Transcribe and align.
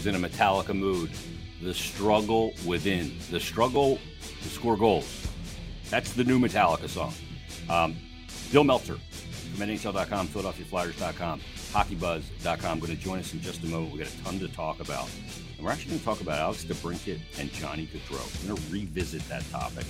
was 0.00 0.06
in 0.06 0.24
a 0.24 0.28
Metallica 0.28 0.74
mood. 0.74 1.10
The 1.60 1.74
struggle 1.74 2.54
within, 2.64 3.12
the 3.30 3.38
struggle 3.38 3.98
to 4.42 4.48
score 4.48 4.74
goals. 4.74 5.26
That's 5.90 6.14
the 6.14 6.24
new 6.24 6.38
Metallica 6.38 6.88
song. 6.88 7.12
Um, 7.68 7.96
Bill 8.50 8.64
Meltzer 8.64 8.94
from 8.94 9.68
NHL.com, 9.68 10.28
PhiladelphiaFlyers.com, 10.28 11.40
HockeyBuzz.com. 11.72 12.78
Going 12.78 12.96
to 12.96 13.02
join 13.02 13.18
us 13.18 13.34
in 13.34 13.42
just 13.42 13.62
a 13.62 13.66
moment. 13.66 13.92
We 13.92 13.98
got 13.98 14.08
a 14.08 14.24
ton 14.24 14.38
to 14.38 14.48
talk 14.48 14.80
about. 14.80 15.10
And 15.58 15.66
we're 15.66 15.70
actually 15.70 15.90
going 15.90 15.98
to 15.98 16.04
talk 16.06 16.22
about 16.22 16.38
Alex 16.38 16.64
DeBrincat 16.64 17.20
and 17.38 17.52
Johnny 17.52 17.86
Gaudreau. 17.86 18.42
We're 18.42 18.54
going 18.54 18.62
to 18.62 18.72
revisit 18.72 19.28
that 19.28 19.44
topic. 19.50 19.84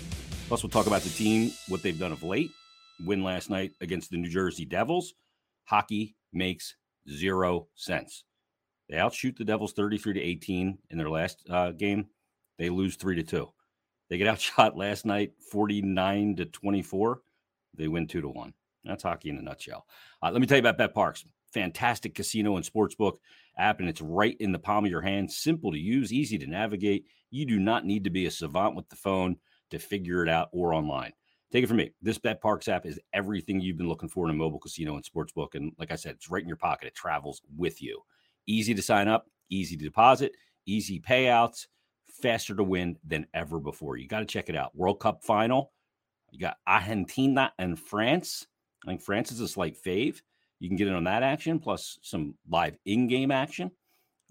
Plus, 0.49 0.65
we'll 0.65 0.71
talk 0.71 0.89
about 0.89 1.03
the 1.03 1.11
team, 1.11 1.53
what 1.69 1.85
they've 1.85 1.97
done 1.97 2.11
of 2.11 2.25
late. 2.25 2.51
Win 3.07 3.23
last 3.23 3.49
night 3.49 3.71
against 3.81 4.11
the 4.11 4.17
New 4.17 4.29
Jersey 4.29 4.65
Devils. 4.65 5.15
Hockey 5.67 6.17
makes 6.33 6.75
zero 7.09 7.69
sense. 7.77 8.25
They 8.91 8.99
outshoot 8.99 9.37
the 9.37 9.45
Devils 9.45 9.73
33 9.73 10.15
to 10.15 10.21
18 10.21 10.79
in 10.91 10.99
their 10.99 11.09
last 11.09 11.49
uh, 11.49 11.71
game. 11.71 12.09
They 12.59 12.71
lose 12.71 12.97
3 12.97 13.15
to 13.17 13.23
2. 13.23 13.49
They 14.09 14.19
get 14.19 14.27
outshot 14.29 14.77
last 14.77 15.07
night 15.07 15.33
49 15.51 16.37
to 16.37 16.45
24. 16.47 17.23
They 17.77 17.89
win 17.89 18.09
2 18.09 18.21
to 18.21 18.29
1. 18.29 18.53
That's 18.85 19.05
hockey 19.05 19.31
in 19.31 19.39
a 19.39 19.43
nutshell. 19.43 19.87
Uh, 20.23 20.31
let 20.33 20.41
me 20.41 20.47
tell 20.47 20.59
you 20.59 20.67
about 20.67 20.95
BetParx. 20.95 21.25
Fantastic 21.53 22.15
casino 22.15 22.57
and 22.57 22.65
sportsbook 22.65 23.19
app, 23.59 23.81
and 23.81 23.89
it's 23.89 24.01
right 24.01 24.37
in 24.41 24.53
the 24.53 24.59
palm 24.59 24.85
of 24.85 24.91
your 24.91 25.03
hand. 25.03 25.31
Simple 25.31 25.71
to 25.71 25.79
use, 25.79 26.13
easy 26.13 26.39
to 26.39 26.47
navigate. 26.47 27.07
You 27.31 27.47
do 27.47 27.61
not 27.61 27.85
need 27.85 28.05
to 28.05 28.11
be 28.11 28.27
a 28.27 28.31
savant 28.31 28.75
with 28.75 28.89
the 28.89 28.97
phone 28.97 29.37
to 29.71 29.79
figure 29.79 30.23
it 30.23 30.29
out 30.29 30.49
or 30.53 30.75
online. 30.75 31.13
Take 31.53 31.65
it 31.65 31.67
from 31.67 31.79
me. 31.79 31.91
This 32.01 32.19
BetParx 32.19 32.69
app 32.69 32.87
is 32.87 33.01
everything 33.13 33.61
you've 33.61 33.77
been 33.77 33.89
looking 33.89 34.09
for 34.09 34.25
in 34.25 34.31
a 34.31 34.35
mobile 34.35 34.61
casino 34.61 34.95
and 34.97 35.05
sportsbook. 35.05 35.55
And 35.55 35.73
like 35.79 35.91
I 35.91 35.97
said, 35.97 36.15
it's 36.15 36.31
right 36.31 36.43
in 36.43 36.49
your 36.49 36.57
pocket. 36.57 36.89
It 36.89 36.95
travels 36.95 37.43
with 37.57 37.83
you. 37.83 38.01
Easy 38.51 38.75
to 38.75 38.83
sign 38.83 39.07
up, 39.07 39.27
easy 39.49 39.77
to 39.77 39.85
deposit, 39.85 40.33
easy 40.67 40.99
payouts, 40.99 41.69
faster 42.21 42.53
to 42.57 42.65
win 42.65 42.97
than 43.07 43.29
ever 43.33 43.61
before. 43.61 43.97
You 43.97 44.09
got 44.09 44.19
to 44.19 44.25
check 44.25 44.49
it 44.49 44.57
out. 44.57 44.75
World 44.75 44.99
Cup 44.99 45.23
final. 45.23 45.73
You 46.33 46.41
got 46.41 46.57
Argentina 46.67 47.53
and 47.61 47.79
France. 47.79 48.49
I 48.85 48.89
think 48.89 49.03
France 49.03 49.31
is 49.31 49.39
a 49.39 49.47
slight 49.47 49.77
fave. 49.81 50.21
You 50.59 50.69
can 50.69 50.77
get 50.77 50.89
in 50.89 50.95
on 50.95 51.05
that 51.05 51.23
action, 51.23 51.61
plus 51.61 52.01
some 52.03 52.35
live 52.49 52.77
in-game 52.85 53.31
action. 53.31 53.71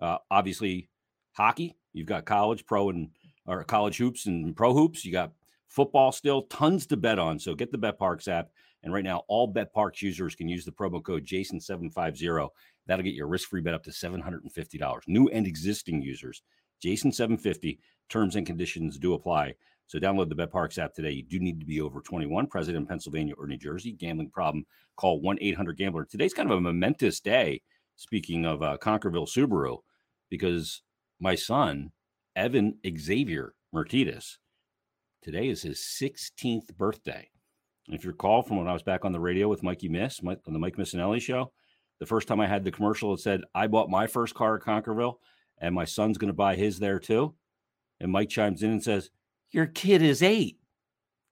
Uh, 0.02 0.18
obviously, 0.30 0.90
hockey. 1.32 1.78
You've 1.94 2.06
got 2.06 2.26
college, 2.26 2.66
pro, 2.66 2.90
and 2.90 3.12
or 3.46 3.64
college 3.64 3.98
hoops 3.98 4.26
and 4.26 4.54
pro 4.54 4.74
hoops. 4.74 5.06
You 5.06 5.14
got 5.14 5.32
football 5.70 6.12
still, 6.12 6.42
tons 6.44 6.86
to 6.88 6.98
bet 6.98 7.20
on. 7.20 7.40
So 7.40 7.56
get 7.56 7.72
the 7.72 7.78
BetParx 7.78 8.28
app. 8.28 8.50
And 8.84 8.94
right 8.94 9.04
now, 9.04 9.24
all 9.28 9.54
BetParx 9.54 10.02
users 10.02 10.36
can 10.36 10.48
use 10.48 10.66
the 10.66 10.72
promo 10.72 11.04
code 11.04 11.26
Jason750. 11.26 12.50
That'll 12.88 13.04
get 13.04 13.14
your 13.14 13.28
risk-free 13.28 13.62
bet 13.62 13.74
up 13.74 13.84
to 13.84 13.92
$750. 13.92 15.02
New 15.08 15.28
and 15.30 15.46
existing 15.46 16.02
users, 16.02 16.42
Jason750. 16.84 17.80
Terms 18.10 18.36
and 18.36 18.48
conditions 18.48 18.98
do 18.98 19.14
apply. 19.14 19.54
So 19.90 20.00
download 20.00 20.30
the 20.30 20.36
BetParx 20.36 20.78
app 20.78 20.94
today. 20.94 21.12
You 21.12 21.24
do 21.24 21.40
need 21.40 21.60
to 21.60 21.66
be 21.66 21.82
over 21.82 22.00
21, 22.00 22.48
present 22.48 22.78
in 22.78 22.86
Pennsylvania 22.86 23.34
or 23.38 23.48
New 23.48 23.58
Jersey. 23.58 23.92
Gambling 23.92 24.30
problem, 24.30 24.66
call 24.96 25.22
1-800-GAMBLER. 25.22 26.06
Today's 26.06 26.34
kind 26.34 26.50
of 26.50 26.58
a 26.58 26.62
momentous 26.62 27.20
day, 27.20 27.62
speaking 27.96 28.46
of 28.46 28.62
uh, 28.62 28.78
Concordville 28.80 29.28
Subaru, 29.28 29.80
because 30.30 30.84
my 31.20 31.36
son, 31.36 31.92
Evan 32.36 32.78
Xavier 32.98 33.54
Myrtetus, 33.74 34.38
today 35.24 35.48
is 35.48 35.64
his 35.64 35.80
16th 35.80 36.76
birthday. 36.78 37.30
If 37.92 38.04
you 38.04 38.12
recall 38.12 38.44
from 38.44 38.58
when 38.58 38.68
I 38.68 38.74
was 38.74 38.84
back 38.84 39.04
on 39.04 39.12
the 39.12 39.20
radio 39.20 39.48
with 39.48 39.64
Mikey 39.64 39.90
Miss, 39.90 40.22
Mike, 40.22 40.40
on 40.46 40.54
the 40.54 40.60
Mike 40.60 40.78
Missanelli 40.78 41.20
show, 41.20 41.52
the 42.00 42.06
first 42.06 42.28
time 42.28 42.40
I 42.40 42.48
had 42.48 42.64
the 42.64 42.72
commercial, 42.72 43.14
it 43.14 43.20
said, 43.20 43.42
I 43.56 43.68
bought 43.68 43.90
my 43.90 44.06
first 44.06 44.36
car 44.36 44.56
at 44.56 44.62
Concordville 44.62 45.16
and 45.58 45.74
my 45.74 45.86
son's 45.86 46.18
going 46.18 46.30
to 46.30 46.34
buy 46.34 46.56
his 46.56 46.80
there 46.80 47.00
too. 47.00 47.34
And 48.00 48.12
Mike 48.12 48.30
chimes 48.30 48.64
in 48.64 48.72
and 48.72 48.84
says, 48.84 49.10
your 49.52 49.66
kid 49.66 50.04
is 50.04 50.22
eight. 50.22 50.60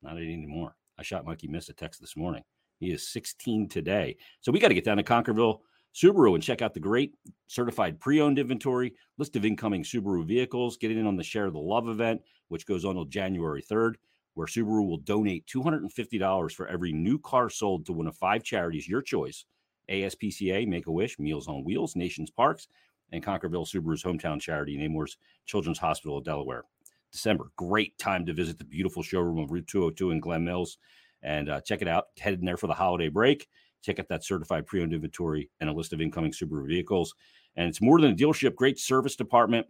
Not 0.01 0.18
eight 0.18 0.34
anymore. 0.34 0.75
I 0.97 1.03
shot 1.03 1.25
Mikey 1.25 1.47
Miss 1.47 1.69
a 1.69 1.73
text 1.73 2.01
this 2.01 2.18
morning. 2.18 2.44
He 2.79 2.91
is 2.91 3.07
16 3.09 3.69
today. 3.69 4.18
So 4.41 4.51
we 4.51 4.59
got 4.59 4.69
to 4.69 4.74
get 4.74 4.84
down 4.84 4.97
to 4.97 5.03
Concordville 5.03 5.59
Subaru 5.95 6.34
and 6.34 6.44
check 6.44 6.62
out 6.62 6.74
the 6.74 6.79
great 6.79 7.13
certified 7.47 8.00
pre 8.00 8.19
owned 8.19 8.39
inventory, 8.39 8.94
list 9.18 9.35
of 9.35 9.45
incoming 9.45 9.84
Subaru 9.84 10.28
vehicles, 10.28 10.78
get 10.78 10.91
in 10.91 11.07
on 11.07 11.16
the 11.16 11.24
Share 11.24 11.50
the 11.50 11.59
Love 11.59 11.88
event, 11.88 12.22
which 12.50 12.66
goes 12.66 12.84
on 12.84 12.91
until 12.91 13.06
January 13.06 13.63
3rd, 13.63 13.94
where 14.38 14.46
Subaru 14.46 14.88
will 14.88 14.98
donate 14.98 15.48
$250 15.48 16.52
for 16.52 16.68
every 16.68 16.94
new 16.94 17.18
car 17.18 17.50
sold 17.50 17.88
to 17.88 17.92
one 17.92 18.06
of 18.06 18.16
five 18.16 18.44
charities, 18.44 18.88
your 18.88 19.02
choice 19.02 19.46
ASPCA, 19.90 20.68
Make 20.68 20.86
a 20.86 20.92
Wish, 20.92 21.18
Meals 21.18 21.48
on 21.48 21.64
Wheels, 21.64 21.96
Nations 21.96 22.30
Parks, 22.30 22.68
and 23.12 23.25
Concordville 23.25 23.68
Subaru's 23.68 24.03
hometown 24.03 24.40
charity, 24.40 24.78
Nemours 24.78 25.18
Children's 25.48 25.80
Hospital 25.80 26.20
of 26.20 26.24
Delaware. 26.24 26.66
December. 27.12 27.52
Great 27.56 27.98
time 27.98 28.28
to 28.28 28.34
visit 28.34 28.59
the 28.59 28.64
beautiful 28.64 29.02
showroom 29.02 29.40
of 29.40 29.50
Route 29.50 29.66
202 29.66 30.12
in 30.12 30.20
Glen 30.20 30.44
Mills 30.44 30.78
and 31.24 31.50
uh, 31.50 31.62
check 31.62 31.81
it 31.81 31.88
out. 31.88 32.06
Head 32.19 32.36
in 32.36 32.46
there 32.46 32.58
for 32.58 32.68
the 32.68 32.74
holiday 32.75 33.09
break. 33.09 33.48
Check 33.81 33.98
out 33.98 34.08
that 34.09 34.24
certified 34.24 34.68
pre 34.68 34.84
owned 34.84 34.94
inventory 34.94 35.50
and 35.59 35.68
a 35.68 35.74
list 35.74 35.94
of 35.94 36.02
incoming 36.02 36.31
Subaru 36.31 36.68
vehicles. 36.68 37.16
And 37.56 37.68
it's 37.68 37.81
more 37.81 38.00
than 38.00 38.12
a 38.12 38.16
dealership, 38.16 38.54
great 38.54 38.78
service 38.78 39.16
department, 39.16 39.66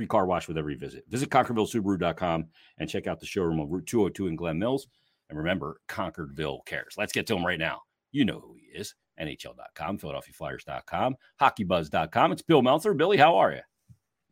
free 0.00 0.06
car 0.06 0.24
wash 0.24 0.48
with 0.48 0.56
every 0.56 0.76
visit. 0.76 1.04
Visit 1.10 1.28
ConcordvilleSubaru.com 1.28 2.46
and 2.78 2.88
check 2.88 3.06
out 3.06 3.20
the 3.20 3.26
showroom 3.26 3.60
of 3.60 3.70
Route 3.70 3.84
202 3.84 4.28
in 4.28 4.36
Glen 4.36 4.58
Mills. 4.58 4.86
And 5.28 5.38
remember, 5.38 5.78
Concordville 5.88 6.64
cares. 6.64 6.94
Let's 6.96 7.12
get 7.12 7.26
to 7.26 7.36
him 7.36 7.44
right 7.44 7.58
now. 7.58 7.82
You 8.10 8.24
know 8.24 8.40
who 8.40 8.54
he 8.54 8.78
is. 8.78 8.94
NHL.com, 9.20 9.98
PhiladelphiaFlyers.com, 9.98 11.16
HockeyBuzz.com. 11.38 12.32
It's 12.32 12.40
Bill 12.40 12.62
Meltzer. 12.62 12.94
Billy, 12.94 13.18
how 13.18 13.36
are 13.36 13.52
you? 13.52 13.60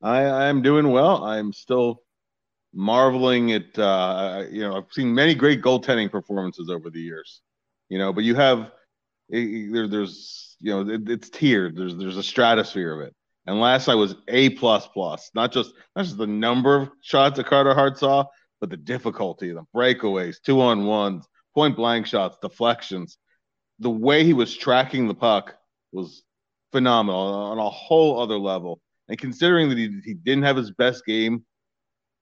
I, 0.00 0.22
I'm 0.22 0.62
doing 0.62 0.90
well. 0.90 1.22
I'm 1.24 1.52
still 1.52 2.00
marveling 2.72 3.52
at 3.52 3.78
uh, 3.78 4.44
you 4.50 4.62
know 4.62 4.78
I've 4.78 4.90
seen 4.90 5.14
many 5.14 5.34
great 5.34 5.60
goaltending 5.60 6.10
performances 6.10 6.70
over 6.70 6.88
the 6.88 7.00
years, 7.00 7.42
you 7.90 7.98
know, 7.98 8.14
but 8.14 8.24
you 8.24 8.34
have 8.36 8.70
it, 9.28 9.70
there, 9.70 9.88
there's 9.88 10.56
you 10.60 10.70
know 10.70 10.88
it, 10.88 11.06
it's 11.10 11.28
tiered. 11.28 11.76
There's 11.76 11.94
there's 11.96 12.16
a 12.16 12.22
stratosphere 12.22 12.98
of 12.98 13.06
it. 13.06 13.14
And 13.48 13.60
last 13.60 13.88
night 13.88 13.94
was 13.94 14.14
a 14.28 14.50
plus 14.50 14.86
plus, 14.88 15.30
not 15.34 15.52
just 15.52 15.72
not 15.96 16.04
just 16.04 16.18
the 16.18 16.26
number 16.26 16.76
of 16.76 16.90
shots 17.00 17.38
that 17.38 17.46
Carter 17.46 17.72
Hart 17.72 17.96
saw, 17.98 18.26
but 18.60 18.68
the 18.68 18.76
difficulty, 18.76 19.52
the 19.52 19.64
breakaways, 19.74 20.36
two 20.44 20.60
on 20.60 20.84
ones, 20.84 21.26
point 21.54 21.74
blank 21.74 22.06
shots, 22.06 22.36
deflections. 22.42 23.16
The 23.78 23.88
way 23.88 24.22
he 24.22 24.34
was 24.34 24.54
tracking 24.54 25.08
the 25.08 25.14
puck 25.14 25.54
was 25.92 26.24
phenomenal 26.72 27.20
on 27.20 27.58
a 27.58 27.70
whole 27.70 28.20
other 28.20 28.36
level. 28.36 28.82
And 29.08 29.18
considering 29.18 29.70
that 29.70 29.78
he, 29.78 29.98
he 30.04 30.12
didn't 30.12 30.44
have 30.44 30.56
his 30.58 30.70
best 30.72 31.06
game 31.06 31.46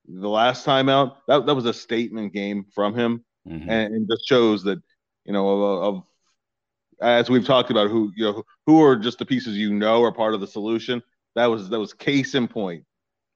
the 0.07 0.29
last 0.29 0.65
time 0.65 0.89
out, 0.89 1.27
that, 1.27 1.45
that 1.47 1.57
was 1.57 1.65
a 1.65 1.75
statement 1.75 2.35
game 2.35 2.67
from 2.73 2.95
him, 2.95 3.25
mm-hmm. 3.49 3.69
and, 3.69 3.93
and 3.93 4.09
just 4.09 4.29
shows 4.29 4.63
that 4.63 4.81
you 5.25 5.33
know 5.33 5.49
of, 5.49 5.83
of, 5.83 6.05
as 7.03 7.29
we've 7.29 7.45
talked 7.45 7.73
about 7.73 7.91
who 7.91 8.13
you 8.15 8.27
know 8.27 8.45
who 8.65 8.81
are 8.81 8.95
just 8.95 9.19
the 9.19 9.27
pieces 9.27 9.57
you 9.57 9.75
know 9.75 10.05
are 10.05 10.13
part 10.13 10.33
of 10.33 10.41
the 10.41 10.47
solution. 10.47 11.03
That 11.37 11.47
was 11.47 11.69
that 11.69 11.79
was 11.79 11.93
case 11.93 12.35
in 12.35 12.49
point. 12.49 12.85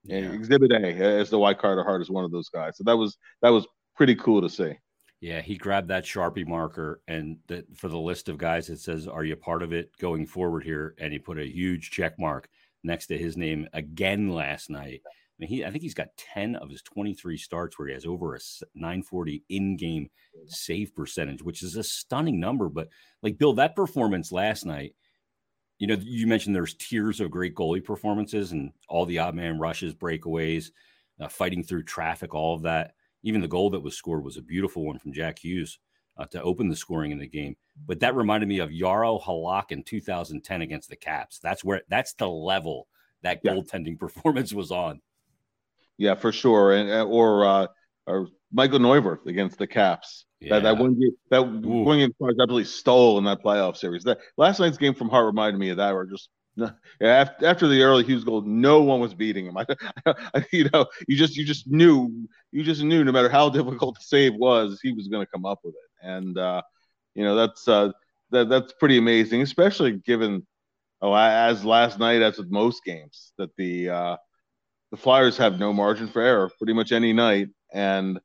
Yeah. 0.02 0.16
And 0.16 0.34
Exhibit 0.34 0.72
A 0.72 0.94
as 1.20 1.30
the 1.30 1.38
White 1.38 1.58
Carter 1.58 1.84
Hart 1.84 2.02
is 2.02 2.10
one 2.10 2.24
of 2.24 2.32
those 2.32 2.48
guys. 2.48 2.76
So 2.76 2.84
that 2.84 2.96
was 2.96 3.16
that 3.42 3.50
was 3.50 3.66
pretty 3.94 4.16
cool 4.16 4.42
to 4.42 4.48
see. 4.48 4.72
Yeah, 5.20 5.42
he 5.42 5.56
grabbed 5.56 5.88
that 5.88 6.04
Sharpie 6.04 6.46
marker 6.46 7.02
and 7.06 7.36
that 7.48 7.76
for 7.76 7.88
the 7.88 7.98
list 7.98 8.30
of 8.30 8.38
guys 8.38 8.70
it 8.70 8.80
says, 8.80 9.06
Are 9.06 9.24
you 9.24 9.36
part 9.36 9.62
of 9.62 9.72
it 9.72 9.90
going 9.98 10.26
forward 10.26 10.64
here? 10.64 10.94
And 10.98 11.12
he 11.12 11.18
put 11.18 11.38
a 11.38 11.46
huge 11.46 11.90
check 11.90 12.18
mark 12.18 12.48
next 12.82 13.08
to 13.08 13.18
his 13.18 13.36
name 13.36 13.68
again 13.74 14.30
last 14.30 14.70
night 14.70 15.02
I 15.40 15.40
mean, 15.40 15.48
he 15.48 15.64
I 15.64 15.70
think 15.70 15.82
he's 15.82 15.94
got 15.94 16.16
10 16.18 16.56
of 16.56 16.68
his 16.68 16.82
23 16.82 17.38
starts 17.38 17.78
where 17.78 17.88
he 17.88 17.94
has 17.94 18.04
over 18.04 18.34
a 18.34 18.40
940 18.74 19.42
in-game 19.48 20.10
save 20.46 20.94
percentage, 20.94 21.42
which 21.42 21.62
is 21.62 21.76
a 21.76 21.82
stunning 21.82 22.38
number. 22.38 22.68
But 22.68 22.88
like 23.22 23.38
Bill, 23.38 23.54
that 23.54 23.74
performance 23.74 24.32
last 24.32 24.66
night, 24.66 24.94
you 25.80 25.86
know, 25.86 25.96
you 25.98 26.26
mentioned 26.26 26.54
there's 26.54 26.74
tiers 26.74 27.20
of 27.20 27.30
great 27.30 27.54
goalie 27.54 27.82
performances 27.82 28.52
and 28.52 28.70
all 28.86 29.06
the 29.06 29.18
odd 29.18 29.34
man 29.34 29.58
rushes, 29.58 29.94
breakaways, 29.94 30.70
uh, 31.18 31.26
fighting 31.26 31.64
through 31.64 31.84
traffic, 31.84 32.34
all 32.34 32.54
of 32.54 32.62
that. 32.62 32.92
Even 33.22 33.40
the 33.40 33.48
goal 33.48 33.70
that 33.70 33.80
was 33.80 33.96
scored 33.96 34.22
was 34.22 34.36
a 34.36 34.42
beautiful 34.42 34.84
one 34.84 34.98
from 34.98 35.14
Jack 35.14 35.38
Hughes 35.38 35.78
uh, 36.18 36.26
to 36.26 36.42
open 36.42 36.68
the 36.68 36.76
scoring 36.76 37.12
in 37.12 37.18
the 37.18 37.26
game. 37.26 37.56
But 37.86 38.00
that 38.00 38.14
reminded 38.14 38.46
me 38.46 38.58
of 38.58 38.68
Jaro 38.68 39.22
Halak 39.22 39.72
in 39.72 39.82
2010 39.82 40.60
against 40.60 40.90
the 40.90 40.96
Caps. 40.96 41.38
That's 41.38 41.64
where 41.64 41.80
that's 41.88 42.12
the 42.12 42.28
level 42.28 42.86
that 43.22 43.40
yeah. 43.42 43.52
goaltending 43.52 43.98
performance 43.98 44.52
was 44.52 44.70
on. 44.70 45.00
Yeah, 45.96 46.14
for 46.14 46.30
sure. 46.30 46.72
And 46.72 46.90
uh, 46.90 47.04
or 47.04 47.46
uh, 47.46 47.66
or 48.10 48.28
Michael 48.52 48.78
Neuvirth 48.78 49.26
against 49.26 49.58
the 49.58 49.66
Caps. 49.66 50.26
Yeah. 50.40 50.54
That 50.54 50.62
that 50.62 50.78
one 50.78 50.98
game 50.98 51.12
that 51.30 51.40
Ooh. 51.40 51.82
one 51.82 51.98
game 51.98 52.14
absolutely 52.22 52.64
stole 52.64 53.18
in 53.18 53.24
that 53.24 53.42
playoff 53.42 53.76
series. 53.76 54.04
That 54.04 54.18
last 54.36 54.58
night's 54.58 54.78
game 54.78 54.94
from 54.94 55.08
Hart 55.08 55.26
reminded 55.26 55.58
me 55.58 55.70
of 55.70 55.76
that. 55.76 55.92
Where 55.92 56.06
just 56.06 56.28
after, 57.00 57.46
after 57.46 57.68
the 57.68 57.82
early 57.82 58.04
Hughes 58.04 58.24
goal, 58.24 58.42
no 58.42 58.82
one 58.82 59.00
was 59.00 59.14
beating 59.14 59.46
him. 59.46 59.56
I, 59.56 59.66
I, 60.06 60.44
you 60.52 60.68
know, 60.72 60.86
you 61.06 61.16
just 61.16 61.36
you 61.36 61.44
just 61.44 61.66
knew 61.66 62.26
you 62.52 62.62
just 62.62 62.82
knew 62.82 63.04
no 63.04 63.12
matter 63.12 63.28
how 63.28 63.48
difficult 63.48 63.96
the 63.96 64.04
save 64.04 64.34
was, 64.34 64.80
he 64.82 64.92
was 64.92 65.08
going 65.08 65.24
to 65.24 65.30
come 65.30 65.44
up 65.44 65.60
with 65.62 65.74
it. 65.74 66.06
And 66.06 66.38
uh, 66.38 66.62
you 67.14 67.24
know 67.24 67.34
that's 67.34 67.68
uh, 67.68 67.92
that 68.30 68.48
that's 68.48 68.72
pretty 68.72 68.98
amazing, 68.98 69.42
especially 69.42 69.92
given 69.92 70.46
oh 71.02 71.14
as 71.14 71.64
last 71.64 71.98
night 71.98 72.22
as 72.22 72.38
with 72.38 72.50
most 72.50 72.82
games 72.84 73.32
that 73.38 73.54
the 73.56 73.90
uh, 73.90 74.16
the 74.90 74.96
Flyers 74.96 75.36
have 75.36 75.58
no 75.58 75.72
margin 75.72 76.08
for 76.08 76.22
error 76.22 76.50
pretty 76.58 76.72
much 76.72 76.92
any 76.92 77.12
night, 77.12 77.48
and 77.72 78.20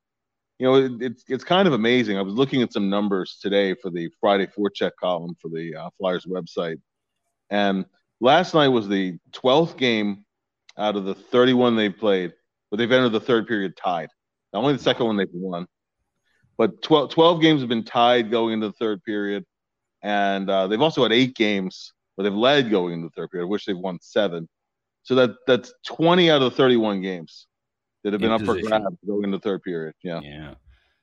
you 0.60 0.66
know 0.66 0.76
it, 0.76 0.92
it's 1.02 1.24
it's 1.28 1.44
kind 1.44 1.68
of 1.68 1.74
amazing. 1.74 2.18
I 2.18 2.22
was 2.22 2.34
looking 2.34 2.62
at 2.62 2.74
some 2.74 2.90
numbers 2.90 3.38
today 3.42 3.76
for 3.76 3.90
the 3.90 4.10
Friday 4.20 4.48
forecheck 4.48 4.92
column 5.00 5.36
for 5.42 5.50
the 5.50 5.76
uh, 5.76 5.90
Flyers 5.98 6.26
website, 6.26 6.80
and 7.50 7.86
last 8.20 8.54
night 8.54 8.70
was 8.70 8.88
the 8.88 9.18
12th 9.32 9.78
game 9.78 10.26
out 10.78 10.96
of 10.96 11.06
the 11.06 11.16
31 11.16 11.76
they've 11.76 11.98
played, 11.98 12.34
but 12.70 12.78
they've 12.78 12.92
entered 12.92 13.10
the 13.10 13.20
third 13.20 13.48
period 13.48 13.76
tied. 13.78 14.10
Now, 14.54 14.60
only 14.60 14.74
the 14.74 14.84
second 14.84 15.06
one 15.06 15.18
they've 15.18 15.28
won, 15.34 15.68
but 16.58 16.82
12, 16.82 17.12
12 17.12 17.42
games 17.42 17.62
have 17.62 17.70
been 17.70 17.84
tied 17.84 18.32
going 18.32 18.54
into 18.54 18.68
the 18.68 18.74
third 18.74 19.04
period, 19.04 19.46
and 20.04 20.50
uh, 20.50 20.68
they've 20.68 20.82
also 20.82 21.04
had 21.04 21.12
eight 21.12 21.36
games 21.36 21.94
where 22.16 22.24
they've 22.24 22.34
led 22.34 22.70
going 22.70 22.94
into 22.94 23.08
the 23.08 23.22
third 23.22 23.32
period, 23.32 23.48
which 23.48 23.66
they've 23.66 23.78
won 23.78 24.00
seven. 24.02 24.48
So 25.04 25.16
that 25.16 25.32
that's 25.46 25.74
20 25.86 26.32
out 26.32 26.42
of 26.42 26.52
the 26.52 26.58
31 26.58 27.02
games 27.02 27.48
that 28.06 28.14
have 28.14 28.22
been 28.22 28.32
up 28.32 28.42
position. 28.42 28.70
for 28.70 28.80
grabs 28.80 28.98
going 29.06 29.24
into 29.24 29.38
the 29.38 29.42
third 29.42 29.64
period. 29.64 29.96
Yeah, 30.04 30.20
yeah, 30.24 30.54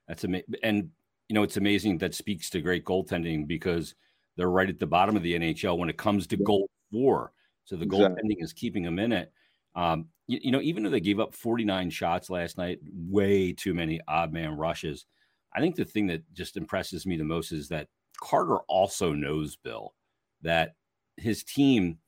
that's 0.06 0.22
amazing. 0.22 0.54
And 0.62 0.88
you 1.28 1.34
know, 1.34 1.42
it's 1.42 1.56
amazing 1.56 1.98
that 1.98 2.14
speaks 2.14 2.48
to 2.50 2.60
great 2.60 2.84
goaltending 2.84 3.46
because 3.46 3.96
they're 4.36 4.50
right 4.50 4.68
at 4.68 4.78
the 4.78 4.86
bottom 4.86 5.16
of 5.16 5.22
the 5.24 5.34
NHL 5.34 5.76
when 5.76 5.88
it 5.88 5.96
comes 5.96 6.28
to 6.28 6.36
yeah. 6.36 6.44
goal 6.44 6.70
four. 6.92 7.32
So 7.64 7.74
the 7.74 7.84
exactly. 7.84 8.06
goaltending 8.06 8.42
is 8.42 8.52
keeping 8.52 8.84
them 8.84 9.00
in 9.00 9.10
it. 9.10 9.32
Um, 9.74 10.06
you, 10.28 10.38
you, 10.42 10.50
know, 10.52 10.60
even 10.60 10.82
though 10.84 10.90
they 10.90 11.00
gave 11.00 11.18
up 11.18 11.34
49 11.34 11.90
shots 11.90 12.30
last 12.30 12.56
night, 12.56 12.78
way 12.94 13.52
too 13.52 13.74
many 13.74 14.00
odd 14.06 14.32
man 14.32 14.56
rushes. 14.56 15.06
I 15.54 15.60
think 15.60 15.74
the 15.74 15.84
thing 15.84 16.06
that 16.06 16.22
just 16.32 16.56
impresses 16.56 17.04
me 17.04 17.16
the 17.16 17.24
most 17.24 17.50
is 17.50 17.68
that 17.68 17.88
Carter 18.20 18.58
also 18.68 19.12
knows, 19.12 19.56
Bill, 19.56 19.94
that 20.42 20.74
his 21.16 21.42
team, 21.42 21.98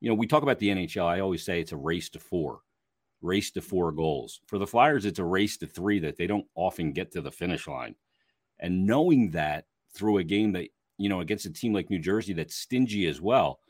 you 0.00 0.08
know, 0.08 0.14
we 0.14 0.26
talk 0.26 0.42
about 0.42 0.58
the 0.58 0.68
NHL. 0.68 1.06
I 1.06 1.20
always 1.20 1.44
say 1.44 1.60
it's 1.60 1.72
a 1.72 1.76
race 1.76 2.10
to 2.10 2.18
four, 2.18 2.60
race 3.22 3.50
to 3.52 3.62
four 3.62 3.92
goals. 3.92 4.40
For 4.46 4.58
the 4.58 4.66
Flyers, 4.66 5.06
it's 5.06 5.18
a 5.18 5.24
race 5.24 5.56
to 5.58 5.66
three 5.66 6.00
that 6.00 6.16
they 6.16 6.26
don't 6.26 6.46
often 6.54 6.92
get 6.92 7.12
to 7.12 7.20
the 7.20 7.30
finish 7.30 7.66
line. 7.66 7.94
And 8.58 8.86
knowing 8.86 9.30
that 9.30 9.66
through 9.94 10.18
a 10.18 10.24
game 10.24 10.52
that, 10.52 10.68
you 10.98 11.08
know, 11.08 11.20
against 11.20 11.46
a 11.46 11.52
team 11.52 11.72
like 11.72 11.90
New 11.90 11.98
Jersey 11.98 12.32
that's 12.32 12.54
stingy 12.54 13.06
as 13.06 13.20
well, 13.20 13.60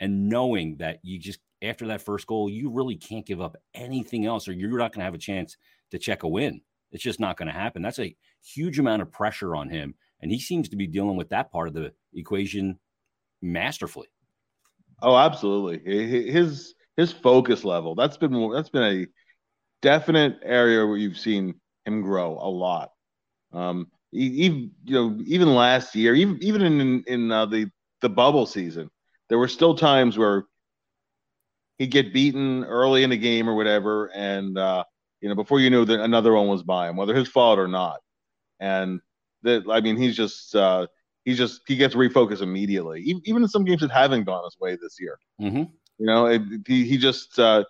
and 0.00 0.28
knowing 0.28 0.76
that 0.76 0.98
you 1.02 1.18
just 1.18 1.40
after 1.62 1.88
that 1.88 2.02
first 2.02 2.26
goal, 2.26 2.48
you 2.48 2.70
really 2.70 2.96
can't 2.96 3.26
give 3.26 3.40
up 3.40 3.56
anything 3.74 4.26
else, 4.26 4.46
or 4.46 4.52
you're 4.52 4.78
not 4.78 4.92
going 4.92 5.00
to 5.00 5.04
have 5.04 5.14
a 5.14 5.18
chance 5.18 5.56
to 5.90 5.98
check 5.98 6.22
a 6.22 6.28
win. 6.28 6.60
It's 6.92 7.02
just 7.02 7.20
not 7.20 7.36
going 7.36 7.48
to 7.48 7.52
happen. 7.52 7.82
That's 7.82 7.98
a 7.98 8.16
huge 8.42 8.78
amount 8.78 9.02
of 9.02 9.10
pressure 9.10 9.56
on 9.56 9.68
him, 9.68 9.94
and 10.20 10.30
he 10.30 10.38
seems 10.38 10.68
to 10.68 10.76
be 10.76 10.86
dealing 10.86 11.16
with 11.16 11.30
that 11.30 11.50
part 11.50 11.68
of 11.68 11.74
the 11.74 11.92
equation 12.14 12.78
masterfully. 13.42 14.08
Oh, 15.02 15.16
absolutely. 15.16 16.30
His 16.30 16.74
his 16.98 17.12
focus 17.12 17.64
level 17.64 17.94
that's 17.94 18.16
been 18.16 18.50
that's 18.52 18.68
been 18.68 18.82
a 18.82 19.06
definite 19.80 20.40
area 20.42 20.84
where 20.84 20.96
you've 20.96 21.16
seen 21.16 21.54
him 21.86 22.02
grow 22.02 22.32
a 22.32 22.50
lot. 22.50 22.90
Um, 23.52 23.86
even 24.12 24.72
you 24.84 24.94
know 24.94 25.18
even 25.24 25.54
last 25.54 25.94
year, 25.94 26.14
even 26.14 26.38
even 26.42 26.62
in 26.62 27.04
in 27.06 27.32
uh, 27.32 27.46
the 27.46 27.70
the 28.02 28.08
bubble 28.08 28.46
season, 28.46 28.90
there 29.28 29.38
were 29.38 29.48
still 29.48 29.74
times 29.74 30.18
where 30.18 30.44
he'd 31.78 31.90
get 31.90 32.12
beaten 32.12 32.64
early 32.64 33.04
in 33.04 33.10
the 33.10 33.16
game 33.16 33.48
or 33.48 33.54
whatever, 33.54 34.10
and 34.14 34.58
uh, 34.58 34.84
you 35.20 35.28
know 35.28 35.34
before 35.34 35.60
you 35.60 35.70
knew 35.70 35.84
that 35.84 36.00
another 36.00 36.34
one 36.34 36.48
was 36.48 36.62
by 36.62 36.88
him, 36.88 36.96
whether 36.96 37.14
his 37.14 37.28
fault 37.28 37.58
or 37.58 37.68
not. 37.68 38.00
And 38.60 39.00
that 39.42 39.64
I 39.70 39.80
mean, 39.80 39.96
he's 39.96 40.16
just 40.16 40.54
uh, 40.56 40.88
he's 41.24 41.38
just 41.38 41.60
he 41.68 41.76
gets 41.76 41.94
refocused 41.94 42.42
immediately, 42.42 43.02
even 43.02 43.42
in 43.42 43.48
some 43.48 43.64
games 43.64 43.82
that 43.82 43.92
haven't 43.92 44.24
gone 44.24 44.42
his 44.44 44.58
way 44.60 44.76
this 44.80 44.96
year. 44.98 45.18
Mm-hmm. 45.40 45.64
You 45.98 46.06
know, 46.06 46.26
it, 46.26 46.42
he 46.66 46.84
he 46.84 46.96
just 46.96 47.38
uh, 47.38 47.64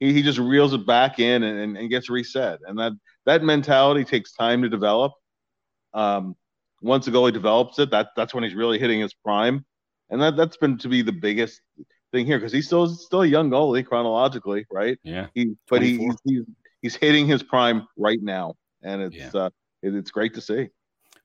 he, 0.00 0.12
he 0.12 0.22
just 0.22 0.38
reels 0.38 0.72
it 0.72 0.86
back 0.86 1.18
in 1.18 1.42
and, 1.42 1.58
and, 1.58 1.76
and 1.76 1.90
gets 1.90 2.08
reset, 2.08 2.60
and 2.66 2.78
that 2.78 2.92
that 3.26 3.42
mentality 3.42 4.04
takes 4.04 4.32
time 4.32 4.62
to 4.62 4.68
develop. 4.68 5.12
Um, 5.94 6.36
once 6.80 7.04
the 7.04 7.10
goalie 7.10 7.32
develops 7.32 7.78
it, 7.78 7.90
that 7.90 8.08
that's 8.16 8.34
when 8.34 8.44
he's 8.44 8.54
really 8.54 8.78
hitting 8.78 9.00
his 9.00 9.14
prime 9.14 9.64
and 10.12 10.20
that 10.20 10.36
that's 10.36 10.56
been 10.58 10.78
to 10.78 10.88
be 10.88 11.02
the 11.02 11.12
biggest 11.12 11.60
thing 12.12 12.26
here 12.26 12.38
because 12.38 12.52
he's 12.52 12.66
still 12.66 12.86
still 12.86 13.22
a 13.22 13.26
young 13.26 13.50
goalie 13.50 13.84
chronologically, 13.84 14.66
right? 14.70 14.98
Yeah. 15.02 15.26
He, 15.34 15.54
but 15.68 15.82
he, 15.82 15.98
he's, 15.98 16.14
he's 16.24 16.44
he's 16.82 16.96
hitting 16.96 17.26
his 17.26 17.42
prime 17.42 17.88
right 17.96 18.22
now, 18.22 18.54
and 18.82 19.02
it's 19.02 19.16
yeah. 19.16 19.30
uh, 19.34 19.50
it, 19.82 19.94
it's 19.94 20.10
great 20.10 20.34
to 20.34 20.40
see. 20.40 20.68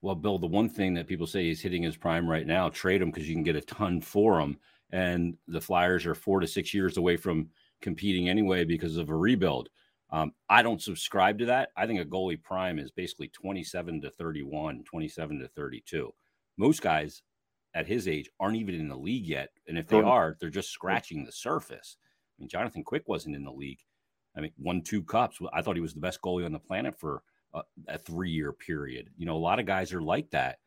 Well, 0.01 0.15
Bill, 0.15 0.39
the 0.39 0.47
one 0.47 0.69
thing 0.69 0.93
that 0.93 1.07
people 1.07 1.27
say 1.27 1.43
he's 1.43 1.61
hitting 1.61 1.83
his 1.83 1.97
prime 1.97 2.29
right 2.29 2.47
now, 2.47 2.69
trade 2.69 3.01
him 3.01 3.11
because 3.11 3.27
you 3.27 3.35
can 3.35 3.43
get 3.43 3.55
a 3.55 3.61
ton 3.61 3.99
for 3.99 4.39
him, 4.39 4.57
and 4.91 5.35
the 5.47 5.61
Flyers 5.61 6.05
are 6.05 6.15
four 6.15 6.39
to 6.39 6.47
six 6.47 6.73
years 6.73 6.97
away 6.97 7.17
from 7.17 7.49
competing 7.81 8.29
anyway 8.29 8.63
because 8.63 8.97
of 8.97 9.09
a 9.09 9.15
rebuild. 9.15 9.69
Um, 10.09 10.31
I 10.49 10.61
don't 10.63 10.81
subscribe 10.81 11.37
to 11.39 11.45
that. 11.47 11.69
I 11.75 11.85
think 11.85 11.99
a 11.99 12.05
goalie 12.05 12.41
prime 12.41 12.79
is 12.79 12.91
basically 12.91 13.27
27 13.29 14.01
to 14.01 14.09
31, 14.11 14.83
27 14.85 15.39
to 15.39 15.47
32. 15.49 16.13
Most 16.57 16.81
guys 16.81 17.23
at 17.73 17.87
his 17.87 18.07
age 18.07 18.29
aren't 18.39 18.55
even 18.55 18.75
in 18.75 18.87
the 18.87 18.95
league 18.95 19.25
yet. 19.25 19.49
And 19.67 19.77
if 19.77 19.87
they 19.87 19.99
are, 19.99 20.37
they're 20.39 20.49
just 20.49 20.71
scratching 20.71 21.25
the 21.25 21.31
surface. 21.31 21.97
I 22.01 22.41
mean, 22.41 22.49
Jonathan 22.49 22.83
Quick 22.83 23.07
wasn't 23.07 23.35
in 23.35 23.43
the 23.43 23.51
league. 23.51 23.81
I 24.35 24.41
mean, 24.41 24.51
won 24.57 24.81
two 24.81 25.03
cups. 25.03 25.39
I 25.53 25.61
thought 25.61 25.75
he 25.75 25.81
was 25.81 25.93
the 25.93 25.99
best 25.99 26.21
goalie 26.21 26.45
on 26.45 26.53
the 26.53 26.59
planet 26.59 26.97
for 26.97 27.23
a, 27.53 27.61
a 27.87 27.97
three 27.97 28.29
year 28.29 28.53
period. 28.53 29.09
You 29.17 29.25
know, 29.25 29.35
a 29.35 29.37
lot 29.37 29.59
of 29.59 29.65
guys 29.65 29.93
are 29.93 30.01
like 30.01 30.29
that. 30.31 30.59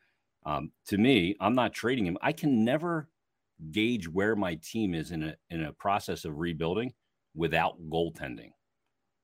Um, 0.45 0.71
to 0.87 0.97
me, 0.97 1.35
I'm 1.39 1.55
not 1.55 1.73
trading 1.73 2.05
him. 2.05 2.17
I 2.21 2.31
can 2.31 2.63
never 2.63 3.07
gauge 3.71 4.07
where 4.07 4.35
my 4.35 4.55
team 4.55 4.93
is 4.93 5.11
in 5.11 5.23
a 5.23 5.35
in 5.49 5.63
a 5.63 5.73
process 5.73 6.25
of 6.25 6.37
rebuilding 6.37 6.93
without 7.35 7.75
goaltending. 7.89 8.51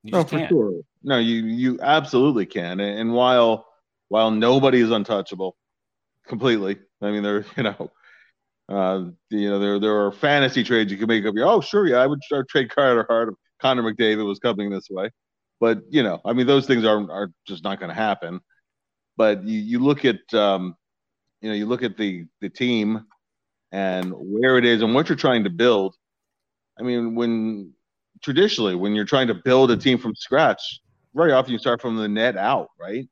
You 0.03 0.13
oh, 0.13 0.23
for 0.23 0.37
can't. 0.37 0.49
sure. 0.49 0.81
No, 1.03 1.17
you 1.17 1.45
you 1.45 1.79
absolutely 1.81 2.45
can. 2.45 2.79
And 2.79 3.13
while 3.13 3.65
while 4.09 4.31
nobody 4.31 4.79
is 4.79 4.91
untouchable, 4.91 5.57
completely. 6.27 6.77
I 7.01 7.11
mean, 7.11 7.23
there, 7.23 7.45
you 7.57 7.63
know, 7.63 7.91
uh, 8.69 9.03
you 9.29 9.49
know, 9.49 9.59
there 9.59 9.79
there 9.79 10.05
are 10.05 10.11
fantasy 10.11 10.63
trades 10.63 10.91
you 10.91 10.97
can 10.97 11.07
make 11.07 11.25
up. 11.25 11.35
Your, 11.35 11.47
oh, 11.47 11.61
sure, 11.61 11.87
yeah, 11.87 11.97
I 11.97 12.07
would 12.07 12.23
start 12.23 12.49
trade 12.49 12.69
Carter 12.69 13.05
Hart 13.09 13.29
if 13.29 13.35
Connor 13.59 13.83
McDavid 13.83 14.25
was 14.25 14.39
coming 14.39 14.69
this 14.69 14.89
way, 14.89 15.09
but 15.59 15.79
you 15.89 16.03
know, 16.03 16.21
I 16.25 16.33
mean, 16.33 16.47
those 16.47 16.67
things 16.67 16.85
are 16.85 17.09
are 17.11 17.31
just 17.47 17.63
not 17.63 17.79
going 17.79 17.89
to 17.89 17.95
happen. 17.95 18.39
But 19.15 19.43
you 19.43 19.59
you 19.59 19.79
look 19.79 20.05
at 20.05 20.33
um, 20.33 20.75
you 21.41 21.49
know, 21.49 21.55
you 21.55 21.65
look 21.65 21.83
at 21.83 21.97
the 21.97 22.25
the 22.41 22.49
team 22.49 23.05
and 23.71 24.11
where 24.15 24.57
it 24.57 24.65
is 24.65 24.81
and 24.81 24.93
what 24.93 25.09
you're 25.09 25.17
trying 25.17 25.43
to 25.43 25.49
build. 25.49 25.95
I 26.79 26.83
mean, 26.83 27.15
when 27.15 27.73
traditionally 28.21 28.75
when 28.75 28.95
you're 28.95 29.05
trying 29.05 29.27
to 29.27 29.35
build 29.35 29.71
a 29.71 29.77
team 29.77 29.97
from 29.97 30.15
scratch, 30.15 30.79
very 31.13 31.31
often 31.31 31.51
you 31.51 31.59
start 31.59 31.81
from 31.81 31.97
the 31.97 32.07
net 32.07 32.37
out, 32.37 32.69
right? 32.79 33.07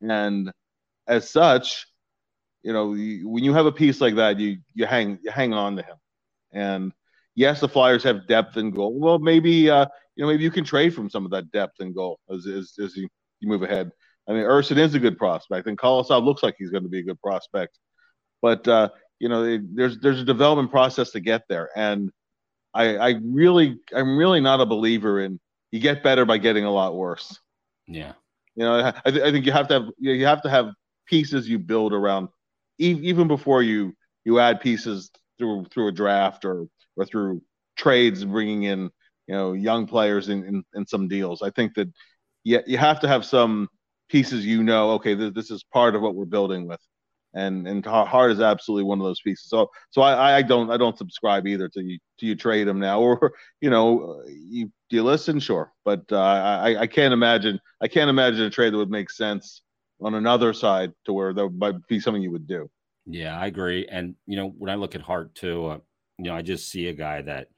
And 0.00 0.50
as 1.06 1.30
such, 1.30 1.86
you 2.62 2.72
know, 2.72 2.94
you, 2.94 3.28
when 3.28 3.44
you 3.44 3.54
have 3.54 3.66
a 3.66 3.72
piece 3.72 4.00
like 4.00 4.16
that, 4.16 4.38
you 4.38 4.58
you 4.74 4.86
hang 4.86 5.18
you 5.22 5.30
hang 5.30 5.52
on 5.52 5.76
to 5.76 5.82
him. 5.82 5.96
And 6.52 6.92
yes, 7.34 7.60
the 7.60 7.68
Flyers 7.68 8.02
have 8.04 8.26
depth 8.26 8.56
and 8.56 8.74
goal. 8.74 8.98
Well, 8.98 9.18
maybe 9.18 9.70
uh, 9.70 9.86
you 10.16 10.22
know 10.22 10.28
maybe 10.28 10.44
you 10.44 10.50
can 10.50 10.64
trade 10.64 10.94
from 10.94 11.10
some 11.10 11.24
of 11.24 11.30
that 11.32 11.50
depth 11.52 11.80
and 11.80 11.94
goal 11.94 12.18
as 12.30 12.46
as, 12.46 12.74
as 12.82 12.96
you, 12.96 13.08
you 13.40 13.48
move 13.48 13.62
ahead. 13.62 13.90
I 14.28 14.32
mean, 14.32 14.42
Ersson 14.42 14.76
is 14.76 14.94
a 14.94 14.98
good 14.98 15.16
prospect, 15.16 15.66
and 15.66 15.78
Kolosov 15.78 16.24
looks 16.24 16.42
like 16.42 16.56
he's 16.58 16.70
going 16.70 16.82
to 16.82 16.88
be 16.88 16.98
a 17.00 17.04
good 17.04 17.20
prospect. 17.22 17.78
But 18.42 18.68
uh, 18.68 18.90
you 19.20 19.28
know, 19.28 19.58
there's 19.74 19.98
there's 20.00 20.20
a 20.20 20.24
development 20.24 20.70
process 20.70 21.10
to 21.12 21.20
get 21.20 21.42
there, 21.48 21.70
and 21.74 22.10
I 22.74 22.96
I 22.96 23.14
really 23.22 23.78
I'm 23.94 24.16
really 24.16 24.40
not 24.40 24.60
a 24.60 24.66
believer 24.66 25.20
in 25.20 25.40
you 25.70 25.80
get 25.80 26.02
better 26.02 26.24
by 26.24 26.38
getting 26.38 26.64
a 26.64 26.70
lot 26.70 26.94
worse. 26.94 27.38
Yeah. 27.86 28.12
You 28.54 28.64
know, 28.64 28.92
I, 29.04 29.10
th- 29.10 29.22
I 29.22 29.30
think 29.30 29.46
you 29.46 29.52
have 29.52 29.68
to 29.68 29.74
have 29.74 29.88
you 29.98 30.26
have 30.26 30.42
to 30.42 30.50
have 30.50 30.72
pieces 31.06 31.48
you 31.48 31.58
build 31.58 31.92
around 31.92 32.28
even 32.78 33.28
before 33.28 33.62
you 33.62 33.94
you 34.24 34.38
add 34.38 34.60
pieces 34.60 35.10
through 35.38 35.66
through 35.72 35.88
a 35.88 35.92
draft 35.92 36.44
or 36.44 36.66
or 36.96 37.04
through 37.04 37.42
trades 37.76 38.24
bringing 38.24 38.64
in 38.64 38.90
you 39.26 39.34
know 39.34 39.52
young 39.52 39.86
players 39.86 40.28
in, 40.28 40.44
in, 40.44 40.64
in 40.74 40.86
some 40.86 41.08
deals. 41.08 41.42
I 41.42 41.50
think 41.50 41.74
that 41.74 41.88
you, 42.44 42.60
you 42.66 42.78
have 42.78 43.00
to 43.00 43.08
have 43.08 43.24
some 43.24 43.68
pieces 44.08 44.44
you 44.44 44.62
know 44.62 44.92
okay 44.92 45.14
this, 45.14 45.32
this 45.34 45.50
is 45.50 45.64
part 45.72 45.94
of 45.94 46.02
what 46.02 46.14
we're 46.14 46.24
building 46.24 46.66
with 46.66 46.80
and 47.34 47.68
and 47.68 47.84
Hart 47.84 48.30
is 48.30 48.40
absolutely 48.40 48.84
one 48.84 48.98
of 48.98 49.04
those 49.04 49.20
pieces. 49.20 49.48
So 49.48 49.70
so 49.90 50.02
I, 50.02 50.38
I 50.38 50.42
don't 50.42 50.70
I 50.70 50.76
don't 50.76 50.96
subscribe 50.96 51.46
either 51.46 51.68
to 51.68 51.82
you 51.82 51.98
to 52.18 52.26
you 52.26 52.34
trade 52.34 52.68
him 52.68 52.78
now 52.78 53.00
or 53.02 53.32
you 53.60 53.70
know 53.70 54.22
you 54.26 54.66
do 54.90 54.96
you 54.96 55.02
listen 55.02 55.38
sure, 55.38 55.72
but 55.84 56.04
uh, 56.10 56.18
I 56.18 56.80
I 56.80 56.86
can't 56.86 57.12
imagine 57.12 57.60
I 57.80 57.88
can't 57.88 58.10
imagine 58.10 58.42
a 58.42 58.50
trade 58.50 58.72
that 58.72 58.78
would 58.78 58.90
make 58.90 59.10
sense 59.10 59.62
on 60.00 60.14
another 60.14 60.52
side 60.52 60.92
to 61.04 61.12
where 61.12 61.32
that 61.32 61.48
might 61.50 61.86
be 61.88 62.00
something 62.00 62.22
you 62.22 62.30
would 62.30 62.46
do. 62.46 62.70
Yeah, 63.06 63.38
I 63.38 63.46
agree. 63.46 63.86
And 63.90 64.14
you 64.26 64.36
know, 64.36 64.48
when 64.48 64.70
I 64.70 64.76
look 64.76 64.94
at 64.94 65.00
Hart 65.00 65.34
too, 65.34 65.66
uh, 65.66 65.78
you 66.18 66.24
know, 66.24 66.34
I 66.34 66.42
just 66.42 66.68
see 66.70 66.88
a 66.88 66.92
guy 66.92 67.22
that 67.22 67.48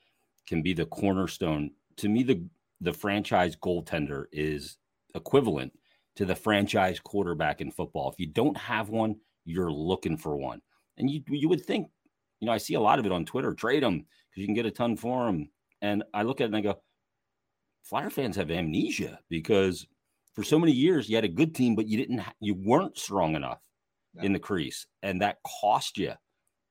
can 0.47 0.63
be 0.63 0.73
the 0.73 0.87
cornerstone. 0.87 1.73
To 1.99 2.09
me, 2.09 2.23
the 2.23 2.45
the 2.81 2.93
franchise 2.93 3.57
goaltender 3.57 4.25
is 4.33 4.79
equivalent 5.15 5.73
to 6.17 6.25
the 6.25 6.35
franchise 6.35 6.99
quarterback 7.01 7.61
in 7.61 7.71
football. 7.71 8.11
If 8.11 8.19
you 8.19 8.27
don't 8.27 8.57
have 8.57 8.89
one, 8.89 9.17
you're 9.51 9.73
looking 9.73 10.17
for 10.17 10.37
one. 10.37 10.61
And 10.99 11.11
you 11.11 11.23
you 11.29 11.49
would 11.49 11.65
think, 11.65 11.89
you 12.41 12.47
know, 12.47 12.53
I 12.53 12.59
see 12.59 12.75
a 12.75 12.81
lot 12.81 12.99
of 12.99 13.07
it 13.07 13.13
on 13.13 13.25
Twitter. 13.25 13.55
Trade 13.55 13.83
them 13.83 13.99
because 13.99 14.41
you 14.41 14.47
can 14.47 14.55
get 14.55 14.67
a 14.67 14.71
ton 14.71 14.97
for 14.97 15.27
them. 15.27 15.51
And 15.83 16.05
I 16.13 16.23
look 16.23 16.41
at 16.41 16.45
it 16.45 16.49
and 16.49 16.57
I 16.57 16.61
go, 16.61 16.81
Flyer 17.83 18.11
fans 18.11 18.37
have 18.37 18.51
amnesia 18.51 19.19
because 19.29 19.87
for 20.35 20.43
so 20.43 20.59
many 20.59 20.73
years 20.73 21.09
you 21.09 21.17
had 21.17 21.25
a 21.25 21.29
good 21.29 21.55
team, 21.55 21.75
but 21.75 21.87
you 21.87 21.97
didn't, 21.97 22.23
you 22.41 22.55
weren't 22.55 22.99
strong 22.99 23.35
enough 23.35 23.61
yeah. 24.15 24.25
in 24.25 24.33
the 24.33 24.39
crease, 24.39 24.87
and 25.03 25.23
that 25.23 25.39
cost 25.63 25.99
you 25.99 26.15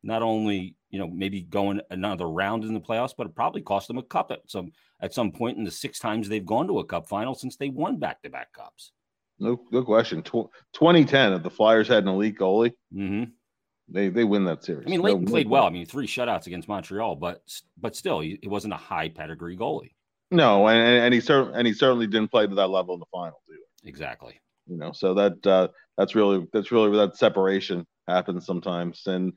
not 0.03 0.21
only 0.21 0.75
you 0.89 0.99
know 0.99 1.07
maybe 1.07 1.41
going 1.41 1.81
another 1.89 2.29
round 2.29 2.63
in 2.63 2.73
the 2.73 2.79
playoffs, 2.79 3.13
but 3.17 3.27
it 3.27 3.35
probably 3.35 3.61
cost 3.61 3.87
them 3.87 3.97
a 3.97 4.03
cup 4.03 4.31
at 4.31 4.39
some 4.47 4.71
at 5.01 5.13
some 5.13 5.31
point 5.31 5.57
in 5.57 5.63
the 5.63 5.71
six 5.71 5.99
times 5.99 6.27
they've 6.27 6.45
gone 6.45 6.67
to 6.67 6.79
a 6.79 6.85
cup 6.85 7.07
final 7.07 7.35
since 7.35 7.57
they 7.57 7.69
won 7.69 7.97
back 7.97 8.21
to 8.21 8.29
back 8.29 8.53
cups. 8.53 8.91
No, 9.39 9.59
no 9.71 9.83
question. 9.83 10.21
Tw- 10.21 10.51
2010, 10.73 11.33
if 11.33 11.43
the 11.43 11.49
Flyers 11.49 11.87
had 11.87 12.03
an 12.03 12.09
elite 12.09 12.37
goalie, 12.37 12.73
mm-hmm. 12.93 13.25
they 13.87 14.09
they 14.09 14.23
win 14.23 14.45
that 14.45 14.63
series. 14.63 14.85
I 14.87 14.89
mean, 14.89 15.01
Leighton 15.01 15.25
no, 15.25 15.31
played 15.31 15.49
well. 15.49 15.65
I 15.65 15.69
mean, 15.69 15.85
three 15.85 16.07
shutouts 16.07 16.47
against 16.47 16.67
Montreal, 16.67 17.15
but 17.15 17.41
but 17.77 17.95
still, 17.95 18.19
he, 18.19 18.39
he 18.41 18.47
wasn't 18.47 18.73
a 18.73 18.77
high 18.77 19.09
pedigree 19.09 19.57
goalie. 19.57 19.93
No, 20.31 20.67
and 20.67 20.77
and 20.79 21.13
he 21.13 21.21
certainly 21.21 21.57
and 21.57 21.65
he 21.65 21.73
certainly 21.73 22.07
didn't 22.07 22.31
play 22.31 22.47
to 22.47 22.55
that 22.55 22.69
level 22.69 22.93
in 22.93 22.99
the 22.99 23.05
finals 23.11 23.41
either. 23.49 23.89
Exactly. 23.89 24.39
You 24.67 24.77
know, 24.77 24.91
so 24.91 25.13
that 25.15 25.47
uh, 25.47 25.69
that's 25.97 26.15
really 26.15 26.47
that's 26.53 26.71
really 26.71 26.89
where 26.89 27.07
that 27.07 27.17
separation 27.17 27.87
happens 28.07 28.45
sometimes, 28.45 29.03
and 29.07 29.33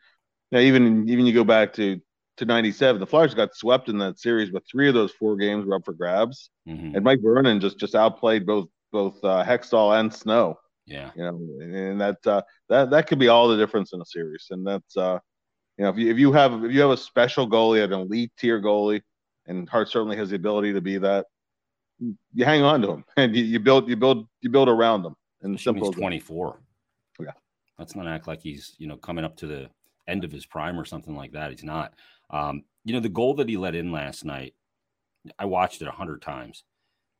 now, 0.52 0.58
even 0.58 1.08
even 1.08 1.24
you 1.24 1.32
go 1.32 1.44
back 1.44 1.72
to 1.74 2.00
to 2.36 2.44
'97, 2.44 3.00
the 3.00 3.06
Flyers 3.06 3.34
got 3.34 3.56
swept 3.56 3.88
in 3.88 3.98
that 3.98 4.20
series, 4.20 4.50
but 4.50 4.62
three 4.70 4.86
of 4.86 4.94
those 4.94 5.12
four 5.12 5.36
games 5.36 5.64
were 5.64 5.74
up 5.74 5.84
for 5.84 5.94
grabs, 5.94 6.50
mm-hmm. 6.68 6.94
and 6.94 7.02
Mike 7.02 7.20
Vernon 7.22 7.58
just 7.58 7.78
just 7.78 7.94
outplayed 7.94 8.44
both 8.44 8.68
both 8.92 9.22
uh, 9.24 9.44
Hextall 9.44 9.98
and 9.98 10.12
Snow. 10.12 10.58
Yeah, 10.86 11.10
you 11.16 11.22
know, 11.22 11.40
and 11.60 12.00
that 12.00 12.26
uh, 12.26 12.42
that 12.68 12.90
that 12.90 13.06
could 13.06 13.18
be 13.18 13.28
all 13.28 13.48
the 13.48 13.56
difference 13.56 13.92
in 13.92 14.00
a 14.00 14.04
series, 14.04 14.48
and 14.50 14.66
that's 14.66 14.96
uh, 14.96 15.18
you 15.78 15.84
know, 15.84 15.90
if 15.90 15.98
you 15.98 16.10
if 16.10 16.18
you 16.18 16.32
have 16.32 16.64
if 16.64 16.72
you 16.72 16.80
have 16.80 16.90
a 16.90 16.96
special 16.96 17.48
goalie, 17.48 17.82
an 17.82 17.92
elite 17.92 18.32
tier 18.38 18.60
goalie, 18.60 19.02
and 19.46 19.68
Hart 19.68 19.88
certainly 19.88 20.16
has 20.16 20.30
the 20.30 20.36
ability 20.36 20.72
to 20.72 20.80
be 20.80 20.98
that, 20.98 21.26
you 21.98 22.44
hang 22.44 22.62
on 22.62 22.82
to 22.82 22.92
him 22.92 23.04
and 23.16 23.34
you, 23.34 23.44
you 23.44 23.60
build 23.60 23.88
you 23.88 23.96
build 23.96 24.26
you 24.40 24.50
build 24.50 24.68
around 24.68 25.02
them. 25.02 25.16
And 25.42 25.58
simple. 25.58 25.90
He's 25.90 25.98
24. 25.98 26.60
Yeah, 27.20 27.30
let's 27.78 27.96
not 27.96 28.06
act 28.06 28.26
like 28.28 28.42
he's 28.42 28.74
you 28.78 28.86
know 28.86 28.96
coming 28.96 29.24
up 29.24 29.36
to 29.38 29.46
the 29.46 29.70
end 30.08 30.24
of 30.24 30.32
his 30.32 30.46
prime 30.46 30.78
or 30.78 30.84
something 30.84 31.16
like 31.16 31.32
that. 31.32 31.50
He's 31.50 31.64
not. 31.64 31.94
Um, 32.30 32.64
you 32.84 32.92
know, 32.92 33.00
the 33.00 33.08
goal 33.08 33.34
that 33.36 33.48
he 33.48 33.56
let 33.56 33.74
in 33.74 33.92
last 33.92 34.24
night, 34.24 34.54
I 35.38 35.44
watched 35.44 35.82
it 35.82 35.88
a 35.88 35.92
hundred 35.92 36.22
times 36.22 36.64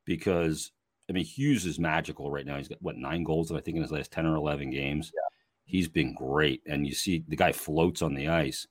because 0.05 0.73
I 1.13 1.15
mean 1.15 1.25
Hughes 1.27 1.67
is 1.67 1.79
magical 1.79 2.31
right 2.31 2.47
now. 2.47 2.57
He's 2.57 2.69
got 2.69 2.81
what 2.81 2.97
nine 2.97 3.23
goals, 3.23 3.53
I 3.53 3.61
think, 3.61 3.77
in 3.77 3.83
his 3.83 3.93
last 3.93 4.11
ten 4.11 4.25
or 4.25 4.35
eleven 4.35 4.71
games. 4.71 5.13
Yeah. 5.15 5.21
He's 5.67 5.87
been 5.87 6.15
great, 6.15 6.63
and 6.67 6.87
you 6.87 6.95
see 6.95 7.23
the 7.29 7.37
guy 7.37 7.53
floats 7.53 8.01
on 8.01 8.15
the 8.15 8.29
ice. 8.29 8.67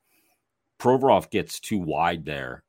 Provorov 0.79 1.29
gets 1.29 1.59
too 1.59 1.77
wide 1.77 2.25
there 2.25 2.63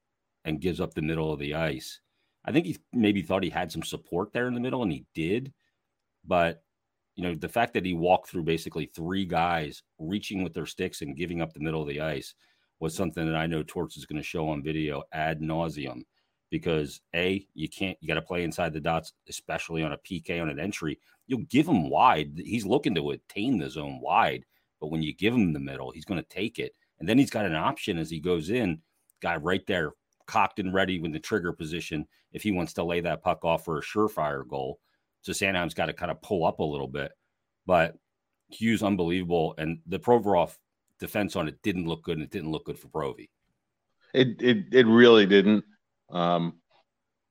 and 0.44 0.60
gives 0.60 0.78
up 0.78 0.92
the 0.92 1.00
middle 1.00 1.32
of 1.32 1.38
the 1.38 1.54
ice. 1.54 2.00
I 2.44 2.52
think 2.52 2.66
he 2.66 2.76
maybe 2.92 3.22
thought 3.22 3.42
he 3.42 3.48
had 3.48 3.72
some 3.72 3.82
support 3.82 4.34
there 4.34 4.46
in 4.46 4.52
the 4.52 4.60
middle, 4.60 4.82
and 4.82 4.92
he 4.92 5.06
did. 5.14 5.54
But 6.22 6.62
you 7.16 7.22
know, 7.22 7.34
the 7.34 7.48
fact 7.48 7.72
that 7.72 7.86
he 7.86 7.94
walked 7.94 8.28
through 8.28 8.42
basically 8.42 8.90
three 8.94 9.24
guys 9.24 9.82
reaching 9.98 10.44
with 10.44 10.52
their 10.52 10.66
sticks 10.66 11.00
and 11.00 11.16
giving 11.16 11.40
up 11.40 11.54
the 11.54 11.60
middle 11.60 11.80
of 11.80 11.88
the 11.88 12.02
ice 12.02 12.34
was 12.78 12.94
something 12.94 13.24
that 13.24 13.36
I 13.36 13.46
know 13.46 13.62
Torts 13.62 13.96
is 13.96 14.04
going 14.04 14.20
to 14.20 14.22
show 14.22 14.50
on 14.50 14.62
video 14.62 15.02
ad 15.12 15.40
nauseum 15.40 16.02
because 16.52 17.00
a 17.14 17.44
you 17.54 17.66
can't 17.66 17.96
you 18.02 18.06
got 18.06 18.14
to 18.14 18.22
play 18.22 18.44
inside 18.44 18.74
the 18.74 18.80
dots, 18.80 19.14
especially 19.26 19.82
on 19.82 19.92
a 19.92 19.98
PK 19.98 20.40
on 20.40 20.50
an 20.50 20.60
entry. 20.60 21.00
You'll 21.26 21.46
give 21.48 21.66
him 21.66 21.88
wide. 21.88 22.34
He's 22.36 22.66
looking 22.66 22.94
to 22.94 23.10
attain 23.10 23.58
the 23.58 23.70
zone 23.70 24.00
wide, 24.02 24.44
but 24.78 24.88
when 24.88 25.02
you 25.02 25.14
give 25.14 25.32
him 25.32 25.54
the 25.54 25.58
middle, 25.58 25.90
he's 25.90 26.04
going 26.04 26.22
to 26.22 26.28
take 26.28 26.58
it, 26.58 26.74
and 27.00 27.08
then 27.08 27.18
he's 27.18 27.30
got 27.30 27.46
an 27.46 27.54
option 27.54 27.98
as 27.98 28.10
he 28.10 28.20
goes 28.20 28.50
in, 28.50 28.82
guy 29.22 29.36
right 29.36 29.66
there, 29.66 29.94
cocked 30.26 30.58
and 30.58 30.74
ready 30.74 31.00
with 31.00 31.14
the 31.14 31.18
trigger 31.18 31.54
position 31.54 32.06
if 32.32 32.42
he 32.42 32.52
wants 32.52 32.74
to 32.74 32.84
lay 32.84 33.00
that 33.00 33.22
puck 33.22 33.44
off 33.46 33.64
for 33.64 33.78
a 33.78 33.82
surefire 33.82 34.46
goal. 34.46 34.78
So 35.22 35.32
Sanheim's 35.32 35.74
got 35.74 35.86
to 35.86 35.94
kind 35.94 36.10
of 36.10 36.20
pull 36.20 36.44
up 36.44 36.58
a 36.58 36.64
little 36.64 36.88
bit. 36.88 37.12
But 37.64 37.96
Hughes 38.50 38.82
unbelievable, 38.82 39.54
and 39.56 39.78
the 39.86 39.98
Provorov 39.98 40.58
defense 40.98 41.34
on 41.34 41.48
it 41.48 41.62
didn't 41.62 41.86
look 41.86 42.02
good, 42.02 42.18
and 42.18 42.24
it 42.24 42.30
didn't 42.30 42.50
look 42.50 42.66
good 42.66 42.78
for 42.78 42.88
Provy. 42.88 43.30
It 44.12 44.42
it 44.42 44.66
it 44.72 44.86
really 44.86 45.24
didn't. 45.24 45.64
Um, 46.12 46.54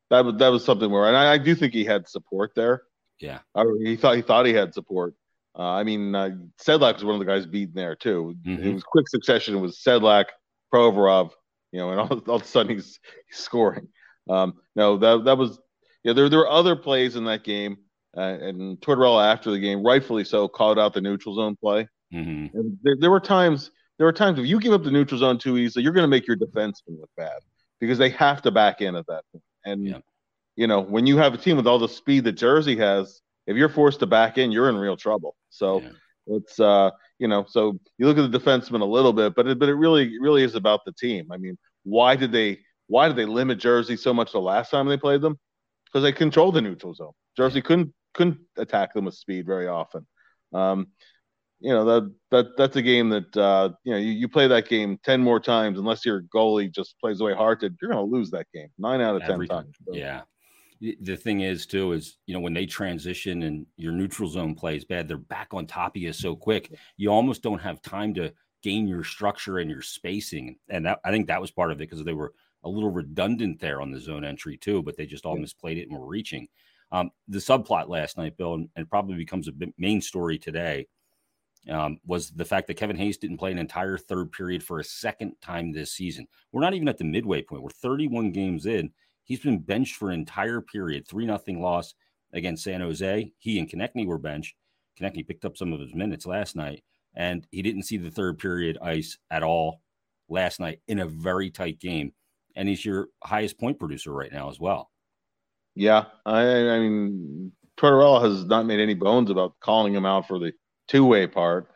that 0.10 0.26
was 0.26 0.36
that 0.36 0.50
was 0.50 0.66
something 0.66 0.92
where, 0.92 1.08
and 1.08 1.16
I, 1.16 1.34
I 1.34 1.38
do 1.38 1.56
think 1.56 1.74
he 1.74 1.86
had 1.86 2.08
support 2.08 2.52
there. 2.56 2.84
Yeah, 3.20 3.40
I, 3.56 3.64
he 3.84 3.96
thought 3.96 4.16
he 4.16 4.22
thought 4.22 4.46
he 4.46 4.54
had 4.54 4.74
support. 4.74 5.14
Uh, 5.58 5.64
I 5.64 5.84
mean, 5.84 6.16
uh, 6.16 6.32
Sedlak 6.62 6.96
was 6.96 7.06
one 7.06 7.16
of 7.16 7.20
the 7.20 7.26
guys 7.26 7.46
beaten 7.46 7.76
there 7.76 7.96
too. 7.96 8.36
Mm-hmm. 8.46 8.68
It 8.68 8.74
was 8.74 8.84
quick 8.84 9.08
succession. 9.08 9.56
It 9.56 9.60
was 9.60 9.82
Sedlak, 9.86 10.26
Provorov, 10.74 11.32
you 11.72 11.80
know, 11.80 11.92
and 11.92 12.00
all, 12.00 12.22
all 12.28 12.36
of 12.36 12.42
a 12.42 12.46
sudden 12.46 12.76
he's, 12.76 13.00
he's 13.28 13.38
scoring. 13.38 13.88
Um, 14.30 14.56
no, 14.76 14.98
that 14.98 15.26
that 15.26 15.38
was 15.38 15.60
yeah, 16.04 16.14
there 16.14 16.30
there 16.30 16.40
were 16.40 16.50
other 16.50 16.76
plays 16.76 17.16
in 17.16 17.26
that 17.26 17.44
game, 17.44 17.78
uh, 18.18 18.22
and 18.22 18.80
Tortorella 18.82 19.32
after 19.32 19.52
the 19.52 19.60
game, 19.60 19.84
rightfully 19.84 20.24
so, 20.24 20.48
called 20.48 20.80
out 20.80 20.94
the 20.94 21.02
neutral 21.02 21.36
zone 21.36 21.56
play. 21.56 21.88
Mm-hmm. 22.14 22.58
And 22.58 22.78
there, 22.84 22.96
there, 23.00 23.12
were 23.12 23.20
times 23.20 23.72
there 23.98 24.06
were 24.06 24.14
times 24.14 24.40
if 24.40 24.46
you 24.46 24.60
give 24.60 24.74
up 24.74 24.84
the 24.84 24.92
neutral 24.92 25.20
zone 25.20 25.38
too 25.38 25.58
easily, 25.58 25.84
you're 25.84 25.94
going 25.94 26.04
to 26.04 26.10
make 26.10 26.28
your 26.28 26.38
defenseman 26.38 27.00
look 27.00 27.10
bad 27.16 27.40
because 27.82 27.98
they 27.98 28.10
have 28.12 28.42
to 28.44 28.52
back 28.52 28.80
in 28.80 28.96
at 28.96 29.06
that 29.08 29.24
point. 29.32 29.44
And 29.66 29.86
yeah. 29.86 29.98
you 30.56 30.68
know 30.68 30.80
when 30.80 31.06
you 31.06 31.18
have 31.18 31.34
a 31.34 31.38
team 31.38 31.58
with 31.58 31.68
all 31.68 31.80
the 31.80 31.90
speed 31.90 32.24
that 32.24 32.34
Jersey 32.34 32.78
has, 32.78 33.22
if 33.48 33.58
you're 33.58 33.70
forced 33.70 34.00
to 34.00 34.08
back 34.08 34.38
in, 34.38 34.52
you're 34.52 34.70
in 34.70 34.78
real 34.78 34.98
trouble. 34.98 35.36
So. 35.50 35.82
Yeah. 35.82 35.90
It's 36.28 36.60
uh, 36.60 36.92
you 37.18 37.28
know, 37.28 37.46
so 37.50 37.80
you 37.98 38.06
look 38.06 38.16
at 38.16 38.32
the 38.32 38.40
defenseman 38.40 38.82
a 38.82 38.86
little 38.86 39.12
bit, 39.12 39.34
but 39.34 39.48
it, 39.48 39.60
but 39.60 39.68
it 39.68 39.74
really 39.74 40.20
really 40.20 40.44
is 40.44 40.54
about 40.54 40.86
the 40.86 40.92
team. 40.92 41.32
I 41.32 41.38
mean, 41.38 41.58
why 41.84 42.16
did 42.16 42.32
they 42.32 42.60
why 42.86 43.08
did 43.08 43.18
they 43.18 43.26
limit 43.26 43.58
Jersey 43.58 43.98
so 43.98 44.14
much 44.14 44.32
the 44.32 44.40
last 44.40 44.70
time 44.70 44.88
they 44.88 44.98
played 44.98 45.22
them? 45.22 45.40
because 45.92 46.04
they 46.04 46.12
controlled 46.12 46.56
the 46.56 46.62
neutral 46.62 46.94
zone. 46.94 47.12
Jersey 47.36 47.62
couldn't 47.62 47.94
couldn't 48.14 48.40
attack 48.58 48.94
them 48.94 49.06
with 49.06 49.16
speed 49.16 49.46
very 49.46 49.68
often. 49.68 50.06
Um, 50.54 50.88
you 51.62 51.72
know 51.72 51.86
that 51.86 52.14
that 52.32 52.58
that's 52.58 52.76
a 52.76 52.82
game 52.82 53.10
that 53.10 53.38
uh, 53.38 53.70
you 53.84 53.94
know 53.94 54.00
you, 54.00 54.12
you 54.12 54.28
play 54.28 54.48
that 54.48 54.68
game 54.68 54.98
ten 55.04 55.22
more 55.22 55.40
times 55.40 55.78
unless 55.80 56.06
your 56.06 56.24
goalie 56.34 56.74
just 56.74 57.00
plays 57.00 57.20
the 57.20 57.24
way 57.24 57.34
Hart 57.34 57.62
did, 57.62 57.78
you're 57.82 57.92
going 57.92 58.06
to 58.06 58.16
lose 58.16 58.32
that 58.32 58.48
game 58.54 58.70
nine 58.78 59.00
out 59.00 59.16
of 59.16 59.22
ten 59.22 59.48
times. 59.48 59.76
So. 59.88 59.94
Yeah. 59.94 60.22
The 61.02 61.16
thing 61.16 61.42
is, 61.42 61.68
too, 61.68 61.92
is 61.92 62.18
you 62.26 62.34
know 62.34 62.40
when 62.40 62.56
they 62.56 62.66
transition 62.66 63.44
and 63.44 63.68
your 63.78 63.92
neutral 63.94 64.28
zone 64.28 64.56
plays 64.56 64.84
bad, 64.84 65.08
they're 65.08 65.18
back 65.18 65.50
on 65.52 65.68
top 65.68 65.96
of 65.96 66.02
you 66.02 66.12
so 66.12 66.36
quick. 66.36 66.74
You 66.98 67.12
almost 67.12 67.44
don't 67.44 67.62
have 67.62 67.84
time 67.84 68.16
to 68.16 68.34
gain 68.64 68.88
your 68.88 69.04
structure 69.04 69.60
and 69.60 69.70
your 69.70 69.84
spacing, 69.84 70.56
and 70.70 70.88
that 70.88 71.00
I 71.06 71.12
think 71.12 71.28
that 71.28 71.40
was 71.40 71.52
part 71.52 71.72
of 71.72 71.78
it 71.78 71.88
because 71.88 72.04
they 72.04 72.14
were 72.14 72.34
a 72.64 72.70
little 72.70 72.90
redundant 72.90 73.60
there 73.60 73.80
on 73.80 73.92
the 73.92 74.00
zone 74.00 74.26
entry 74.26 74.58
too, 74.58 74.82
but 74.82 74.98
they 74.98 75.06
just 75.06 75.26
all 75.26 75.38
misplayed 75.38 75.78
it 75.78 75.88
and 75.90 76.00
were 76.00 76.08
reaching. 76.08 76.48
Um, 76.92 77.12
the 77.28 77.40
subplot 77.40 77.88
last 77.88 78.18
night, 78.18 78.38
Bill, 78.38 78.56
and, 78.56 78.70
and 78.76 78.90
probably 78.90 79.16
becomes 79.16 79.48
a 79.48 79.54
main 79.78 80.02
story 80.02 80.38
today, 80.38 80.88
um, 81.70 82.00
was 82.06 82.32
the 82.32 82.46
fact 82.46 82.68
that 82.68 82.78
Kevin 82.78 82.96
Hayes 82.96 83.18
didn't 83.18 83.38
play 83.38 83.52
an 83.52 83.60
entire 83.60 83.98
third 83.98 84.32
period 84.32 84.64
for 84.64 84.80
a 84.80 84.84
second 84.84 85.34
time 85.42 85.72
this 85.72 85.94
season. 85.94 86.28
We're 86.52 86.62
not 86.62 86.74
even 86.74 86.88
at 86.88 86.98
the 86.98 87.04
midway 87.04 87.42
point. 87.42 87.64
We're 87.64 87.70
31 87.70 88.32
games 88.32 88.66
in. 88.66 88.92
He's 89.24 89.40
been 89.40 89.60
benched 89.60 89.96
for 89.96 90.10
an 90.10 90.20
entire 90.20 90.62
period, 90.62 91.08
three 91.08 91.26
nothing 91.26 91.62
loss 91.62 91.94
against 92.34 92.64
San 92.64 92.82
Jose. 92.82 93.32
He 93.38 93.60
and 93.60 93.70
Konecny 93.70 94.06
were 94.06 94.18
benched. 94.18 94.56
Konecny 95.00 95.26
picked 95.26 95.46
up 95.46 95.58
some 95.58 95.72
of 95.74 95.80
his 95.80 95.94
minutes 95.94 96.26
last 96.26 96.56
night, 96.56 96.84
and 97.16 97.48
he 97.52 97.62
didn't 97.62 97.84
see 97.84 97.98
the 97.98 98.12
third 98.12 98.40
period 98.40 98.78
ice 98.82 99.18
at 99.30 99.44
all 99.44 99.82
last 100.30 100.60
night 100.60 100.80
in 100.88 101.00
a 101.00 101.06
very 101.06 101.50
tight 101.50 101.80
game 101.80 102.14
and 102.56 102.68
he's 102.68 102.84
your 102.84 103.10
highest 103.24 103.60
point 103.60 103.80
producer 103.80 104.12
right 104.12 104.32
now 104.32 104.50
as 104.50 104.60
well. 104.60 104.90
Yeah, 105.76 106.06
I, 106.26 106.42
I 106.42 106.80
mean, 106.80 107.52
Tortorella 107.78 108.22
has 108.24 108.46
not 108.46 108.66
made 108.66 108.80
any 108.80 108.94
bones 108.94 109.30
about 109.30 109.60
calling 109.60 109.94
him 109.94 110.06
out 110.06 110.28
for 110.28 110.38
the 110.38 110.54
two-way 110.92 111.26
part. 111.26 111.70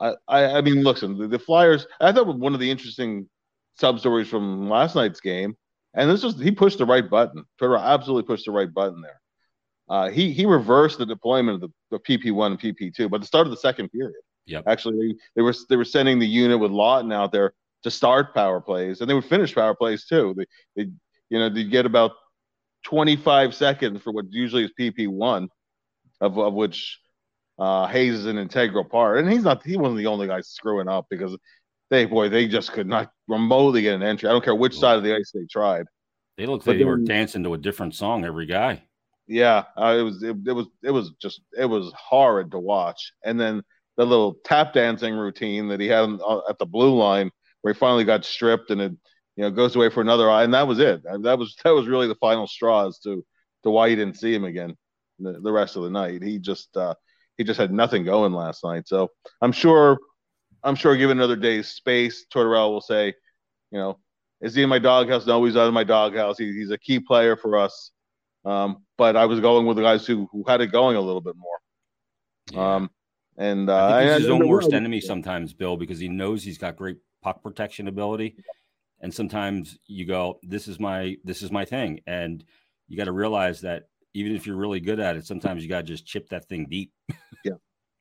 I, 0.00 0.14
I, 0.26 0.44
I 0.58 0.60
mean, 0.60 0.82
listen, 0.82 1.16
the, 1.16 1.28
the, 1.28 1.38
Flyers. 1.38 1.86
I 2.00 2.12
thought 2.12 2.26
one 2.38 2.54
of 2.54 2.60
the 2.60 2.70
interesting 2.70 3.28
sub 3.78 4.00
stories 4.00 4.28
from 4.28 4.68
last 4.68 4.94
night's 4.94 5.20
game, 5.20 5.56
and 5.94 6.10
this 6.10 6.22
was 6.22 6.38
he 6.40 6.50
pushed 6.50 6.78
the 6.78 6.86
right 6.86 7.08
button. 7.08 7.44
Tortorella 7.60 7.84
absolutely 7.84 8.26
pushed 8.26 8.46
the 8.46 8.52
right 8.52 8.72
button 8.72 9.00
there. 9.00 9.20
Uh, 9.88 10.10
he 10.10 10.32
he 10.32 10.44
reversed 10.44 10.98
the 10.98 11.06
deployment 11.06 11.62
of 11.62 11.70
the, 11.90 11.96
the 11.96 12.00
PP 12.00 12.32
one 12.32 12.52
and 12.52 12.60
PP 12.60 12.94
two, 12.94 13.08
but 13.08 13.20
the 13.20 13.26
start 13.26 13.46
of 13.46 13.50
the 13.50 13.56
second 13.56 13.88
period. 13.90 14.20
Yep. 14.46 14.64
Actually, 14.66 15.08
they, 15.08 15.18
they 15.36 15.42
were 15.42 15.54
they 15.68 15.76
were 15.76 15.84
sending 15.84 16.18
the 16.18 16.26
unit 16.26 16.58
with 16.58 16.70
Laughton 16.70 17.12
out 17.12 17.32
there 17.32 17.54
to 17.82 17.90
start 17.90 18.34
power 18.34 18.60
plays, 18.60 19.00
and 19.00 19.08
they 19.08 19.14
would 19.14 19.24
finish 19.24 19.54
power 19.54 19.74
plays 19.74 20.04
too. 20.04 20.34
They, 20.36 20.46
they 20.76 20.90
you 21.30 21.38
know, 21.38 21.48
they 21.48 21.64
get 21.64 21.86
about 21.86 22.12
25 22.84 23.54
seconds 23.54 24.00
for 24.02 24.12
what 24.12 24.26
usually 24.30 24.64
is 24.64 24.72
PP 24.78 25.08
one, 25.08 25.48
of 26.20 26.38
of 26.38 26.54
which 26.54 26.98
uh, 27.58 27.86
Hayes 27.88 28.14
is 28.14 28.26
an 28.26 28.38
integral 28.38 28.84
part, 28.84 29.18
and 29.18 29.30
he's 29.30 29.42
not. 29.42 29.64
He 29.64 29.76
wasn't 29.76 29.98
the 29.98 30.06
only 30.06 30.26
guy 30.26 30.40
screwing 30.40 30.88
up 30.88 31.06
because 31.10 31.36
they 31.90 32.04
boy 32.04 32.28
they 32.28 32.46
just 32.46 32.72
could 32.72 32.86
not 32.86 33.10
remotely 33.26 33.82
get 33.82 33.94
an 33.94 34.02
entry. 34.02 34.28
I 34.28 34.32
don't 34.32 34.44
care 34.44 34.54
which 34.54 34.78
side 34.78 34.96
of 34.96 35.02
the 35.02 35.14
ice 35.14 35.32
they 35.32 35.46
tried. 35.50 35.86
They 36.36 36.46
looked 36.46 36.66
like 36.66 36.78
they 36.78 36.84
were 36.84 36.98
dancing 36.98 37.42
to 37.44 37.54
a 37.54 37.58
different 37.58 37.94
song 37.94 38.24
every 38.24 38.46
guy. 38.46 38.84
Yeah, 39.26 39.64
uh, 39.76 39.96
it 39.98 40.02
was 40.02 40.22
it, 40.22 40.36
it 40.46 40.52
was 40.52 40.66
it 40.82 40.90
was 40.90 41.12
just 41.20 41.40
it 41.58 41.66
was 41.66 41.92
horrid 41.96 42.52
to 42.52 42.58
watch. 42.58 43.12
And 43.24 43.40
then 43.40 43.62
the 43.96 44.06
little 44.06 44.36
tap 44.44 44.72
dancing 44.72 45.14
routine 45.14 45.68
that 45.68 45.80
he 45.80 45.88
had 45.88 46.08
at 46.48 46.58
the 46.58 46.66
blue 46.66 46.96
line 46.96 47.30
where 47.62 47.74
he 47.74 47.78
finally 47.78 48.04
got 48.04 48.24
stripped 48.24 48.70
and 48.70 48.80
it 48.80 48.92
you 49.36 49.42
know 49.42 49.50
goes 49.50 49.74
away 49.74 49.90
for 49.90 50.00
another 50.00 50.30
eye, 50.30 50.44
and 50.44 50.54
that 50.54 50.68
was 50.68 50.78
it. 50.78 51.02
That 51.02 51.38
was 51.38 51.56
that 51.64 51.70
was 51.70 51.88
really 51.88 52.06
the 52.06 52.14
final 52.14 52.46
straw 52.46 52.86
as 52.86 52.98
to 53.00 53.24
to 53.64 53.70
why 53.70 53.88
you 53.88 53.96
didn't 53.96 54.18
see 54.18 54.32
him 54.32 54.44
again 54.44 54.76
the, 55.18 55.40
the 55.40 55.52
rest 55.52 55.76
of 55.76 55.82
the 55.82 55.90
night. 55.90 56.22
He 56.22 56.38
just 56.38 56.76
uh, 56.76 56.94
he 57.38 57.44
just 57.44 57.58
had 57.58 57.72
nothing 57.72 58.04
going 58.04 58.32
last 58.32 58.62
night. 58.64 58.86
So 58.86 59.10
I'm 59.40 59.52
sure 59.52 59.98
I'm 60.62 60.74
sure 60.74 60.96
given 60.96 61.16
another 61.16 61.36
day's 61.36 61.68
space, 61.68 62.26
Tortorella 62.34 62.70
will 62.70 62.80
say, 62.80 63.14
you 63.70 63.78
know, 63.78 63.98
is 64.40 64.54
he 64.54 64.62
in 64.62 64.68
my 64.68 64.80
doghouse? 64.80 65.26
No, 65.26 65.42
he's 65.44 65.56
out 65.56 65.68
of 65.68 65.74
my 65.74 65.84
doghouse. 65.84 66.36
He, 66.36 66.52
he's 66.52 66.70
a 66.70 66.78
key 66.78 67.00
player 67.00 67.36
for 67.36 67.56
us. 67.56 67.92
Um, 68.44 68.84
but 68.96 69.16
I 69.16 69.24
was 69.26 69.40
going 69.40 69.66
with 69.66 69.76
the 69.76 69.82
guys 69.82 70.06
who 70.06 70.28
who 70.32 70.44
had 70.46 70.60
it 70.60 70.72
going 70.72 70.96
a 70.96 71.00
little 71.00 71.20
bit 71.20 71.36
more. 71.36 71.58
Yeah. 72.52 72.74
Um, 72.74 72.90
and 73.36 73.70
uh, 73.70 73.86
I 73.86 74.00
think 74.00 74.12
he's 74.12 74.22
his 74.22 74.30
own 74.30 74.48
worst 74.48 74.72
enemy 74.72 75.00
sometimes, 75.00 75.54
Bill, 75.54 75.76
because 75.76 76.00
he 76.00 76.08
knows 76.08 76.42
he's 76.42 76.58
got 76.58 76.76
great 76.76 76.96
puck 77.22 77.42
protection 77.42 77.86
ability, 77.86 78.36
and 79.00 79.14
sometimes 79.14 79.78
you 79.86 80.06
go, 80.06 80.40
"This 80.42 80.66
is 80.66 80.80
my 80.80 81.16
this 81.24 81.42
is 81.42 81.52
my 81.52 81.64
thing," 81.64 82.00
and 82.06 82.42
you 82.88 82.96
got 82.96 83.04
to 83.04 83.12
realize 83.12 83.60
that 83.60 83.84
even 84.14 84.34
if 84.34 84.46
you're 84.46 84.56
really 84.56 84.80
good 84.80 85.00
at 85.00 85.16
it, 85.16 85.26
sometimes 85.26 85.62
you 85.62 85.68
got 85.68 85.78
to 85.78 85.82
just 85.84 86.06
chip 86.06 86.28
that 86.30 86.46
thing 86.48 86.66
deep. 86.68 86.92
yeah, 87.44 87.52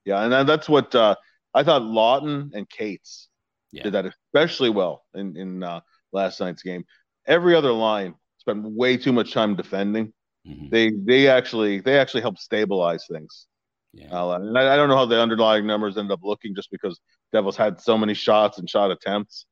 yeah, 0.05 0.23
and 0.23 0.47
that's 0.47 0.69
what 0.69 0.93
uh, 0.95 1.15
I 1.53 1.63
thought. 1.63 1.81
Laughton 1.81 2.51
and 2.53 2.69
Cates 2.69 3.29
yeah. 3.71 3.83
did 3.83 3.93
that 3.93 4.05
especially 4.05 4.69
well 4.69 5.05
in 5.13 5.35
in 5.37 5.63
uh, 5.63 5.81
last 6.11 6.39
night's 6.39 6.63
game. 6.63 6.85
Every 7.25 7.55
other 7.55 7.71
line 7.71 8.15
spent 8.39 8.63
way 8.63 8.97
too 8.97 9.11
much 9.11 9.33
time 9.33 9.55
defending. 9.55 10.13
Mm-hmm. 10.47 10.69
They 10.69 10.91
they 10.91 11.27
actually 11.27 11.81
they 11.81 11.99
actually 11.99 12.21
help 12.21 12.37
stabilize 12.37 13.05
things. 13.11 13.47
Yeah. 13.93 14.11
Uh, 14.11 14.35
and 14.35 14.57
I, 14.57 14.73
I, 14.73 14.75
don't 14.75 14.89
know 14.89 14.95
how 14.95 15.05
the 15.05 15.19
underlying 15.19 15.65
numbers 15.65 15.97
end 15.97 16.11
up 16.11 16.19
looking 16.21 16.53
just 16.53 16.69
because 16.69 16.99
Devils 17.33 17.57
had 17.57 17.81
so 17.81 17.97
many 17.97 18.13
shots 18.13 18.59
and 18.59 18.69
shot 18.69 18.91
attempts. 18.91 19.45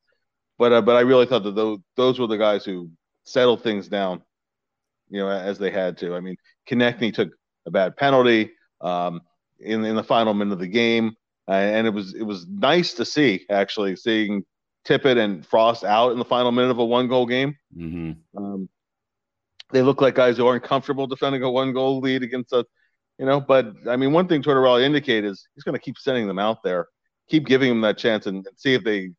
But 0.58 0.72
uh, 0.72 0.82
but 0.82 0.96
I 0.96 1.02
really 1.02 1.26
thought 1.26 1.44
that 1.44 1.56
those 1.56 1.80
those 1.98 2.20
were 2.20 2.28
the 2.28 2.38
guys 2.38 2.64
who 2.64 2.90
settled 3.26 3.64
things 3.64 3.88
down, 3.88 4.22
you 5.10 5.20
know, 5.20 5.30
as 5.30 5.58
they 5.58 5.72
had 5.72 5.98
to. 6.00 6.16
I 6.16 6.20
mean, 6.20 6.36
Konecny 6.70 7.14
took 7.14 7.30
a 7.66 7.72
bad 7.72 7.96
penalty 7.98 8.52
um, 8.82 9.22
in 9.60 9.84
in 9.86 9.96
the 9.96 10.04
final 10.04 10.34
minute 10.34 10.54
of 10.54 10.60
the 10.60 10.68
game, 10.68 11.16
uh, 11.48 11.54
and 11.54 11.88
it 11.88 11.94
was 11.94 12.14
it 12.14 12.24
was 12.24 12.48
nice 12.48 12.94
to 12.96 13.06
see 13.06 13.46
actually 13.50 13.96
seeing 13.96 14.44
Tippett 14.88 15.18
and 15.18 15.46
Frost 15.46 15.84
out 15.84 16.12
in 16.12 16.20
the 16.20 16.26
final 16.26 16.52
minute 16.52 16.72
of 16.72 16.80
a 16.80 16.86
one 16.86 17.08
goal 17.08 17.26
game. 17.26 17.56
Mm-hmm. 17.76 18.38
Um, 18.38 18.70
they 19.72 19.82
look 19.82 20.02
like 20.02 20.16
guys 20.16 20.38
who 20.38 20.48
aren't 20.48 20.64
comfortable 20.64 21.08
defending 21.08 21.44
a 21.44 21.50
one 21.50 21.74
goal 21.74 22.00
lead 22.00 22.24
against 22.24 22.54
a 22.54 22.66
you 23.18 23.26
know. 23.26 23.40
But 23.42 23.74
I 23.88 23.96
mean, 23.96 24.12
one 24.12 24.28
thing 24.28 24.42
Tortorella 24.42 24.84
indicated 24.84 25.32
is 25.32 25.48
he's 25.56 25.64
going 25.64 25.74
to 25.74 25.82
keep 25.82 25.98
sending 25.98 26.28
them 26.28 26.40
out 26.40 26.64
there, 26.64 26.88
keep 27.30 27.46
giving 27.46 27.70
them 27.70 27.82
that 27.82 27.98
chance, 27.98 28.28
and, 28.28 28.46
and, 28.46 28.58
see 28.58 28.74
if 28.74 28.84
they 28.84 29.12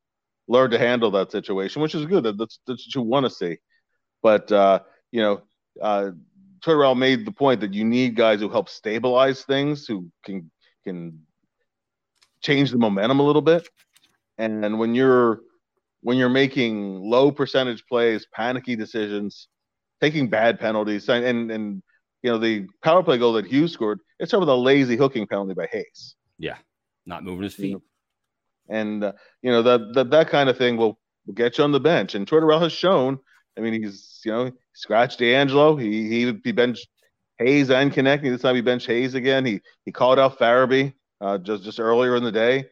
learn 0.48 0.70
to 0.70 0.78
handle 0.78 1.10
that 1.12 1.32
situation, 1.32 1.82
which 1.82 1.94
is 1.94 2.06
good. 2.06 2.24
That's, 2.24 2.60
that's 2.66 2.86
what 2.86 2.94
you 2.94 3.02
want 3.02 3.26
to 3.26 3.30
see. 3.30 3.58
But 4.22 4.50
uh, 4.52 4.80
you 5.10 5.20
know, 5.20 5.42
uh, 5.80 6.10
Tortorella 6.60 6.96
made 6.96 7.26
the 7.26 7.32
point 7.32 7.60
that 7.60 7.74
you 7.74 7.84
need 7.84 8.16
guys 8.16 8.40
who 8.40 8.48
help 8.48 8.68
stabilize 8.68 9.42
things, 9.44 9.86
who 9.86 10.10
can 10.24 10.50
can 10.84 11.20
change 12.40 12.70
the 12.70 12.78
momentum 12.78 13.20
a 13.20 13.22
little 13.22 13.42
bit. 13.42 13.68
And 14.38 14.78
when 14.78 14.94
you're 14.94 15.40
when 16.02 16.18
you're 16.18 16.28
making 16.28 17.00
low 17.00 17.30
percentage 17.30 17.84
plays, 17.86 18.26
panicky 18.32 18.76
decisions, 18.76 19.48
taking 20.00 20.28
bad 20.28 20.60
penalties, 20.60 21.08
and 21.08 21.24
and, 21.24 21.50
and 21.50 21.82
you 22.22 22.30
know, 22.30 22.38
the 22.38 22.66
power 22.82 23.02
play 23.02 23.18
goal 23.18 23.34
that 23.34 23.46
Hughes 23.46 23.72
scored, 23.72 24.00
it's 24.18 24.34
over 24.34 24.44
the 24.44 24.56
lazy 24.56 24.96
hooking 24.96 25.26
penalty 25.26 25.54
by 25.54 25.68
Hayes. 25.70 26.16
Yeah, 26.38 26.56
not 27.06 27.24
moving 27.24 27.44
his 27.44 27.54
feet. 27.54 27.76
And 28.68 29.04
uh, 29.04 29.12
you 29.42 29.50
know 29.50 29.62
that 29.62 29.94
that 29.94 30.10
that 30.10 30.28
kind 30.28 30.48
of 30.48 30.58
thing 30.58 30.76
will, 30.76 30.98
will 31.26 31.34
get 31.34 31.58
you 31.58 31.64
on 31.64 31.72
the 31.72 31.80
bench. 31.80 32.14
And 32.14 32.26
Tortorella 32.26 32.62
has 32.62 32.72
shown. 32.72 33.18
I 33.56 33.60
mean, 33.60 33.80
he's 33.80 34.20
you 34.24 34.32
know 34.32 34.50
scratched 34.76 35.20
DeAngelo. 35.20 35.80
He 35.80 36.08
he 36.08 36.40
he 36.44 36.52
benched 36.52 36.88
Hayes 37.38 37.70
and 37.70 37.92
Konecny. 37.92 38.30
This 38.30 38.42
time 38.42 38.54
he 38.54 38.60
benched 38.60 38.86
Hayes 38.86 39.14
again. 39.14 39.44
He 39.44 39.60
he 39.84 39.92
called 39.92 40.18
out 40.18 40.38
Farabee 40.38 40.94
uh, 41.20 41.38
just 41.38 41.64
just 41.64 41.80
earlier 41.80 42.16
in 42.16 42.22
the 42.22 42.32
day. 42.32 42.66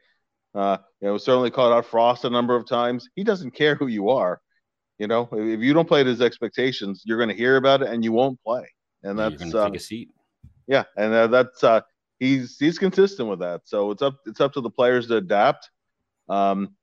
Uh, 0.54 0.78
you 1.00 1.08
know, 1.08 1.18
certainly 1.18 1.50
called 1.50 1.72
out 1.72 1.84
Frost 1.84 2.24
a 2.24 2.30
number 2.30 2.54
of 2.54 2.68
times. 2.68 3.08
He 3.16 3.24
doesn't 3.24 3.50
care 3.50 3.74
who 3.74 3.88
you 3.88 4.10
are. 4.10 4.40
You 4.98 5.08
know, 5.08 5.28
if 5.32 5.60
you 5.60 5.74
don't 5.74 5.88
play 5.88 6.04
to 6.04 6.08
his 6.08 6.20
expectations, 6.20 7.02
you're 7.04 7.18
going 7.18 7.28
to 7.28 7.34
hear 7.34 7.56
about 7.56 7.82
it 7.82 7.88
and 7.88 8.04
you 8.04 8.12
won't 8.12 8.40
play 8.44 8.68
and 9.04 9.18
that's 9.18 9.44
You're 9.44 9.62
uh, 9.62 9.66
take 9.68 9.76
a 9.76 9.82
seat. 9.82 10.10
Yeah, 10.66 10.84
and 10.96 11.12
uh, 11.12 11.26
that's 11.28 11.62
uh, 11.62 11.82
he's 12.18 12.56
he's 12.58 12.78
consistent 12.78 13.28
with 13.28 13.38
that. 13.40 13.62
So 13.64 13.90
it's 13.90 14.02
up 14.02 14.16
it's 14.26 14.40
up 14.40 14.52
to 14.54 14.60
the 14.60 14.70
players 14.70 15.06
to 15.08 15.16
adapt. 15.16 15.70
Um, 16.28 16.74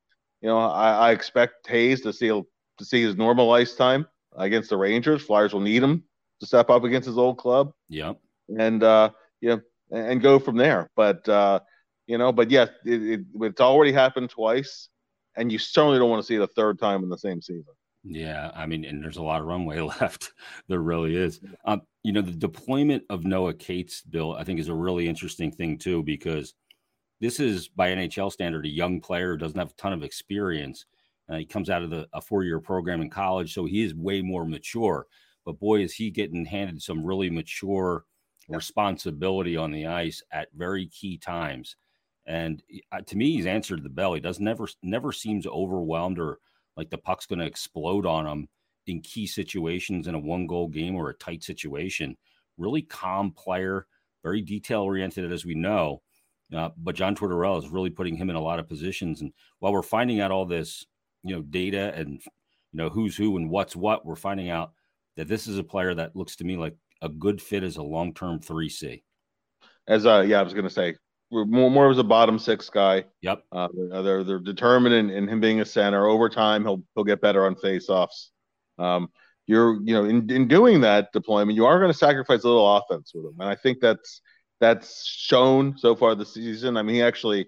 you 0.42 0.48
know, 0.48 0.60
I, 0.60 1.10
I 1.10 1.12
expect 1.12 1.68
Hayes 1.68 2.02
to 2.02 2.14
see 2.14 2.28
to 2.28 2.86
see 2.86 3.02
his 3.02 3.16
normal 3.16 3.52
ice 3.52 3.76
time 3.76 4.06
against 4.36 4.70
the 4.70 4.78
Rangers. 4.78 5.22
Flyers 5.22 5.54
will 5.54 5.62
need 5.62 5.84
him 5.84 6.04
to 6.40 6.46
step 6.46 6.70
up 6.70 6.84
against 6.84 7.08
his 7.08 7.18
old 7.18 7.38
club. 7.38 7.74
Yeah, 7.90 8.14
and 8.58 8.84
uh, 8.84 9.12
yeah, 9.42 9.58
and 9.92 10.22
go 10.22 10.40
from 10.40 10.58
there. 10.58 10.90
But 10.96 11.28
uh, 11.28 11.60
you 12.08 12.18
know, 12.18 12.32
but 12.32 12.52
yes, 12.52 12.70
it, 12.86 13.02
it, 13.02 13.20
it's 13.42 13.62
already 13.62 13.92
happened 13.92 14.30
twice, 14.30 14.90
and 15.36 15.52
you 15.52 15.58
certainly 15.58 16.00
don't 16.00 16.10
want 16.10 16.22
to 16.22 16.28
see 16.28 16.36
it 16.36 16.42
a 16.42 16.48
third 16.48 16.80
time 16.80 17.04
in 17.04 17.10
the 17.10 17.18
same 17.18 17.42
season. 17.42 17.74
Yeah, 18.04 18.52
I 18.56 18.66
mean, 18.66 18.84
and 18.86 19.04
there's 19.04 19.18
a 19.18 19.24
lot 19.24 19.42
of 19.42 19.48
runway 19.48 19.80
left. 20.02 20.32
there 20.68 20.80
really 20.80 21.16
is. 21.16 21.40
Um, 21.66 21.82
you 22.04 22.12
know, 22.12 22.22
the 22.22 22.32
deployment 22.32 23.04
of 23.10 23.26
Noah 23.26 23.54
Cates, 23.54 24.02
Bill, 24.02 24.34
I 24.34 24.44
think 24.44 24.60
is 24.60 24.70
a 24.70 24.74
really 24.74 25.08
interesting 25.08 25.52
thing 25.52 25.78
too, 25.78 26.04
because 26.04 26.54
this 27.20 27.40
is 27.40 27.68
by 27.68 27.90
NHL 27.92 28.32
standard 28.32 28.66
a 28.66 28.70
young 28.70 29.00
player 29.00 29.34
who 29.34 29.38
doesn't 29.38 29.60
have 29.60 29.70
a 29.70 29.82
ton 29.82 29.94
of 29.94 30.04
experience. 30.04 30.86
Uh, 31.32 31.38
he 31.38 31.46
comes 31.46 31.70
out 31.70 31.82
of 31.82 31.90
the, 31.90 32.08
a 32.14 32.22
four-year 32.22 32.60
program 32.60 33.02
in 33.02 33.10
college, 33.10 33.54
so 33.54 33.66
he 33.66 33.84
is 33.84 33.96
way 33.96 34.22
more 34.22 34.46
mature. 34.46 35.08
But 35.46 35.60
boy, 35.60 35.82
is 35.82 35.94
he 35.94 36.12
getting 36.12 36.46
handed 36.46 36.82
some 36.82 37.06
really 37.06 37.30
mature 37.30 38.06
responsibility 38.50 39.58
on 39.58 39.72
the 39.72 39.88
ice 39.88 40.22
at 40.32 40.50
very 40.54 40.88
key 40.88 41.18
times. 41.18 41.76
And 42.26 42.62
uh, 42.92 43.02
to 43.02 43.18
me, 43.18 43.32
he's 43.32 43.46
answered 43.46 43.84
the 43.84 43.90
bell. 43.90 44.14
He 44.14 44.20
does 44.20 44.40
never 44.40 44.68
never 44.84 45.12
seems 45.12 45.48
overwhelmed 45.48 46.20
or 46.20 46.40
like 46.78 46.90
the 46.90 46.98
puck's 46.98 47.26
going 47.26 47.40
to 47.40 47.46
explode 47.46 48.06
on 48.06 48.28
him 48.28 48.48
in 48.88 49.02
key 49.02 49.28
situations 49.28 50.08
in 50.08 50.16
a 50.16 50.20
one 50.20 50.48
goal 50.48 50.68
game 50.68 50.96
or 50.96 51.10
a 51.10 51.16
tight 51.16 51.44
situation. 51.44 52.16
Really 52.58 52.82
calm 52.82 53.32
player, 53.32 53.88
very 54.24 54.42
detail 54.42 54.82
oriented, 54.82 55.32
as 55.32 55.46
we 55.46 55.56
know. 55.56 56.02
Uh, 56.56 56.70
but 56.78 56.96
John 56.96 57.16
Tortorella 57.16 57.64
is 57.64 57.70
really 57.70 57.90
putting 57.90 58.16
him 58.16 58.30
in 58.30 58.36
a 58.36 58.42
lot 58.42 58.60
of 58.60 58.68
positions. 58.68 59.22
And 59.22 59.32
while 59.60 59.72
we're 59.72 59.82
finding 59.82 60.20
out 60.20 60.32
all 60.32 60.46
this, 60.46 60.86
you 61.24 61.36
know, 61.36 61.42
data 61.42 61.94
and 61.96 62.22
you 62.72 62.78
know 62.78 62.90
who's 62.90 63.16
who 63.16 63.38
and 63.38 63.50
what's 63.50 63.76
what, 63.76 64.06
we're 64.06 64.16
finding 64.16 64.50
out 64.50 64.72
that 65.18 65.28
this 65.28 65.48
is 65.48 65.58
a 65.58 65.64
player 65.64 65.94
that 65.94 66.16
looks 66.16 66.36
to 66.38 66.44
me 66.44 66.58
like 66.58 66.76
a 67.02 67.10
good 67.10 67.42
fit 67.42 67.64
as 67.64 67.78
a 67.78 67.84
long 67.84 68.14
term 68.14 68.40
three 68.40 68.70
C. 68.70 69.04
As 69.88 70.06
uh, 70.06 70.24
yeah, 70.26 70.40
I 70.40 70.44
was 70.44 70.54
going 70.54 70.68
to 70.68 70.70
say 70.70 70.96
more 71.32 71.70
more 71.70 71.90
as 71.90 71.98
a 71.98 72.04
bottom 72.04 72.38
six 72.38 72.70
guy. 72.70 73.06
Yep. 73.22 73.44
Uh, 73.52 73.68
they're 74.02 74.24
they're 74.24 74.40
determined 74.40 74.96
in, 74.96 75.10
in 75.10 75.28
him 75.28 75.40
being 75.40 75.62
a 75.62 75.66
center. 75.66 76.08
Over 76.08 76.30
time, 76.30 76.64
he'll 76.64 76.84
he'll 76.96 77.04
get 77.04 77.22
better 77.22 77.46
on 77.46 77.56
faceoffs. 77.56 78.30
Um, 78.78 79.10
you're 79.48 79.76
you 79.84 79.94
know 79.94 80.06
in, 80.06 80.30
in 80.30 80.48
doing 80.48 80.82
that 80.82 81.12
deployment, 81.14 81.56
you 81.56 81.66
are 81.66 81.80
going 81.80 81.92
to 81.92 81.98
sacrifice 81.98 82.44
a 82.44 82.48
little 82.48 82.78
offense 82.78 83.12
with 83.14 83.26
him, 83.26 83.36
and 83.40 83.50
I 83.50 83.56
think 83.56 83.80
that's 83.82 84.22
that's 84.60 85.06
shown 85.06 85.78
so 85.78 85.96
far 85.96 86.16
this 86.16 86.34
season. 86.34 86.78
I 86.78 86.84
mean, 86.84 86.96
he 86.96 87.02
actually 87.02 87.48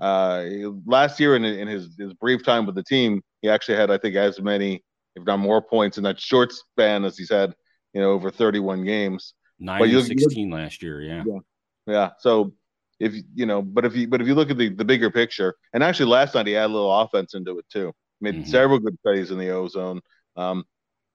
uh, 0.00 0.44
last 0.86 1.20
year 1.20 1.36
in 1.36 1.44
in 1.44 1.68
his 1.68 1.94
his 1.98 2.12
brief 2.14 2.44
time 2.44 2.66
with 2.66 2.74
the 2.74 2.82
team, 2.82 3.22
he 3.42 3.48
actually 3.48 3.76
had 3.76 3.90
I 3.90 3.98
think 3.98 4.16
as 4.16 4.40
many, 4.40 4.82
if 5.14 5.24
not 5.24 5.38
more, 5.38 5.62
points 5.62 5.98
in 5.98 6.04
that 6.04 6.20
short 6.20 6.52
span 6.52 7.04
as 7.04 7.16
he's 7.16 7.30
had 7.30 7.54
you 7.92 8.00
know 8.00 8.10
over 8.10 8.30
31 8.30 8.84
games. 8.84 9.34
Nine 9.58 9.80
but 9.80 10.06
16 10.06 10.50
last 10.50 10.82
year, 10.82 11.00
yeah. 11.00 11.22
yeah. 11.26 11.38
Yeah. 11.86 12.10
So 12.18 12.54
if 12.98 13.14
you 13.34 13.46
know, 13.46 13.62
but 13.62 13.84
if 13.84 13.94
you 13.94 14.08
but 14.08 14.20
if 14.20 14.26
you 14.26 14.34
look 14.34 14.50
at 14.50 14.58
the 14.58 14.68
the 14.68 14.84
bigger 14.84 15.10
picture, 15.10 15.54
and 15.72 15.82
actually 15.82 16.06
last 16.06 16.34
night 16.34 16.46
he 16.46 16.56
added 16.56 16.72
a 16.72 16.74
little 16.74 17.00
offense 17.00 17.34
into 17.34 17.58
it 17.58 17.66
too. 17.70 17.92
Made 18.20 18.34
mm-hmm. 18.34 18.50
several 18.50 18.78
good 18.78 19.00
plays 19.02 19.30
in 19.30 19.38
the 19.38 19.50
ozone. 19.50 20.00
Um, 20.36 20.64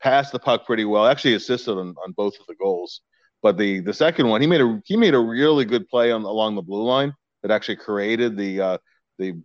passed 0.01 0.31
the 0.31 0.39
puck 0.39 0.65
pretty 0.65 0.85
well. 0.85 1.07
Actually 1.07 1.33
assisted 1.33 1.73
on, 1.73 1.95
on 2.03 2.13
both 2.13 2.39
of 2.39 2.45
the 2.47 2.55
goals. 2.55 3.01
But 3.41 3.57
the 3.57 3.79
the 3.79 3.93
second 3.93 4.27
one, 4.27 4.41
he 4.41 4.47
made 4.47 4.61
a 4.61 4.81
he 4.85 4.95
made 4.95 5.13
a 5.13 5.19
really 5.19 5.65
good 5.65 5.87
play 5.87 6.11
on 6.11 6.23
along 6.23 6.55
the 6.55 6.61
blue 6.61 6.83
line 6.83 7.13
that 7.41 7.51
actually 7.51 7.77
created 7.77 8.37
the 8.37 8.61
uh, 8.61 8.77
the 9.17 9.41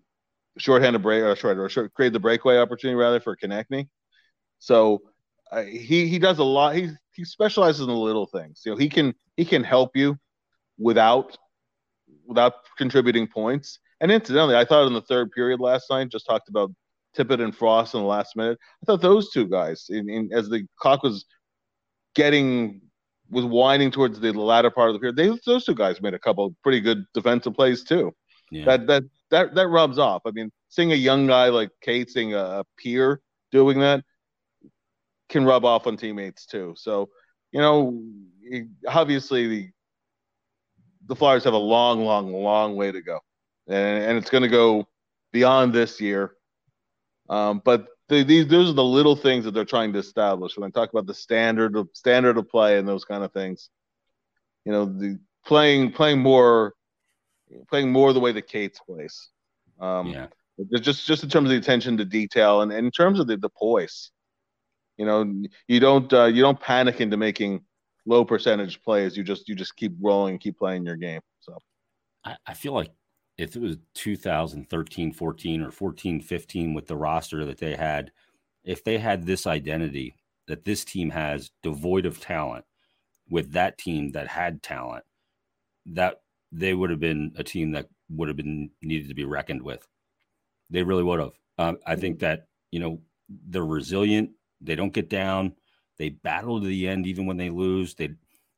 shorthanded 0.58 1.02
break 1.02 1.22
or 1.22 1.34
short 1.36 1.58
or 1.58 1.68
short, 1.68 1.92
created 1.94 2.14
the 2.14 2.20
breakaway 2.20 2.58
opportunity 2.58 2.96
rather 2.96 3.20
for 3.20 3.36
Konecny. 3.36 3.88
So 4.58 5.02
uh, 5.50 5.62
he 5.62 6.06
he 6.06 6.18
does 6.18 6.38
a 6.38 6.44
lot. 6.44 6.74
He 6.74 6.90
he 7.12 7.24
specializes 7.24 7.80
in 7.80 7.86
the 7.86 7.94
little 7.94 8.26
things. 8.26 8.62
You 8.64 8.72
know, 8.72 8.78
he 8.78 8.88
can 8.88 9.14
he 9.36 9.44
can 9.44 9.64
help 9.64 9.96
you 9.96 10.18
without 10.78 11.36
without 12.26 12.54
contributing 12.76 13.26
points. 13.26 13.78
And 14.00 14.10
incidentally, 14.10 14.56
I 14.56 14.64
thought 14.64 14.86
in 14.86 14.92
the 14.92 15.02
third 15.02 15.30
period 15.32 15.60
last 15.60 15.88
night, 15.90 16.10
just 16.10 16.26
talked 16.26 16.48
about 16.48 16.72
Tippett 17.16 17.42
and 17.42 17.54
Frost 17.54 17.94
in 17.94 18.00
the 18.00 18.06
last 18.06 18.36
minute. 18.36 18.58
I 18.82 18.86
thought 18.86 19.00
those 19.00 19.30
two 19.30 19.46
guys, 19.46 19.86
in, 19.88 20.10
in 20.10 20.30
as 20.32 20.48
the 20.48 20.66
clock 20.78 21.02
was 21.02 21.24
getting 22.14 22.80
was 23.30 23.44
winding 23.44 23.90
towards 23.90 24.20
the 24.20 24.32
latter 24.32 24.70
part 24.70 24.88
of 24.88 24.94
the 24.94 25.00
period, 25.00 25.16
they 25.16 25.38
those 25.46 25.64
two 25.64 25.74
guys 25.74 26.00
made 26.00 26.14
a 26.14 26.18
couple 26.18 26.54
pretty 26.62 26.80
good 26.80 27.04
defensive 27.14 27.54
plays 27.54 27.84
too. 27.84 28.12
Yeah. 28.50 28.64
That 28.64 28.86
that 28.86 29.02
that 29.30 29.54
that 29.54 29.68
rubs 29.68 29.98
off. 29.98 30.22
I 30.26 30.30
mean, 30.30 30.50
seeing 30.68 30.92
a 30.92 30.96
young 30.96 31.26
guy 31.26 31.48
like 31.48 31.70
Kate, 31.80 32.10
seeing 32.10 32.34
a, 32.34 32.64
peer 32.76 33.20
doing 33.50 33.80
that 33.80 34.04
can 35.28 35.44
rub 35.44 35.64
off 35.64 35.86
on 35.86 35.96
teammates 35.96 36.46
too. 36.46 36.74
So 36.76 37.08
you 37.52 37.60
know, 37.60 38.02
obviously 38.86 39.48
the 39.48 39.70
the 41.06 41.16
Flyers 41.16 41.44
have 41.44 41.54
a 41.54 41.58
long, 41.58 42.04
long, 42.04 42.32
long 42.32 42.76
way 42.76 42.90
to 42.90 43.02
go, 43.02 43.20
and, 43.68 44.04
and 44.04 44.18
it's 44.18 44.30
going 44.30 44.42
to 44.42 44.48
go 44.48 44.86
beyond 45.32 45.72
this 45.72 46.00
year. 46.00 46.32
Um, 47.28 47.60
but 47.64 47.86
these 48.08 48.46
those 48.46 48.70
are 48.70 48.74
the 48.74 48.84
little 48.84 49.16
things 49.16 49.44
that 49.44 49.52
they're 49.52 49.64
trying 49.64 49.92
to 49.94 49.98
establish 49.98 50.56
when 50.56 50.66
I 50.66 50.70
talk 50.70 50.90
about 50.90 51.06
the 51.06 51.14
standard 51.14 51.76
of 51.76 51.88
standard 51.94 52.36
of 52.36 52.48
play 52.48 52.78
and 52.78 52.86
those 52.86 53.04
kind 53.04 53.24
of 53.24 53.32
things. 53.32 53.70
You 54.64 54.72
know, 54.72 54.84
the 54.84 55.18
playing 55.44 55.92
playing 55.92 56.20
more 56.20 56.74
playing 57.68 57.92
more 57.92 58.12
the 58.12 58.20
way 58.20 58.32
the 58.32 58.42
Cates 58.42 58.80
plays. 58.80 59.30
Um, 59.80 60.08
yeah. 60.08 60.26
Just 60.80 61.06
just 61.06 61.24
in 61.24 61.30
terms 61.30 61.46
of 61.46 61.50
the 61.50 61.58
attention 61.58 61.96
to 61.96 62.04
detail 62.04 62.62
and, 62.62 62.70
and 62.70 62.86
in 62.86 62.90
terms 62.90 63.20
of 63.20 63.26
the, 63.26 63.36
the 63.36 63.48
poise. 63.48 64.10
You 64.96 65.06
know, 65.06 65.42
you 65.66 65.80
don't 65.80 66.12
uh, 66.12 66.26
you 66.26 66.42
don't 66.42 66.60
panic 66.60 67.00
into 67.00 67.16
making 67.16 67.64
low 68.06 68.24
percentage 68.24 68.80
plays. 68.82 69.16
You 69.16 69.24
just 69.24 69.48
you 69.48 69.56
just 69.56 69.74
keep 69.74 69.92
rolling, 70.00 70.32
and 70.32 70.40
keep 70.40 70.56
playing 70.58 70.86
your 70.86 70.96
game. 70.96 71.20
So 71.40 71.58
I, 72.24 72.36
I 72.46 72.54
feel 72.54 72.72
like 72.72 72.90
if 73.36 73.56
it 73.56 73.62
was 73.62 73.76
2013 73.94 75.12
14 75.12 75.62
or 75.62 75.70
14 75.70 76.20
15 76.20 76.74
with 76.74 76.86
the 76.86 76.96
roster 76.96 77.44
that 77.44 77.58
they 77.58 77.74
had, 77.74 78.12
if 78.64 78.84
they 78.84 78.98
had 78.98 79.26
this 79.26 79.46
identity 79.46 80.14
that 80.46 80.64
this 80.64 80.84
team 80.84 81.10
has 81.10 81.50
devoid 81.62 82.06
of 82.06 82.20
talent 82.20 82.64
with 83.28 83.52
that 83.52 83.78
team 83.78 84.12
that 84.12 84.28
had 84.28 84.62
talent, 84.62 85.04
that 85.86 86.20
they 86.52 86.74
would 86.74 86.90
have 86.90 87.00
been 87.00 87.32
a 87.36 87.44
team 87.44 87.72
that 87.72 87.88
would 88.10 88.28
have 88.28 88.36
been 88.36 88.70
needed 88.82 89.08
to 89.08 89.14
be 89.14 89.24
reckoned 89.24 89.62
with. 89.62 89.86
They 90.70 90.82
really 90.82 91.02
would 91.02 91.20
have. 91.20 91.38
Um, 91.58 91.78
I 91.86 91.96
think 91.96 92.20
that, 92.20 92.46
you 92.70 92.80
know, 92.80 93.00
they're 93.28 93.64
resilient. 93.64 94.30
They 94.60 94.76
don't 94.76 94.92
get 94.92 95.08
down. 95.08 95.54
They 95.98 96.10
battle 96.10 96.60
to 96.60 96.66
the 96.66 96.88
end, 96.88 97.06
even 97.06 97.26
when 97.26 97.36
they 97.36 97.50
lose. 97.50 97.94
They, 97.94 98.10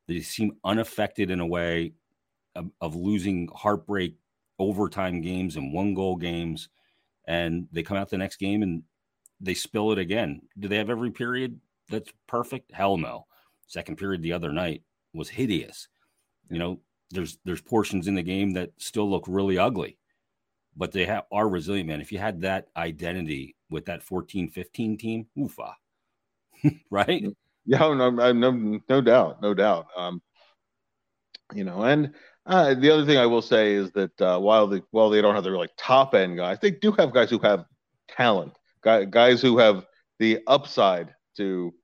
they 0.09 0.21
seem 0.21 0.57
unaffected 0.65 1.31
in 1.31 1.41
a 1.41 1.47
way 1.47 1.93
of, 2.55 2.71
of 2.81 2.97
losing 2.97 3.49
heartbreak 3.55 4.17
overtime 4.59 5.21
games 5.21 5.57
and 5.57 5.73
one 5.73 5.95
goal 5.95 6.17
games, 6.17 6.69
and 7.27 7.69
they 7.73 7.83
come 7.83 7.97
out 7.97 8.09
the 8.09 8.19
next 8.19 8.37
game 8.37 8.63
and 8.63 8.83
they 9.41 9.55
spill 9.55 9.93
it 9.93 9.99
again. 9.99 10.43
Do 10.59 10.69
they 10.69 10.77
have 10.77 10.91
every 10.91 11.11
period 11.11 11.61
that's 11.89 12.13
perfect? 12.27 12.73
Hell 12.73 12.97
no. 12.97 13.27
Second 13.67 13.97
period 13.97 14.23
the 14.23 14.33
other 14.33 14.53
night 14.53 14.83
was 15.13 15.29
hideous. 15.29 15.89
You 16.51 16.59
know, 16.59 16.81
there's 17.11 17.39
there's 17.45 17.61
portions 17.61 18.09
in 18.09 18.15
the 18.15 18.23
game 18.23 18.53
that 18.55 18.71
still 18.79 19.11
look 19.11 19.25
really 19.27 19.59
ugly, 19.59 19.99
but 20.77 20.93
they 20.93 21.05
have, 21.07 21.25
are 21.33 21.49
resilient, 21.49 21.89
man. 21.89 22.01
If 22.01 22.13
you 22.13 22.19
had 22.19 22.41
that 22.43 22.69
identity 22.77 23.57
with 23.71 23.87
that 23.87 24.03
14 24.03 24.49
15 24.51 24.97
team, 24.99 25.27
oofa, 25.37 25.73
right? 26.91 27.25
Yeah, 27.65 27.79
no, 27.95 28.11
no, 28.11 28.81
no 28.89 29.01
doubt, 29.01 29.43
no 29.43 29.55
doubt. 29.55 29.87
Um, 29.97 30.23
you 31.53 31.65
know, 31.65 31.83
and 31.83 32.15
uh, 32.47 32.75
the 32.75 32.91
other 32.91 33.05
thing 33.05 33.19
I 33.19 33.27
will 33.27 33.43
say 33.43 33.75
is 33.75 33.91
that 33.93 34.21
uh, 34.21 34.39
while 34.39 34.67
the 34.67 34.83
while 34.91 35.11
they 35.11 35.21
don't 35.21 35.35
have 35.35 35.45
the 35.45 35.51
like 35.51 35.73
top 35.77 36.15
end 36.15 36.37
guys, 36.37 36.59
they 36.61 36.71
do 36.71 36.93
have 36.93 37.13
guys 37.13 37.29
who 37.29 37.39
have 37.41 37.65
talent, 38.09 38.57
guys 38.83 39.43
who 39.43 39.59
have 39.59 39.85
the 40.19 40.41
upside 40.47 41.15
to 41.37 41.75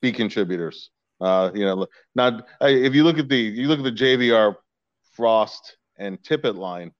be 0.00 0.12
contributors. 0.12 0.90
Uh, 1.20 1.52
you 1.54 1.64
know, 1.64 1.86
not 2.16 2.48
if 2.60 2.94
you 2.94 3.04
look 3.04 3.18
at 3.18 3.28
the 3.28 3.36
you 3.36 3.68
look 3.68 3.78
at 3.78 3.84
the 3.84 3.92
JVR, 3.92 4.56
Frost, 5.14 5.76
and 5.96 6.20
Tippett 6.22 6.56
line. 6.56 6.92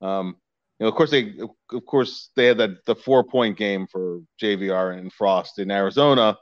Um, 0.00 0.36
you 0.78 0.84
know, 0.84 0.88
of 0.88 0.96
course 0.96 1.12
they 1.12 1.34
of 1.70 1.86
course 1.86 2.30
they 2.34 2.46
had 2.46 2.58
that 2.58 2.84
the 2.86 2.96
four 2.96 3.22
point 3.22 3.56
game 3.56 3.86
for 3.86 4.20
JVR 4.42 4.98
and 4.98 5.12
Frost 5.12 5.60
in 5.60 5.70
Arizona, 5.70 6.36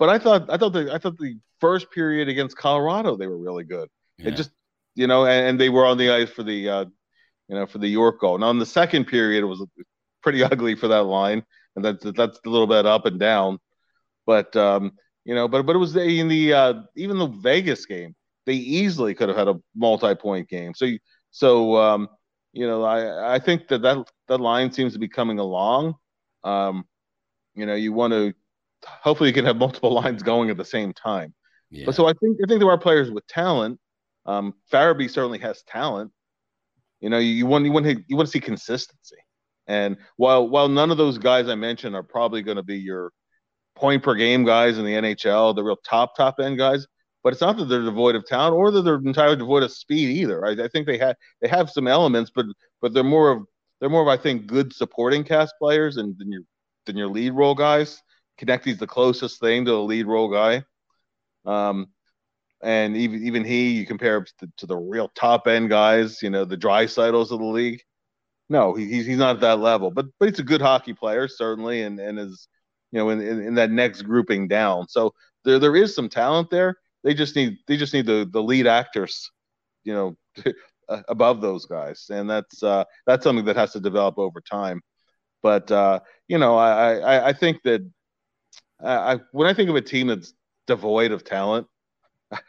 but 0.00 0.08
I 0.08 0.18
thought 0.18 0.50
I 0.50 0.56
thought 0.56 0.72
the 0.72 0.92
I 0.92 0.98
thought 0.98 1.18
the 1.18 1.38
first 1.60 1.90
period 1.92 2.28
against 2.28 2.56
Colorado 2.56 3.16
they 3.16 3.28
were 3.28 3.38
really 3.38 3.64
good. 3.64 3.88
Yeah. 4.18 4.28
It 4.28 4.36
just 4.36 4.50
you 4.98 5.06
know, 5.06 5.26
and, 5.26 5.46
and, 5.46 5.60
they 5.60 5.68
were 5.68 5.86
on 5.86 5.96
the 5.96 6.10
ice 6.10 6.28
for 6.28 6.42
the, 6.42 6.68
uh, 6.68 6.84
you 7.48 7.54
know, 7.54 7.66
for 7.66 7.78
the 7.78 7.86
York 7.86 8.20
goal. 8.20 8.36
Now 8.36 8.50
in 8.50 8.58
the 8.58 8.66
second 8.66 9.04
period, 9.06 9.42
it 9.42 9.46
was 9.46 9.64
pretty 10.24 10.42
ugly 10.52 10.74
for 10.74 10.88
that 10.88 11.04
line, 11.04 11.44
and 11.76 11.84
that's 11.84 12.04
that's 12.16 12.40
a 12.44 12.48
little 12.48 12.66
bit 12.66 12.84
up 12.84 13.06
and 13.06 13.18
down. 13.18 13.58
But 14.26 14.54
um, 14.56 14.92
you 15.24 15.36
know, 15.36 15.46
but 15.46 15.64
but 15.66 15.76
it 15.76 15.78
was 15.78 15.94
in 15.94 16.26
the 16.26 16.52
uh, 16.52 16.74
even 16.96 17.16
the 17.16 17.28
Vegas 17.28 17.86
game, 17.86 18.16
they 18.44 18.54
easily 18.54 19.14
could 19.14 19.28
have 19.28 19.38
had 19.38 19.48
a 19.48 19.60
multi-point 19.76 20.48
game. 20.48 20.74
So 20.74 20.88
so 21.30 21.76
um, 21.76 22.08
you 22.52 22.66
know, 22.66 22.82
I 22.82 23.36
I 23.36 23.38
think 23.38 23.68
that 23.68 23.82
that 23.82 24.04
that 24.26 24.40
line 24.40 24.72
seems 24.72 24.94
to 24.94 24.98
be 24.98 25.08
coming 25.08 25.38
along. 25.38 25.94
Um, 26.42 26.84
you 27.54 27.66
know, 27.66 27.76
you 27.76 27.92
want 27.92 28.12
to 28.14 28.34
hopefully 28.84 29.30
you 29.30 29.34
can 29.34 29.44
have 29.44 29.58
multiple 29.58 29.94
lines 30.02 30.24
going 30.24 30.50
at 30.50 30.56
the 30.56 30.64
same 30.64 30.92
time. 30.92 31.32
Yeah. 31.70 31.86
But 31.86 31.94
so 31.94 32.08
I 32.08 32.14
think 32.20 32.38
I 32.42 32.48
think 32.48 32.58
there 32.58 32.70
are 32.70 32.78
players 32.78 33.12
with 33.12 33.24
talent 33.28 33.78
um, 34.28 34.52
Farabee 34.70 35.10
certainly 35.10 35.38
has 35.38 35.62
talent. 35.62 36.12
You 37.00 37.08
know, 37.08 37.18
you, 37.18 37.30
you 37.30 37.46
want 37.46 37.64
you 37.64 37.72
want 37.72 37.86
to 37.86 38.04
you 38.06 38.14
want 38.16 38.28
to 38.28 38.30
see 38.30 38.40
consistency. 38.40 39.16
And 39.66 39.96
while 40.16 40.46
while 40.46 40.68
none 40.68 40.90
of 40.90 40.98
those 40.98 41.16
guys 41.16 41.48
I 41.48 41.54
mentioned 41.54 41.96
are 41.96 42.02
probably 42.02 42.42
going 42.42 42.58
to 42.58 42.62
be 42.62 42.76
your 42.76 43.10
point 43.74 44.02
per 44.02 44.14
game 44.14 44.44
guys 44.44 44.76
in 44.76 44.84
the 44.84 44.92
NHL, 44.92 45.56
the 45.56 45.64
real 45.64 45.78
top 45.88 46.14
top 46.14 46.40
end 46.40 46.58
guys, 46.58 46.86
but 47.24 47.32
it's 47.32 47.40
not 47.40 47.56
that 47.56 47.66
they're 47.66 47.82
devoid 47.82 48.16
of 48.16 48.26
talent 48.26 48.54
or 48.54 48.70
that 48.70 48.82
they're 48.82 48.96
entirely 48.96 49.36
devoid 49.36 49.62
of 49.62 49.72
speed 49.72 50.10
either. 50.10 50.44
I, 50.44 50.50
I 50.50 50.68
think 50.68 50.86
they 50.86 50.98
have 50.98 51.16
they 51.40 51.48
have 51.48 51.70
some 51.70 51.88
elements, 51.88 52.30
but 52.34 52.44
but 52.82 52.92
they're 52.92 53.02
more 53.04 53.30
of 53.30 53.42
they're 53.80 53.88
more 53.88 54.02
of 54.02 54.08
I 54.08 54.20
think 54.20 54.46
good 54.46 54.74
supporting 54.74 55.24
cast 55.24 55.54
players 55.58 55.96
and 55.96 56.18
than 56.18 56.30
your 56.30 56.42
than 56.84 56.98
your 56.98 57.08
lead 57.08 57.30
role 57.30 57.54
guys. 57.54 58.02
Konecny's 58.38 58.78
the 58.78 58.86
closest 58.86 59.40
thing 59.40 59.64
to 59.64 59.72
a 59.72 59.78
lead 59.78 60.06
role 60.06 60.30
guy. 60.30 60.62
Um, 61.46 61.88
and 62.62 62.96
even 62.96 63.24
even 63.24 63.44
he, 63.44 63.70
you 63.70 63.86
compare 63.86 64.24
to, 64.38 64.50
to 64.56 64.66
the 64.66 64.76
real 64.76 65.10
top 65.14 65.46
end 65.46 65.70
guys, 65.70 66.22
you 66.22 66.30
know, 66.30 66.44
the 66.44 66.56
Draisaitl's 66.56 67.30
of 67.30 67.38
the 67.38 67.44
league. 67.44 67.82
No, 68.48 68.74
he, 68.74 68.86
he's 68.86 69.06
he's 69.06 69.18
not 69.18 69.36
at 69.36 69.40
that 69.42 69.60
level, 69.60 69.90
but 69.90 70.06
but 70.18 70.28
he's 70.28 70.38
a 70.38 70.44
good 70.44 70.62
hockey 70.62 70.94
player 70.94 71.28
certainly, 71.28 71.82
and 71.82 72.00
and 72.00 72.18
is 72.18 72.48
you 72.90 72.98
know 72.98 73.10
in, 73.10 73.20
in, 73.20 73.42
in 73.42 73.54
that 73.54 73.70
next 73.70 74.02
grouping 74.02 74.48
down. 74.48 74.88
So 74.88 75.14
there 75.44 75.58
there 75.58 75.76
is 75.76 75.94
some 75.94 76.08
talent 76.08 76.50
there. 76.50 76.76
They 77.04 77.14
just 77.14 77.36
need 77.36 77.58
they 77.66 77.76
just 77.76 77.94
need 77.94 78.06
the 78.06 78.28
the 78.30 78.42
lead 78.42 78.66
actors, 78.66 79.30
you 79.84 79.94
know, 79.94 80.16
above 81.08 81.40
those 81.40 81.66
guys, 81.66 82.06
and 82.10 82.28
that's 82.28 82.62
uh, 82.62 82.84
that's 83.06 83.24
something 83.24 83.44
that 83.44 83.56
has 83.56 83.72
to 83.72 83.80
develop 83.80 84.18
over 84.18 84.40
time. 84.40 84.80
But 85.42 85.70
uh, 85.70 86.00
you 86.26 86.38
know, 86.38 86.56
I, 86.56 86.96
I 86.96 87.28
I 87.28 87.32
think 87.32 87.62
that 87.64 87.88
I 88.82 89.20
when 89.32 89.46
I 89.46 89.54
think 89.54 89.70
of 89.70 89.76
a 89.76 89.80
team 89.80 90.08
that's 90.08 90.34
devoid 90.66 91.12
of 91.12 91.24
talent, 91.24 91.66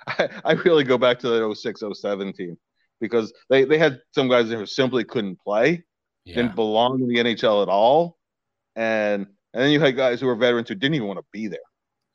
I, 0.07 0.29
I 0.45 0.51
really 0.53 0.83
go 0.83 0.97
back 0.97 1.19
to 1.19 1.29
the 1.29 1.55
06 1.55 1.83
07 1.93 2.33
team 2.33 2.57
because 2.99 3.33
they, 3.49 3.63
they 3.63 3.77
had 3.77 3.99
some 4.13 4.27
guys 4.27 4.49
who 4.49 4.65
simply 4.65 5.03
couldn't 5.03 5.39
play, 5.39 5.83
yeah. 6.25 6.35
didn't 6.35 6.55
belong 6.55 7.01
in 7.01 7.07
the 7.07 7.15
NHL 7.15 7.63
at 7.63 7.69
all. 7.69 8.17
And 8.75 9.27
and 9.53 9.63
then 9.63 9.71
you 9.71 9.79
had 9.79 9.95
guys 9.95 10.21
who 10.21 10.27
were 10.27 10.35
veterans 10.35 10.69
who 10.69 10.75
didn't 10.75 10.95
even 10.95 11.07
want 11.07 11.19
to 11.19 11.25
be 11.31 11.47
there. 11.47 11.59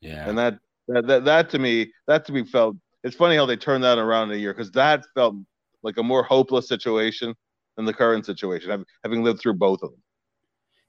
Yeah. 0.00 0.29
And 0.29 0.38
that 0.38 0.59
that 0.88 1.07
that, 1.07 1.24
that 1.24 1.50
to 1.50 1.59
me, 1.59 1.92
that 2.07 2.24
to 2.27 2.33
me 2.33 2.44
felt 2.44 2.77
it's 3.03 3.16
funny 3.16 3.37
how 3.37 3.46
they 3.46 3.57
turned 3.57 3.85
that 3.85 3.98
around 3.98 4.31
in 4.31 4.38
a 4.38 4.40
year 4.40 4.55
because 4.55 4.70
that 4.72 5.05
felt 5.14 5.37
like 5.83 5.98
a 5.98 6.03
more 6.03 6.22
hopeless 6.22 6.68
situation 6.68 7.35
than 7.77 7.85
the 7.85 7.92
current 7.92 8.24
situation, 8.24 8.85
having 9.03 9.22
lived 9.22 9.40
through 9.40 9.55
both 9.55 9.83
of 9.83 9.90
them. 9.90 10.03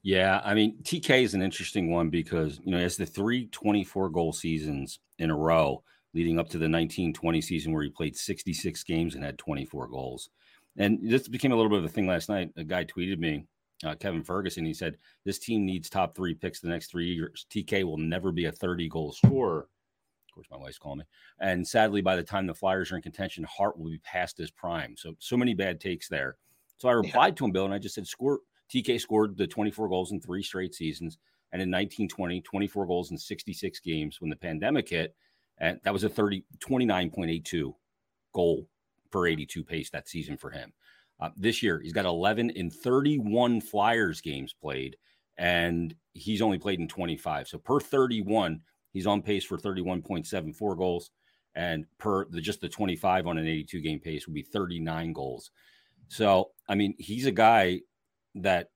Yeah, 0.03 0.39
I 0.45 0.53
mean, 0.53 0.77
TK 0.83 1.23
is 1.23 1.33
an 1.33 1.41
interesting 1.41 1.91
one 1.91 2.09
because, 2.09 2.59
you 2.63 2.71
know, 2.71 2.77
as 2.77 2.95
the 2.95 3.07
three 3.07 3.47
24 3.47 4.09
goal 4.09 4.33
seasons 4.33 4.99
in 5.17 5.31
a 5.31 5.35
row, 5.35 5.83
leading 6.15 6.39
up 6.39 6.47
to 6.47 6.57
the 6.57 6.63
1920 6.63 7.41
season 7.41 7.73
where 7.73 7.83
he 7.83 7.89
played 7.89 8.15
66 8.15 8.83
games 8.83 9.15
and 9.15 9.23
had 9.23 9.37
24 9.37 9.87
goals. 9.87 10.29
And 10.77 10.99
this 11.03 11.27
became 11.27 11.51
a 11.51 11.55
little 11.55 11.69
bit 11.69 11.79
of 11.79 11.85
a 11.85 11.89
thing 11.89 12.07
last 12.07 12.29
night. 12.29 12.51
A 12.57 12.63
guy 12.63 12.85
tweeted 12.85 13.19
me, 13.19 13.45
uh, 13.83 13.95
Kevin 13.95 14.23
Ferguson. 14.23 14.65
He 14.65 14.73
said, 14.73 14.97
This 15.25 15.39
team 15.39 15.65
needs 15.65 15.89
top 15.89 16.15
three 16.15 16.33
picks 16.33 16.59
the 16.59 16.69
next 16.69 16.89
three 16.89 17.13
years. 17.13 17.45
TK 17.51 17.83
will 17.83 17.97
never 17.97 18.31
be 18.31 18.45
a 18.45 18.51
30 18.51 18.89
goal 18.89 19.11
scorer. 19.11 19.67
Of 20.29 20.33
course, 20.33 20.47
my 20.49 20.57
wife's 20.57 20.77
calling 20.77 20.99
me. 20.99 21.05
And 21.39 21.65
sadly, 21.65 22.01
by 22.01 22.15
the 22.15 22.23
time 22.23 22.47
the 22.47 22.53
Flyers 22.53 22.91
are 22.91 22.97
in 22.97 23.01
contention, 23.01 23.45
Hart 23.45 23.77
will 23.77 23.89
be 23.89 23.99
past 23.99 24.37
his 24.37 24.51
prime. 24.51 24.95
So, 24.97 25.13
so 25.19 25.37
many 25.37 25.53
bad 25.53 25.79
takes 25.79 26.09
there. 26.09 26.37
So 26.77 26.89
I 26.89 26.93
replied 26.93 27.33
yeah. 27.33 27.35
to 27.35 27.45
him, 27.45 27.51
Bill, 27.51 27.65
and 27.65 27.73
I 27.73 27.77
just 27.77 27.95
said, 27.95 28.07
Score. 28.07 28.39
TK 28.73 28.99
scored 28.99 29.37
the 29.37 29.47
24 29.47 29.89
goals 29.89 30.11
in 30.11 30.19
three 30.19 30.43
straight 30.43 30.73
seasons. 30.73 31.17
And 31.51 31.61
in 31.61 31.69
1920, 31.69 32.41
24 32.41 32.85
goals 32.85 33.11
in 33.11 33.17
66 33.17 33.79
games 33.79 34.19
when 34.19 34.29
the 34.29 34.35
pandemic 34.35 34.89
hit. 34.89 35.15
And 35.57 35.79
that 35.83 35.93
was 35.93 36.03
a 36.03 36.09
30, 36.09 36.43
29.82 36.59 37.73
goal 38.33 38.67
per 39.11 39.27
82 39.27 39.63
pace 39.63 39.89
that 39.91 40.09
season 40.09 40.37
for 40.37 40.49
him. 40.49 40.73
Uh, 41.19 41.29
this 41.37 41.63
year, 41.63 41.79
he's 41.79 41.93
got 41.93 42.05
11 42.05 42.49
in 42.51 42.69
31 42.69 43.61
Flyers 43.61 44.19
games 44.19 44.53
played, 44.53 44.97
and 45.37 45.95
he's 46.13 46.41
only 46.41 46.57
played 46.57 46.79
in 46.79 46.87
25. 46.87 47.47
So 47.47 47.57
per 47.57 47.79
31, 47.79 48.59
he's 48.91 49.07
on 49.07 49.21
pace 49.21 49.45
for 49.45 49.57
31.74 49.57 50.77
goals. 50.77 51.11
And 51.57 51.85
per 51.99 52.25
the 52.25 52.41
just 52.41 52.59
the 52.59 52.67
25 52.67 53.27
on 53.27 53.37
an 53.37 53.47
82 53.47 53.79
game 53.79 53.99
pace 53.99 54.27
would 54.27 54.33
be 54.33 54.41
39 54.41 55.13
goals. 55.13 55.51
So, 56.09 56.51
I 56.67 56.75
mean, 56.75 56.95
he's 56.99 57.25
a 57.25 57.31
guy 57.31 57.79
that 58.35 58.67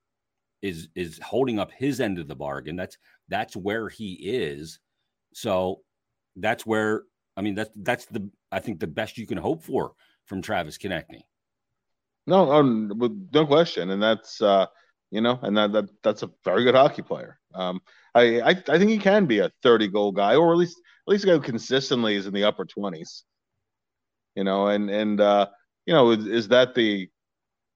is 0.62 0.88
is 0.96 1.20
holding 1.20 1.60
up 1.60 1.72
his 1.72 2.00
end 2.00 2.20
of 2.20 2.30
the 2.30 2.36
bargain. 2.36 2.78
That's 2.78 2.98
that's 3.28 3.56
where 3.56 3.90
he 3.90 4.14
is. 4.14 4.80
So 5.34 5.82
that's 6.42 6.66
where 6.66 7.04
I 7.40 7.42
mean, 7.42 7.56
that's 7.56 7.72
that's 7.76 8.06
the 8.06 8.30
I 8.52 8.60
think 8.60 8.80
the 8.80 8.88
best 8.88 9.18
you 9.18 9.26
can 9.26 9.38
hope 9.38 9.64
for 9.64 9.94
from 10.26 10.42
Travis 10.42 10.78
Konecny. 10.78 11.22
No, 12.28 12.52
um, 12.52 12.92
no 13.34 13.46
question, 13.46 13.90
and 13.92 14.04
that's 14.04 14.42
uh, 14.42 14.66
you 15.10 15.22
know, 15.22 15.40
and 15.42 15.58
that, 15.58 15.72
that 15.72 15.86
that's 16.04 16.24
a 16.24 16.30
very 16.44 16.64
good 16.64 16.76
hockey 16.76 17.02
player. 17.02 17.40
Um, 17.56 17.82
I, 18.14 18.42
I 18.42 18.50
I 18.50 18.78
think 18.78 18.90
he 18.92 18.98
can 18.98 19.26
be 19.26 19.40
a 19.40 19.52
thirty 19.64 19.88
goal 19.88 20.12
guy, 20.12 20.36
or 20.36 20.52
at 20.52 20.58
least 20.58 20.78
at 21.08 21.12
least 21.12 21.24
a 21.24 21.28
guy 21.28 21.34
who 21.34 21.40
consistently 21.40 22.16
is 22.16 22.28
in 22.28 22.34
the 22.34 22.44
upper 22.44 22.66
twenties. 22.66 23.24
You 24.36 24.44
know, 24.44 24.68
and 24.68 24.90
and 24.90 25.22
uh, 25.22 25.48
you 25.86 25.94
know, 25.94 26.12
is, 26.12 26.28
is 26.28 26.48
that 26.50 26.76
the 26.76 27.10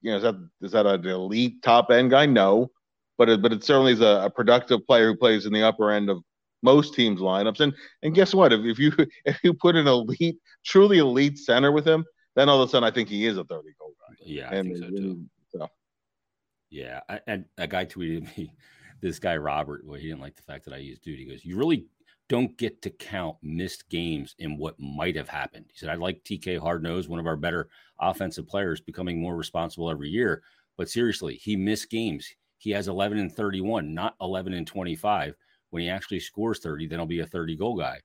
you 0.01 0.11
know 0.11 0.17
is 0.17 0.23
that 0.23 0.35
is 0.61 0.71
that 0.73 0.85
an 0.85 1.07
elite 1.07 1.63
top 1.63 1.89
end 1.89 2.11
guy? 2.11 2.25
No, 2.25 2.69
but 3.17 3.29
it, 3.29 3.41
but 3.41 3.53
it 3.53 3.63
certainly 3.63 3.93
is 3.93 4.01
a, 4.01 4.23
a 4.25 4.29
productive 4.29 4.85
player 4.85 5.07
who 5.07 5.15
plays 5.15 5.45
in 5.45 5.53
the 5.53 5.63
upper 5.63 5.89
end 5.89 6.09
of 6.09 6.21
most 6.63 6.95
teams' 6.95 7.21
lineups. 7.21 7.59
And 7.59 7.73
and 8.01 8.15
guess 8.15 8.33
what? 8.33 8.51
If, 8.51 8.61
if 8.65 8.79
you 8.79 8.91
if 9.25 9.39
you 9.43 9.53
put 9.53 9.75
an 9.75 9.87
elite, 9.87 10.39
truly 10.65 10.97
elite 10.97 11.37
center 11.37 11.71
with 11.71 11.85
him, 11.85 12.05
then 12.35 12.49
all 12.49 12.61
of 12.61 12.67
a 12.67 12.71
sudden 12.71 12.87
I 12.87 12.91
think 12.91 13.09
he 13.09 13.27
is 13.27 13.37
a 13.37 13.43
30 13.43 13.69
goal 13.79 13.93
guy. 13.99 14.15
Yeah, 14.25 14.49
I 14.49 14.55
and, 14.55 14.73
think 14.73 14.83
so 14.83 14.89
too. 14.89 15.25
So. 15.51 15.67
Yeah, 16.69 17.01
I, 17.07 17.19
and 17.27 17.45
a 17.57 17.67
guy 17.67 17.85
tweeted 17.85 18.35
me, 18.35 18.53
this 19.01 19.19
guy 19.19 19.37
Robert, 19.37 19.85
well, 19.85 19.99
he 19.99 20.07
didn't 20.07 20.21
like 20.21 20.35
the 20.35 20.41
fact 20.41 20.65
that 20.65 20.73
I 20.73 20.77
used 20.77 21.03
dude. 21.03 21.19
He 21.19 21.25
goes, 21.25 21.45
"You 21.45 21.57
really 21.57 21.85
don't 22.29 22.57
get 22.57 22.81
to 22.81 22.89
count 22.89 23.35
missed 23.43 23.89
games 23.89 24.33
in 24.39 24.57
what 24.57 24.79
might 24.79 25.15
have 25.15 25.29
happened." 25.29 25.65
He 25.71 25.77
said, 25.77 25.89
"I 25.89 25.95
like 25.95 26.23
TK 26.23 26.59
Hardnose, 26.59 27.07
one 27.07 27.19
of 27.19 27.27
our 27.27 27.35
better 27.35 27.69
offensive 27.99 28.47
players, 28.47 28.81
becoming 28.81 29.21
more 29.21 29.35
responsible 29.35 29.91
every 29.91 30.09
year, 30.09 30.41
but 30.77 30.89
seriously, 30.89 31.35
he 31.35 31.55
missed 31.55 31.89
games. 31.89 32.27
He 32.57 32.71
has 32.71 32.87
11 32.87 33.17
and 33.17 33.31
31, 33.31 33.93
not 33.93 34.15
11 34.21 34.53
and 34.53 34.65
25." 34.65 35.35
When 35.73 35.81
he 35.81 35.89
actually 35.89 36.19
scores 36.19 36.59
30, 36.59 36.85
then 36.85 36.99
I'll 36.99 37.07
be 37.07 37.21
a 37.21 37.25
30 37.25 37.55
goal 37.55 37.75
guy. 37.75 37.99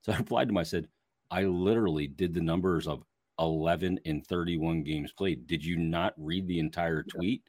So 0.00 0.12
I 0.12 0.16
replied 0.16 0.48
to 0.48 0.50
him, 0.50 0.58
I 0.58 0.64
said, 0.64 0.88
I 1.30 1.44
literally 1.44 2.08
did 2.08 2.34
the 2.34 2.40
numbers 2.40 2.88
of 2.88 3.04
11 3.38 4.00
and 4.04 4.26
31 4.26 4.82
games 4.82 5.12
played. 5.12 5.46
Did 5.46 5.64
you 5.64 5.76
not 5.76 6.14
read 6.16 6.48
the 6.48 6.58
entire 6.58 7.04
tweet? 7.04 7.44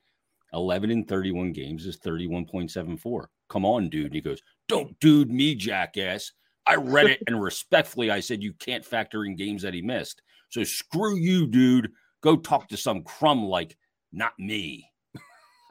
11 0.53 0.91
and 0.91 1.07
31 1.07 1.53
games 1.53 1.87
is 1.87 1.97
31.74. 1.97 3.25
Come 3.49 3.65
on, 3.65 3.89
dude. 3.89 4.05
And 4.05 4.13
he 4.13 4.21
goes, 4.21 4.43
Don't 4.67 4.97
dude 4.99 5.31
me, 5.31 5.55
jackass. 5.55 6.33
I 6.67 6.75
read 6.75 7.07
it 7.07 7.23
and 7.27 7.41
respectfully 7.41 8.11
I 8.11 8.19
said 8.19 8.43
you 8.43 8.53
can't 8.53 8.85
factor 8.85 9.25
in 9.25 9.35
games 9.35 9.63
that 9.63 9.73
he 9.73 9.81
missed. 9.81 10.21
So 10.49 10.63
screw 10.63 11.17
you, 11.17 11.47
dude. 11.47 11.89
Go 12.21 12.37
talk 12.37 12.67
to 12.67 12.77
some 12.77 13.01
crumb 13.01 13.43
like 13.43 13.75
not 14.11 14.33
me. 14.37 14.87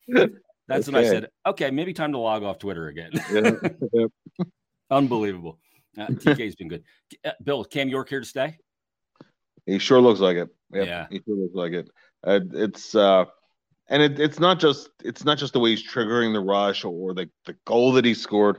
That's 0.69 0.87
okay. 0.87 0.95
when 0.95 1.05
I 1.05 1.09
said, 1.09 1.29
okay, 1.47 1.71
maybe 1.71 1.93
time 1.93 2.11
to 2.11 2.19
log 2.19 2.43
off 2.43 2.59
Twitter 2.59 2.87
again. 2.87 3.11
Yeah. 3.31 4.05
Unbelievable. 4.91 5.59
Uh, 5.97 6.07
TK's 6.07 6.55
been 6.55 6.67
good. 6.67 6.83
Uh, 7.25 7.31
Bill, 7.43 7.63
Cam 7.63 7.89
York 7.89 8.09
here 8.09 8.19
to 8.19 8.25
stay? 8.25 8.57
He 9.65 9.77
sure 9.77 9.99
looks 9.99 10.19
like 10.19 10.37
it. 10.37 10.49
Yep, 10.73 10.87
yeah, 10.87 11.07
he 11.11 11.21
sure 11.25 11.35
looks 11.35 11.55
like 11.55 11.73
it. 11.73 11.89
Uh, 12.23 12.39
it's 12.53 12.95
uh, 12.95 13.25
and 13.87 14.01
it, 14.01 14.19
it's 14.19 14.39
not 14.39 14.59
just 14.59 14.89
it's 15.03 15.23
not 15.25 15.37
just 15.37 15.53
the 15.53 15.59
way 15.59 15.71
he's 15.71 15.87
triggering 15.87 16.33
the 16.33 16.39
rush 16.39 16.85
or 16.85 17.13
the 17.13 17.29
the 17.45 17.55
goal 17.65 17.91
that 17.93 18.05
he 18.05 18.15
scored 18.15 18.57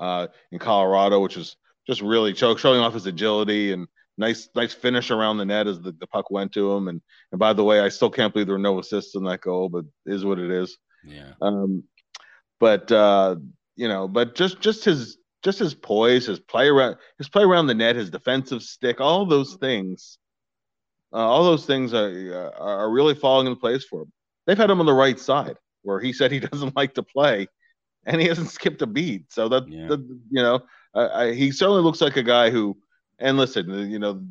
uh, 0.00 0.28
in 0.52 0.58
Colorado, 0.58 1.20
which 1.20 1.36
is 1.36 1.56
just 1.86 2.00
really 2.00 2.34
showing 2.34 2.80
off 2.80 2.94
his 2.94 3.06
agility 3.06 3.72
and 3.72 3.86
nice 4.16 4.48
nice 4.54 4.72
finish 4.72 5.10
around 5.10 5.36
the 5.36 5.44
net 5.44 5.66
as 5.66 5.80
the, 5.80 5.92
the 5.92 6.06
puck 6.06 6.30
went 6.30 6.52
to 6.52 6.72
him. 6.72 6.88
And 6.88 7.02
and 7.32 7.38
by 7.38 7.52
the 7.52 7.64
way, 7.64 7.80
I 7.80 7.88
still 7.88 8.10
can't 8.10 8.32
believe 8.32 8.46
there 8.46 8.54
were 8.56 8.58
no 8.58 8.78
assists 8.78 9.14
in 9.16 9.24
that 9.24 9.42
goal, 9.42 9.68
but 9.68 9.84
is 10.06 10.24
what 10.24 10.38
it 10.38 10.50
is. 10.50 10.78
Yeah. 11.04 11.32
Um, 11.40 11.84
but 12.60 12.90
uh, 12.90 13.36
you 13.76 13.88
know, 13.88 14.08
but 14.08 14.34
just 14.34 14.60
just 14.60 14.84
his 14.84 15.18
just 15.42 15.58
his 15.58 15.74
poise, 15.74 16.26
his 16.26 16.40
play 16.40 16.68
around 16.68 16.96
his 17.18 17.28
play 17.28 17.44
around 17.44 17.66
the 17.66 17.74
net, 17.74 17.96
his 17.96 18.10
defensive 18.10 18.62
stick, 18.62 19.00
all 19.00 19.24
those 19.26 19.54
things, 19.54 20.18
uh, 21.12 21.16
all 21.16 21.44
those 21.44 21.66
things 21.66 21.94
are 21.94 22.52
are 22.58 22.90
really 22.90 23.14
falling 23.14 23.46
into 23.46 23.60
place 23.60 23.84
for 23.84 24.02
him. 24.02 24.12
They've 24.46 24.58
had 24.58 24.70
him 24.70 24.80
on 24.80 24.86
the 24.86 24.92
right 24.92 25.18
side 25.18 25.56
where 25.82 26.00
he 26.00 26.12
said 26.14 26.32
he 26.32 26.40
doesn't 26.40 26.76
like 26.76 26.94
to 26.94 27.02
play, 27.02 27.46
and 28.04 28.20
he 28.20 28.26
hasn't 28.28 28.50
skipped 28.50 28.82
a 28.82 28.86
beat. 28.86 29.32
So 29.32 29.48
that, 29.48 29.68
yeah. 29.68 29.88
that 29.88 30.00
you 30.00 30.42
know, 30.42 30.60
I, 30.94 31.32
he 31.32 31.52
certainly 31.52 31.82
looks 31.82 32.00
like 32.00 32.16
a 32.16 32.22
guy 32.22 32.50
who. 32.50 32.76
And 33.20 33.36
listen, 33.36 33.90
you 33.90 33.98
know, 33.98 34.22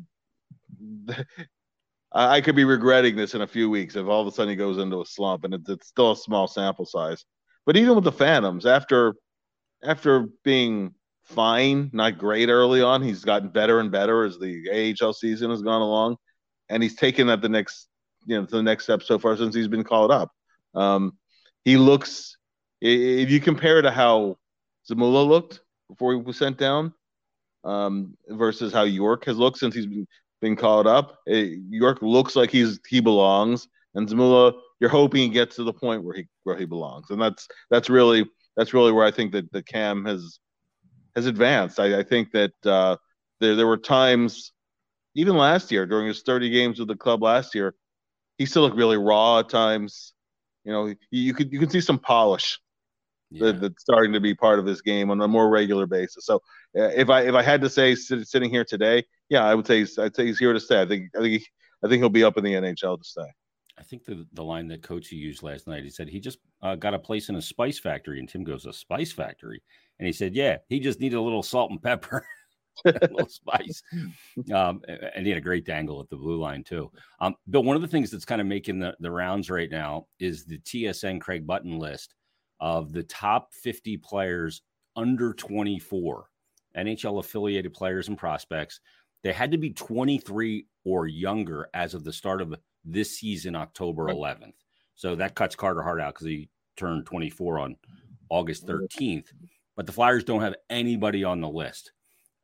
I 2.12 2.40
could 2.40 2.56
be 2.56 2.64
regretting 2.64 3.16
this 3.16 3.34
in 3.34 3.42
a 3.42 3.46
few 3.46 3.68
weeks 3.68 3.94
if 3.94 4.06
all 4.06 4.22
of 4.22 4.26
a 4.26 4.32
sudden 4.32 4.50
he 4.50 4.56
goes 4.56 4.78
into 4.78 5.00
a 5.00 5.06
slump, 5.06 5.44
and 5.44 5.52
it's, 5.52 5.68
it's 5.68 5.88
still 5.88 6.12
a 6.12 6.16
small 6.16 6.46
sample 6.48 6.86
size. 6.86 7.24
But 7.66 7.76
even 7.76 7.94
with 7.94 8.04
the 8.04 8.12
Phantoms, 8.12 8.64
after 8.64 9.14
after 9.84 10.28
being 10.42 10.94
fine, 11.24 11.90
not 11.92 12.18
great 12.18 12.48
early 12.48 12.80
on, 12.80 13.02
he's 13.02 13.24
gotten 13.24 13.50
better 13.50 13.80
and 13.80 13.92
better 13.92 14.24
as 14.24 14.38
the 14.38 14.96
AHL 15.00 15.12
season 15.12 15.50
has 15.50 15.60
gone 15.60 15.82
along, 15.82 16.16
and 16.70 16.82
he's 16.82 16.96
taken 16.96 17.26
that 17.26 17.42
the 17.42 17.48
next 17.48 17.88
you 18.24 18.40
know 18.40 18.46
the 18.46 18.62
next 18.62 18.84
step 18.84 19.02
so 19.02 19.18
far 19.18 19.36
since 19.36 19.54
he's 19.54 19.68
been 19.68 19.84
called 19.84 20.10
up. 20.10 20.30
Um, 20.74 21.18
he 21.64 21.76
looks 21.76 22.38
if 22.80 23.30
you 23.30 23.40
compare 23.40 23.82
to 23.82 23.90
how 23.90 24.38
Zamula 24.88 25.26
looked 25.26 25.60
before 25.88 26.14
he 26.14 26.20
was 26.20 26.38
sent 26.38 26.56
down 26.56 26.94
um, 27.64 28.16
versus 28.28 28.72
how 28.72 28.84
York 28.84 29.24
has 29.26 29.36
looked 29.36 29.58
since 29.58 29.74
he's 29.74 29.86
been 29.86 30.06
been 30.40 30.56
called 30.56 30.86
up. 30.86 31.18
It, 31.26 31.58
York 31.68 31.98
looks 32.02 32.36
like 32.36 32.50
he's 32.50 32.80
he 32.88 33.00
belongs, 33.00 33.68
and 33.94 34.08
Zamula, 34.08 34.54
you're 34.80 34.90
hoping 34.90 35.22
he 35.22 35.28
gets 35.28 35.56
to 35.56 35.64
the 35.64 35.72
point 35.72 36.04
where 36.04 36.14
he 36.14 36.26
where 36.44 36.56
he 36.56 36.64
belongs, 36.64 37.10
and 37.10 37.20
that's 37.20 37.48
that's 37.70 37.90
really 37.90 38.28
that's 38.56 38.74
really 38.74 38.92
where 38.92 39.06
I 39.06 39.10
think 39.10 39.32
that 39.32 39.50
the 39.52 39.62
Cam 39.62 40.04
has 40.04 40.38
has 41.14 41.26
advanced. 41.26 41.80
I, 41.80 42.00
I 42.00 42.02
think 42.02 42.32
that 42.32 42.52
uh, 42.64 42.96
there 43.40 43.56
there 43.56 43.66
were 43.66 43.76
times, 43.76 44.52
even 45.14 45.36
last 45.36 45.70
year 45.72 45.86
during 45.86 46.06
his 46.06 46.22
30 46.22 46.50
games 46.50 46.78
with 46.78 46.88
the 46.88 46.96
club 46.96 47.22
last 47.22 47.54
year, 47.54 47.74
he 48.36 48.46
still 48.46 48.62
looked 48.62 48.76
really 48.76 48.96
raw 48.96 49.40
at 49.40 49.48
times. 49.48 50.12
You 50.64 50.72
know, 50.72 50.86
you, 50.86 50.96
you 51.10 51.34
could 51.34 51.52
you 51.52 51.58
can 51.58 51.70
see 51.70 51.80
some 51.80 51.98
polish 51.98 52.58
yeah. 53.30 53.46
that, 53.46 53.60
that's 53.60 53.82
starting 53.82 54.12
to 54.12 54.20
be 54.20 54.34
part 54.34 54.58
of 54.58 54.66
his 54.66 54.82
game 54.82 55.10
on 55.10 55.20
a 55.20 55.28
more 55.28 55.48
regular 55.48 55.86
basis. 55.86 56.26
So 56.26 56.36
uh, 56.78 56.90
if 56.94 57.10
I 57.10 57.22
if 57.22 57.34
I 57.34 57.42
had 57.42 57.60
to 57.62 57.70
say 57.70 57.94
sit, 57.94 58.26
sitting 58.26 58.50
here 58.50 58.64
today, 58.64 59.04
yeah, 59.28 59.44
I 59.44 59.54
would 59.54 59.66
say 59.66 59.86
I'd 59.98 60.14
say 60.14 60.26
he's 60.26 60.38
here 60.38 60.52
to 60.52 60.60
stay. 60.60 60.80
I 60.80 60.86
think 60.86 61.10
I 61.16 61.20
think 61.20 61.40
he, 61.40 61.46
I 61.84 61.88
think 61.88 62.00
he'll 62.00 62.08
be 62.08 62.24
up 62.24 62.36
in 62.36 62.44
the 62.44 62.54
NHL 62.54 62.98
to 62.98 63.04
stay. 63.04 63.28
I 63.78 63.82
think 63.82 64.04
the 64.04 64.26
the 64.32 64.44
line 64.44 64.68
that 64.68 64.82
Coach 64.82 65.12
used 65.12 65.42
last 65.42 65.66
night, 65.66 65.84
he 65.84 65.90
said 65.90 66.08
he 66.08 66.20
just 66.20 66.38
uh, 66.62 66.74
got 66.74 66.94
a 66.94 66.98
place 66.98 67.28
in 67.28 67.36
a 67.36 67.42
spice 67.42 67.78
factory, 67.78 68.18
and 68.18 68.28
Tim 68.28 68.44
goes 68.44 68.66
a 68.66 68.72
spice 68.72 69.12
factory, 69.12 69.62
and 69.98 70.06
he 70.06 70.12
said, 70.12 70.34
yeah, 70.34 70.58
he 70.68 70.80
just 70.80 71.00
needed 71.00 71.16
a 71.16 71.22
little 71.22 71.42
salt 71.42 71.70
and 71.70 71.82
pepper. 71.82 72.24
a 72.84 72.92
little 72.92 73.28
spice. 73.28 73.82
Um, 74.54 74.80
and 74.86 75.26
he 75.26 75.30
had 75.30 75.38
a 75.38 75.42
great 75.42 75.66
dangle 75.66 76.00
at 76.00 76.08
the 76.08 76.16
blue 76.16 76.38
line, 76.38 76.62
too. 76.62 76.90
Um, 77.20 77.34
Bill, 77.50 77.64
one 77.64 77.74
of 77.74 77.82
the 77.82 77.88
things 77.88 78.10
that's 78.10 78.24
kind 78.24 78.40
of 78.40 78.46
making 78.46 78.78
the, 78.78 78.94
the 79.00 79.10
rounds 79.10 79.50
right 79.50 79.70
now 79.70 80.06
is 80.20 80.44
the 80.44 80.58
TSN 80.58 81.20
Craig 81.20 81.44
Button 81.44 81.78
list 81.78 82.14
of 82.60 82.92
the 82.92 83.02
top 83.02 83.52
50 83.52 83.96
players 83.98 84.62
under 84.96 85.34
24, 85.34 86.26
NHL 86.76 87.18
affiliated 87.18 87.74
players 87.74 88.08
and 88.08 88.16
prospects. 88.16 88.80
They 89.22 89.32
had 89.32 89.52
to 89.52 89.58
be 89.58 89.70
23 89.70 90.66
or 90.84 91.06
younger 91.06 91.68
as 91.74 91.94
of 91.94 92.04
the 92.04 92.12
start 92.12 92.40
of 92.40 92.54
this 92.84 93.18
season, 93.18 93.56
October 93.56 94.04
11th. 94.06 94.54
So 94.94 95.14
that 95.16 95.34
cuts 95.34 95.56
Carter 95.56 95.82
Hart 95.82 96.00
out 96.00 96.14
because 96.14 96.26
he 96.26 96.48
turned 96.76 97.06
24 97.06 97.58
on 97.58 97.76
August 98.30 98.66
13th. 98.66 99.26
But 99.76 99.86
the 99.86 99.92
Flyers 99.92 100.24
don't 100.24 100.40
have 100.40 100.56
anybody 100.70 101.24
on 101.24 101.40
the 101.40 101.48
list. 101.48 101.92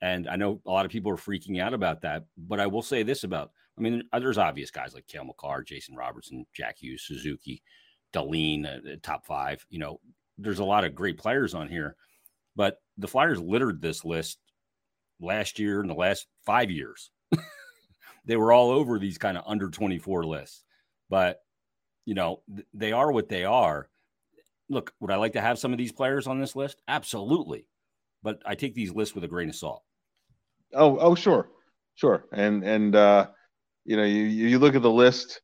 And 0.03 0.29
I 0.29 0.37
know 0.37 0.61
a 0.67 0.71
lot 0.71 0.85
of 0.85 0.93
people 0.93 1.11
are 1.11 1.17
freaking 1.17 1.61
out 1.61 1.75
about 1.75 2.03
that. 2.03 2.25
But 2.37 2.61
I 2.61 2.67
will 2.67 2.83
say 2.83 3.03
this 3.03 3.25
about 3.25 3.51
I 3.77 3.81
mean, 3.81 4.05
there's 4.13 4.39
obvious 4.39 4.71
guys 4.71 4.95
like 4.95 5.09
Cale 5.09 5.25
Makar, 5.25 5.65
Jason 5.65 5.97
Robertson, 5.97 6.47
Jack 6.55 6.79
Hughes, 6.79 7.03
Suzuki. 7.03 7.61
Dahlin, 8.15 8.65
uh, 8.65 8.97
top 9.03 9.27
five. 9.27 9.67
You 9.69 9.81
know, 9.81 10.01
there's 10.39 10.61
a 10.61 10.65
lot 10.65 10.85
of 10.85 10.95
great 10.95 11.19
players 11.19 11.55
on 11.55 11.69
here, 11.69 11.97
but 12.57 12.79
the 12.97 13.09
Flyers 13.09 13.41
littered 13.41 13.83
this 13.83 14.05
list 14.05 14.39
last 15.21 15.59
year 15.59 15.81
and 15.81 15.89
the 15.89 15.95
last 15.95 16.27
five 16.45 16.71
years. 16.71 17.11
they 18.25 18.37
were 18.37 18.53
all 18.53 18.71
over 18.71 18.99
these 18.99 19.19
kind 19.19 19.37
of 19.37 19.45
under 19.47 19.69
24 19.69 20.25
lists, 20.25 20.63
but 21.09 21.41
you 22.05 22.15
know, 22.15 22.43
th- 22.55 22.67
they 22.75 22.93
are 22.93 23.11
what 23.11 23.29
they 23.29 23.45
are. 23.45 23.89
Look, 24.69 24.93
would 25.01 25.11
I 25.11 25.17
like 25.17 25.33
to 25.35 25.41
have 25.41 25.59
some 25.59 25.73
of 25.73 25.79
these 25.79 25.93
players 25.93 26.27
on 26.27 26.41
this 26.41 26.57
list? 26.57 26.83
Absolutely. 26.89 27.67
But 28.23 28.43
I 28.47 28.55
take 28.55 28.75
these 28.75 28.95
lists 28.95 29.15
with 29.15 29.25
a 29.25 29.29
grain 29.29 29.49
of 29.49 29.55
salt. 29.55 29.83
Oh, 30.73 30.99
oh, 30.99 31.15
sure. 31.15 31.49
Sure. 31.95 32.27
And, 32.33 32.65
and, 32.65 32.97
uh, 32.97 33.29
you 33.85 33.97
know, 33.97 34.05
you, 34.05 34.23
you 34.23 34.59
look 34.59 34.75
at 34.75 34.83
the 34.83 34.91
list 34.91 35.43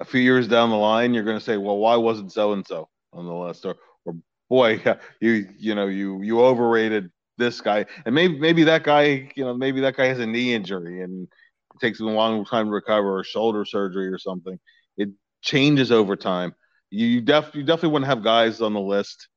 a 0.00 0.04
few 0.04 0.20
years 0.20 0.48
down 0.48 0.70
the 0.70 0.76
line, 0.76 1.12
you're 1.12 1.24
going 1.24 1.38
to 1.38 1.44
say, 1.44 1.56
well, 1.56 1.78
why 1.78 1.96
wasn't 1.96 2.32
so 2.32 2.52
and 2.52 2.66
so 2.66 2.88
on 3.12 3.26
the 3.26 3.34
list? 3.34 3.66
Or, 3.66 3.76
or 4.04 4.14
boy, 4.48 4.82
you 5.20 5.48
you 5.58 5.74
know 5.74 5.86
you 5.86 6.22
you 6.22 6.40
overrated 6.42 7.10
this 7.40 7.60
guy, 7.60 7.86
and 8.06 8.14
maybe 8.14 8.38
maybe 8.38 8.62
that 8.64 8.84
guy, 8.84 9.32
you 9.34 9.44
know, 9.44 9.54
maybe 9.54 9.80
that 9.80 9.96
guy 9.96 10.06
has 10.06 10.20
a 10.20 10.26
knee 10.26 10.54
injury 10.54 11.02
and 11.02 11.26
it 11.74 11.80
takes 11.80 11.98
him 11.98 12.06
a 12.06 12.12
long 12.12 12.44
time 12.44 12.66
to 12.66 12.72
recover, 12.72 13.18
or 13.18 13.24
shoulder 13.24 13.64
surgery 13.64 14.06
or 14.08 14.18
something. 14.18 14.58
It 14.96 15.08
changes 15.42 15.90
over 15.90 16.14
time. 16.14 16.54
You, 16.90 17.06
you 17.06 17.20
def 17.20 17.54
you 17.54 17.64
definitely 17.64 17.90
wouldn't 17.90 18.08
have 18.08 18.22
guys 18.22 18.60
on 18.60 18.74
the 18.74 18.80
list, 18.80 19.28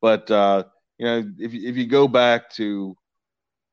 but 0.00 0.30
uh, 0.30 0.64
you 0.98 1.06
know, 1.06 1.18
if 1.38 1.52
if 1.52 1.76
you 1.76 1.86
go 1.86 2.06
back 2.06 2.50
to 2.52 2.94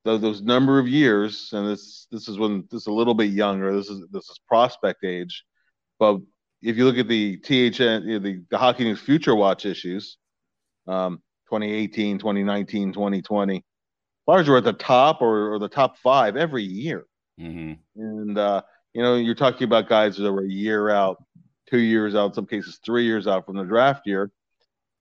those, 0.06 0.22
those 0.22 0.42
number 0.42 0.80
of 0.80 0.88
years, 0.88 1.50
and 1.54 1.68
this 1.68 2.08
this 2.12 2.28
is 2.28 2.40
when 2.40 2.64
this 2.72 2.82
is 2.82 2.88
a 2.88 2.92
little 2.92 3.14
bit 3.14 3.30
younger. 3.30 3.76
This 3.76 3.90
is 3.90 4.02
this 4.12 4.30
is 4.30 4.40
prospect 4.48 5.04
age, 5.04 5.44
but 6.00 6.20
if 6.62 6.78
you 6.78 6.86
look 6.86 6.98
at 6.98 7.08
the 7.08 7.38
THN, 7.38 8.08
you 8.08 8.14
know, 8.14 8.20
the, 8.20 8.44
the 8.50 8.58
Hockey 8.58 8.84
News 8.84 9.00
Future 9.00 9.36
Watch 9.36 9.66
issues, 9.66 10.18
um, 10.88 11.22
2018, 11.50 12.20
2019, 12.20 12.94
2020, 12.94 13.64
Flyers 14.26 14.50
were 14.50 14.58
at 14.58 14.66
the 14.66 14.74
top 14.74 15.22
or, 15.22 15.54
or 15.54 15.60
the 15.60 15.70
top 15.70 15.98
five 15.98 16.36
every 16.36 16.64
year. 16.64 17.06
Mm-hmm. 17.40 17.74
And, 17.96 18.38
uh, 18.38 18.62
you 18.94 19.02
know, 19.02 19.16
you're 19.16 19.36
talking 19.36 19.64
about 19.64 19.88
guys 19.88 20.18
that 20.18 20.32
were 20.32 20.44
a 20.44 20.50
year 20.50 20.90
out, 20.90 21.24
two 21.70 21.80
years 21.80 22.14
out, 22.14 22.28
in 22.28 22.34
some 22.34 22.46
cases 22.46 22.80
three 22.86 23.06
years 23.06 23.26
out 23.26 23.46
from 23.46 23.56
the 23.56 23.64
draft 23.64 24.06
year. 24.06 24.30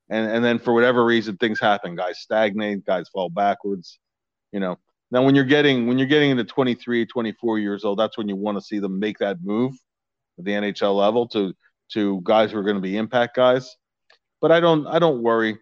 And, 0.09 0.31
and 0.31 0.45
then 0.45 0.61
for 0.61 0.73
whatever 0.73 1.05
reason, 1.05 1.37
things 1.39 1.59
happen. 1.59 1.97
Guys 1.97 2.21
stagnate, 2.21 2.87
guys 2.87 3.09
fall 3.09 3.29
backwards. 3.29 3.99
You 4.53 4.61
know, 4.61 4.79
now 5.11 5.25
when 5.25 5.35
you're 5.35 5.45
getting 5.45 5.89
when 5.89 5.99
you're 5.99 6.07
getting 6.07 6.31
into 6.31 6.45
23, 6.45 7.07
24 7.07 7.59
years 7.59 7.85
old, 7.85 7.99
that's 7.99 8.17
when 8.17 8.29
you 8.29 8.37
want 8.37 8.59
to 8.59 8.63
see 8.63 8.79
them 8.79 9.01
make 9.01 9.19
that 9.19 9.39
move 9.43 9.75
at 10.39 10.45
the 10.45 10.53
NHL 10.53 10.97
level 10.97 11.27
to 11.29 11.53
to 11.93 12.21
guys 12.23 12.53
who 12.53 12.59
are 12.59 12.63
going 12.63 12.77
to 12.77 12.83
be 12.83 12.97
impact 12.97 13.35
guys. 13.35 13.77
But 14.41 14.53
I 14.53 14.61
don't 14.61 14.87
I 14.87 15.01
don't 15.01 15.21
worry. 15.23 15.59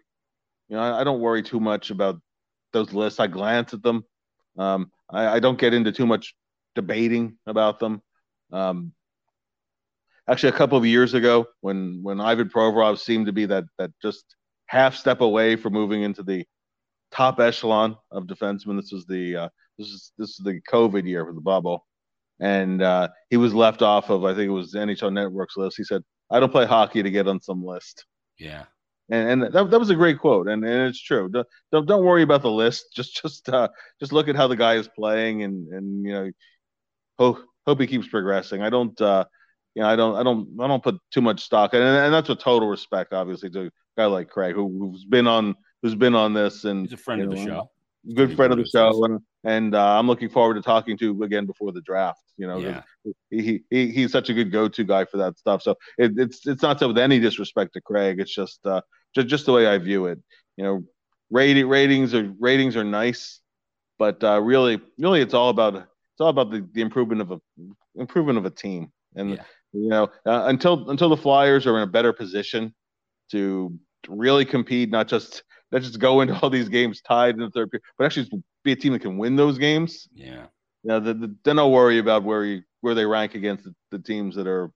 You 0.69 0.75
know, 0.75 0.81
I, 0.81 1.01
I 1.01 1.03
don't 1.03 1.19
worry 1.19 1.43
too 1.43 1.59
much 1.59 1.91
about 1.91 2.19
those 2.73 2.93
lists. 2.93 3.19
I 3.19 3.27
glance 3.27 3.73
at 3.73 3.83
them. 3.83 4.05
Um, 4.57 4.91
I, 5.09 5.35
I, 5.35 5.39
don't 5.39 5.59
get 5.59 5.73
into 5.73 5.91
too 5.91 6.05
much 6.05 6.33
debating 6.75 7.37
about 7.45 7.79
them. 7.79 8.01
Um, 8.51 8.93
actually, 10.29 10.49
a 10.49 10.57
couple 10.57 10.77
of 10.77 10.85
years 10.85 11.13
ago, 11.13 11.47
when 11.61 11.99
when 12.03 12.21
Ivan 12.21 12.49
Provorov 12.49 12.99
seemed 12.99 13.25
to 13.25 13.33
be 13.33 13.45
that 13.47 13.65
that 13.77 13.91
just 14.01 14.35
half 14.67 14.95
step 14.95 15.21
away 15.21 15.55
from 15.55 15.73
moving 15.73 16.03
into 16.03 16.23
the 16.23 16.45
top 17.11 17.39
echelon 17.39 17.97
of 18.11 18.25
defensemen, 18.25 18.79
this 18.79 18.91
was 18.91 19.05
the 19.05 19.35
uh, 19.35 19.49
this 19.77 19.87
is 19.87 20.11
this 20.17 20.29
is 20.29 20.37
the 20.37 20.61
COVID 20.71 21.05
year 21.05 21.25
for 21.25 21.33
the 21.33 21.41
bubble, 21.41 21.85
and 22.39 22.81
uh, 22.81 23.09
he 23.29 23.37
was 23.37 23.53
left 23.53 23.81
off 23.81 24.09
of 24.09 24.23
I 24.23 24.33
think 24.33 24.47
it 24.47 24.53
was 24.53 24.73
NHL 24.73 25.11
Network's 25.11 25.57
list. 25.57 25.75
He 25.77 25.83
said, 25.83 26.01
"I 26.31 26.39
don't 26.39 26.51
play 26.51 26.65
hockey 26.65 27.03
to 27.03 27.11
get 27.11 27.27
on 27.27 27.41
some 27.41 27.63
list." 27.63 28.05
Yeah 28.37 28.65
and, 29.09 29.43
and 29.43 29.53
that, 29.53 29.69
that 29.69 29.79
was 29.79 29.89
a 29.89 29.95
great 29.95 30.19
quote, 30.19 30.47
and, 30.47 30.63
and 30.63 30.89
it's 30.89 31.01
true. 31.01 31.29
Don't, 31.29 31.47
don't, 31.71 31.87
don't 31.87 32.03
worry 32.03 32.23
about 32.23 32.41
the 32.41 32.51
list. 32.51 32.87
Just 32.95 33.21
just 33.21 33.49
uh, 33.49 33.67
just 33.99 34.13
look 34.13 34.27
at 34.27 34.35
how 34.35 34.47
the 34.47 34.55
guy 34.55 34.75
is 34.75 34.87
playing, 34.87 35.43
and 35.43 35.67
and 35.69 36.05
you 36.05 36.11
know, 36.11 36.31
hope 37.19 37.39
hope 37.65 37.79
he 37.79 37.87
keeps 37.87 38.07
progressing. 38.07 38.61
I 38.61 38.69
don't, 38.69 38.99
uh, 39.01 39.25
you 39.73 39.81
know, 39.81 39.89
I 39.89 39.95
don't 39.95 40.15
I 40.15 40.23
don't 40.23 40.49
I 40.59 40.67
don't 40.67 40.83
put 40.83 40.97
too 41.11 41.21
much 41.21 41.41
stock, 41.41 41.73
and 41.73 41.83
and 41.83 42.13
that's 42.13 42.29
with 42.29 42.39
total 42.39 42.67
respect, 42.67 43.13
obviously, 43.13 43.49
to 43.51 43.67
a 43.67 43.71
guy 43.97 44.05
like 44.05 44.29
Craig, 44.29 44.55
who, 44.55 44.67
who's 44.79 45.05
been 45.05 45.27
on 45.27 45.55
who's 45.81 45.95
been 45.95 46.15
on 46.15 46.33
this, 46.33 46.63
and 46.63 46.85
he's 46.85 46.93
a 46.93 46.97
friend 46.97 47.21
of 47.21 47.29
know, 47.29 47.35
the 47.35 47.45
show 47.45 47.69
good 48.13 48.35
friend 48.35 48.51
of 48.51 48.59
the 48.59 48.65
show, 48.65 49.05
and 49.05 49.19
and 49.45 49.75
uh, 49.75 49.97
I'm 49.97 50.07
looking 50.07 50.29
forward 50.29 50.55
to 50.55 50.61
talking 50.61 50.97
to 50.97 51.23
again 51.23 51.45
before 51.45 51.71
the 51.71 51.81
draft. 51.81 52.19
You 52.37 52.47
know, 52.47 52.57
yeah. 52.57 52.81
he, 53.29 53.61
he 53.69 53.91
he's 53.91 54.11
such 54.11 54.29
a 54.29 54.33
good 54.33 54.51
go-to 54.51 54.83
guy 54.83 55.05
for 55.05 55.17
that 55.17 55.37
stuff. 55.37 55.61
So 55.61 55.75
it, 55.97 56.13
it's 56.17 56.45
it's 56.47 56.63
not 56.63 56.79
so 56.79 56.87
with 56.87 56.97
any 56.97 57.19
disrespect 57.19 57.73
to 57.73 57.81
Craig. 57.81 58.19
It's 58.19 58.33
just 58.33 58.65
uh, 58.65 58.81
just 59.13 59.27
just 59.27 59.45
the 59.45 59.53
way 59.53 59.67
I 59.67 59.77
view 59.77 60.07
it. 60.07 60.19
You 60.57 60.63
know, 60.63 60.83
rating 61.29 61.67
ratings 61.67 62.13
are 62.13 62.33
ratings 62.39 62.75
are 62.75 62.83
nice, 62.83 63.39
but 63.99 64.21
uh, 64.23 64.41
really 64.41 64.81
really 64.97 65.21
it's 65.21 65.35
all 65.35 65.49
about 65.49 65.75
it's 65.75 66.21
all 66.21 66.29
about 66.29 66.49
the, 66.49 66.67
the 66.73 66.81
improvement 66.81 67.21
of 67.21 67.31
a 67.31 67.39
improvement 67.95 68.39
of 68.39 68.45
a 68.45 68.49
team. 68.49 68.91
And 69.15 69.31
yeah. 69.31 69.43
you 69.73 69.89
know, 69.89 70.09
uh, 70.25 70.45
until 70.47 70.89
until 70.89 71.09
the 71.09 71.17
Flyers 71.17 71.67
are 71.67 71.77
in 71.77 71.83
a 71.83 71.91
better 71.91 72.13
position 72.13 72.73
to 73.31 73.77
really 74.09 74.45
compete, 74.45 74.89
not 74.89 75.07
just 75.07 75.43
not 75.71 75.83
just 75.83 75.99
go 75.99 76.21
into 76.21 76.37
all 76.39 76.49
these 76.49 76.67
games 76.69 77.01
tied 77.01 77.35
in 77.35 77.41
the 77.41 77.51
third 77.51 77.69
period, 77.69 77.83
but 77.97 78.05
actually 78.05 78.29
be 78.65 78.73
a 78.73 78.75
team 78.75 78.91
that 78.91 78.99
can 78.99 79.17
win 79.17 79.37
those 79.37 79.57
games. 79.57 80.09
Yeah. 80.13 80.47
Yeah. 80.83 80.99
the, 80.99 81.13
the, 81.13 81.35
then 81.45 81.57
I'll 81.57 81.71
worry 81.71 81.99
about 81.99 82.23
where 82.23 82.43
you, 82.43 82.61
where 82.81 82.93
they 82.93 83.05
rank 83.05 83.35
against 83.35 83.63
the, 83.63 83.73
the 83.91 83.99
teams 83.99 84.35
that 84.35 84.47
are 84.47 84.71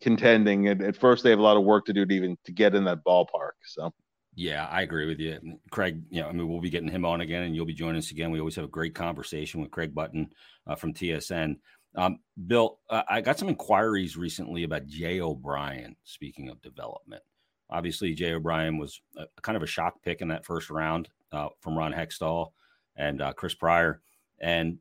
contending. 0.00 0.68
And 0.68 0.80
at 0.80 0.96
first, 0.96 1.22
they 1.22 1.30
have 1.30 1.38
a 1.38 1.42
lot 1.42 1.58
of 1.58 1.64
work 1.64 1.84
to 1.86 1.92
do 1.92 2.06
to 2.06 2.14
even 2.14 2.38
to 2.44 2.52
get 2.52 2.74
in 2.74 2.84
that 2.84 3.04
ballpark. 3.04 3.52
So. 3.64 3.92
Yeah, 4.34 4.66
I 4.66 4.82
agree 4.82 5.06
with 5.06 5.18
you, 5.18 5.58
Craig. 5.70 6.02
You 6.10 6.20
know, 6.20 6.28
I 6.28 6.32
mean, 6.32 6.46
we'll 6.46 6.60
be 6.60 6.68
getting 6.68 6.90
him 6.90 7.06
on 7.06 7.22
again, 7.22 7.44
and 7.44 7.56
you'll 7.56 7.64
be 7.64 7.72
joining 7.72 7.96
us 7.96 8.10
again. 8.10 8.30
We 8.30 8.38
always 8.38 8.56
have 8.56 8.66
a 8.66 8.68
great 8.68 8.94
conversation 8.94 9.62
with 9.62 9.70
Craig 9.70 9.94
Button 9.94 10.28
uh, 10.66 10.74
from 10.74 10.92
TSN. 10.92 11.56
Um, 11.94 12.18
Bill, 12.46 12.78
uh, 12.90 13.02
I 13.08 13.22
got 13.22 13.38
some 13.38 13.48
inquiries 13.48 14.14
recently 14.14 14.64
about 14.64 14.88
Jay 14.88 15.22
O'Brien. 15.22 15.96
Speaking 16.04 16.50
of 16.50 16.60
development, 16.60 17.22
Obviously, 17.70 18.14
Jay 18.14 18.32
O'Brien 18.32 18.78
was 18.78 19.00
a, 19.16 19.26
kind 19.42 19.56
of 19.56 19.62
a 19.62 19.66
shock 19.66 20.02
pick 20.02 20.20
in 20.20 20.28
that 20.28 20.44
first 20.44 20.70
round 20.70 21.08
uh, 21.32 21.48
from 21.60 21.76
Ron 21.76 21.92
Hextall 21.92 22.52
and 22.96 23.20
uh, 23.22 23.32
Chris 23.32 23.54
Pryor. 23.54 24.00
And, 24.40 24.78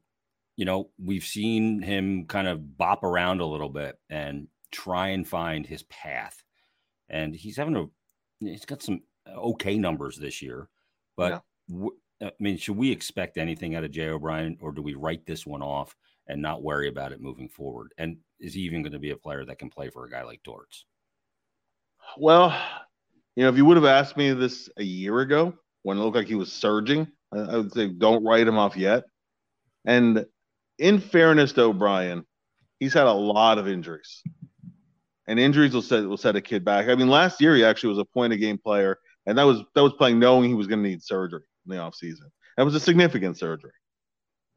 you 0.56 0.65
know, 0.65 0.89
we've 1.04 1.25
seen 1.25 1.82
him 1.82 2.25
kind 2.25 2.47
of 2.47 2.78
bop 2.78 3.04
around 3.04 3.41
a 3.41 3.45
little 3.45 3.69
bit 3.69 3.99
and 4.10 4.47
try 4.71 5.10
and 5.10 5.28
find 5.28 5.65
his 5.65 5.84
path. 5.84 6.43
And 7.10 7.36
he's 7.36 7.58
having 7.58 7.75
a, 7.75 7.86
he's 8.39 8.65
got 8.65 8.82
some 8.82 9.01
okay 9.28 9.78
numbers 9.78 10.17
this 10.17 10.41
year. 10.41 10.69
But, 11.15 11.32
yeah. 11.32 11.39
w- 11.75 11.97
I 12.23 12.32
mean, 12.39 12.58
should 12.58 12.78
we 12.78 12.91
expect 12.91 13.38
anything 13.38 13.75
out 13.75 13.84
of 13.84 13.91
Jay 13.91 14.08
O'Brien 14.08 14.58
or 14.62 14.71
do 14.71 14.82
we 14.82 14.93
write 14.93 15.25
this 15.25 15.45
one 15.45 15.62
off 15.62 15.95
and 16.28 16.41
not 16.41 16.63
worry 16.63 16.88
about 16.88 17.12
it 17.12 17.21
moving 17.21 17.49
forward? 17.49 17.93
And 17.97 18.17
is 18.39 18.54
he 18.54 18.62
even 18.62 18.82
going 18.82 18.93
to 18.93 18.99
be 18.99 19.12
a 19.12 19.17
player 19.17 19.43
that 19.45 19.60
can 19.60 19.69
play 19.69 19.89
for 19.89 20.06
a 20.06 20.10
guy 20.10 20.23
like 20.23 20.41
Torts? 20.43 20.86
Well, 22.17 22.58
you 23.36 23.43
know, 23.43 23.49
if 23.49 23.58
you 23.58 23.65
would 23.65 23.78
have 23.78 23.86
asked 23.86 24.15
me 24.15 24.32
this 24.32 24.69
a 24.78 24.84
year 24.84 25.19
ago 25.19 25.54
when 25.84 25.97
it 25.97 26.01
looked 26.01 26.15
like 26.15 26.28
he 26.28 26.36
was 26.36 26.51
surging, 26.51 27.08
I, 27.36 27.58
would 27.58 27.74
say 27.74 27.88
don't 27.88 28.24
write 28.24 28.48
him 28.48 28.58
off 28.58 28.76
yet. 28.76 29.04
And 29.86 30.26
in 30.78 31.00
fairness 31.00 31.54
to 31.54 31.63
O'Brien, 31.63 32.26
he's 32.80 32.93
had 32.93 33.08
a 33.08 33.13
lot 33.13 33.58
of 33.58 33.67
injuries. 33.67 34.21
And 35.28 35.39
injuries 35.39 35.74
will 35.74 35.82
set 35.82 36.06
will 36.06 36.17
set 36.17 36.36
a 36.36 36.41
kid 36.41 36.63
back. 36.63 36.88
I 36.88 36.95
mean, 36.95 37.10
last 37.10 37.41
year 37.41 37.56
he 37.56 37.65
actually 37.65 37.89
was 37.89 38.00
a 38.00 38.06
point 38.06 38.34
a 38.34 38.38
game 38.38 38.60
player, 38.60 39.00
and 39.26 39.38
that 39.38 39.43
was 39.43 39.62
that 39.74 39.82
was 39.82 39.93
playing 39.93 40.19
knowing 40.19 40.50
he 40.50 40.56
was 40.56 40.67
going 40.67 40.84
to 40.84 40.89
need 40.89 41.02
surgery 41.02 41.41
in 41.65 41.76
the 41.76 41.82
offseason. 41.82 42.30
That 42.58 42.63
was 42.63 42.76
a 42.76 42.80
significant 42.80 43.38
surgery. 43.38 43.71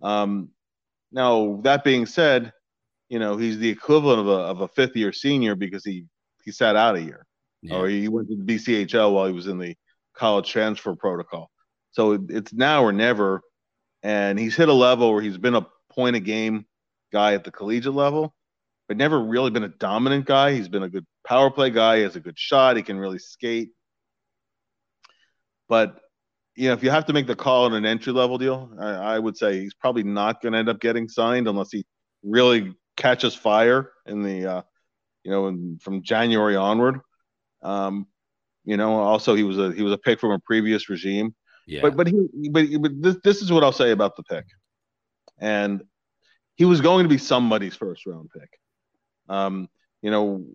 Um, 0.02 0.50
now 1.10 1.60
that 1.62 1.84
being 1.84 2.04
said, 2.04 2.52
you 3.08 3.18
know 3.18 3.38
he's 3.38 3.58
the 3.58 3.68
equivalent 3.70 4.20
of 4.20 4.26
a 4.28 4.30
of 4.30 4.60
a 4.60 4.68
fifth 4.68 4.94
year 4.94 5.10
senior 5.10 5.54
because 5.54 5.86
he 5.86 6.04
he 6.44 6.52
sat 6.52 6.76
out 6.76 6.96
a 6.96 7.00
year 7.00 7.26
yeah. 7.62 7.76
or 7.76 7.88
he 7.88 8.08
went 8.08 8.28
to 8.28 8.36
the 8.36 8.42
BCHL 8.42 9.12
while 9.12 9.26
he 9.26 9.32
was 9.32 9.46
in 9.46 9.58
the 9.58 9.76
college 10.14 10.50
transfer 10.50 10.94
protocol. 10.94 11.50
So 11.98 12.16
it's 12.28 12.52
now 12.52 12.84
or 12.84 12.92
never. 12.92 13.40
And 14.04 14.38
he's 14.38 14.54
hit 14.54 14.68
a 14.68 14.72
level 14.72 15.12
where 15.12 15.20
he's 15.20 15.36
been 15.36 15.56
a 15.56 15.66
point 15.90 16.14
a 16.14 16.20
game 16.20 16.64
guy 17.12 17.34
at 17.34 17.42
the 17.42 17.50
collegiate 17.50 17.92
level, 17.92 18.36
but 18.86 18.96
never 18.96 19.20
really 19.20 19.50
been 19.50 19.64
a 19.64 19.68
dominant 19.68 20.24
guy. 20.24 20.52
He's 20.52 20.68
been 20.68 20.84
a 20.84 20.88
good 20.88 21.04
power 21.26 21.50
play 21.50 21.70
guy. 21.70 21.96
He 21.96 22.02
has 22.04 22.14
a 22.14 22.20
good 22.20 22.38
shot. 22.38 22.76
He 22.76 22.84
can 22.84 23.00
really 23.00 23.18
skate. 23.18 23.70
But 25.68 25.98
you 26.54 26.68
know, 26.68 26.74
if 26.74 26.84
you 26.84 26.90
have 26.90 27.06
to 27.06 27.12
make 27.12 27.26
the 27.26 27.34
call 27.34 27.64
on 27.64 27.74
an 27.74 27.84
entry 27.84 28.12
level 28.12 28.38
deal, 28.38 28.70
I, 28.78 28.90
I 28.90 29.18
would 29.18 29.36
say 29.36 29.58
he's 29.58 29.74
probably 29.74 30.04
not 30.04 30.40
going 30.40 30.52
to 30.52 30.58
end 30.60 30.68
up 30.68 30.80
getting 30.80 31.08
signed 31.08 31.48
unless 31.48 31.72
he 31.72 31.84
really 32.22 32.76
catches 32.96 33.34
fire 33.34 33.90
in 34.06 34.22
the, 34.22 34.46
uh, 34.46 34.62
you 35.24 35.32
know, 35.32 35.48
in, 35.48 35.78
from 35.82 36.04
January 36.04 36.54
onward. 36.54 37.00
Um, 37.60 38.06
you 38.64 38.76
know, 38.76 39.00
also 39.00 39.34
he 39.34 39.42
was 39.42 39.58
a 39.58 39.72
he 39.72 39.82
was 39.82 39.92
a 39.92 39.98
pick 39.98 40.20
from 40.20 40.30
a 40.30 40.38
previous 40.38 40.88
regime. 40.88 41.34
Yeah. 41.68 41.82
But 41.82 41.96
but 41.96 42.06
he 42.06 42.28
but, 42.50 42.66
but 42.80 43.02
this 43.02 43.16
this 43.22 43.42
is 43.42 43.52
what 43.52 43.62
I'll 43.62 43.72
say 43.72 43.90
about 43.90 44.16
the 44.16 44.22
pick, 44.22 44.46
and 45.38 45.82
he 46.56 46.64
was 46.64 46.80
going 46.80 47.02
to 47.02 47.10
be 47.10 47.18
somebody's 47.18 47.76
first 47.76 48.06
round 48.06 48.30
pick. 48.30 48.48
Um, 49.28 49.68
you 50.00 50.10
know, 50.10 50.46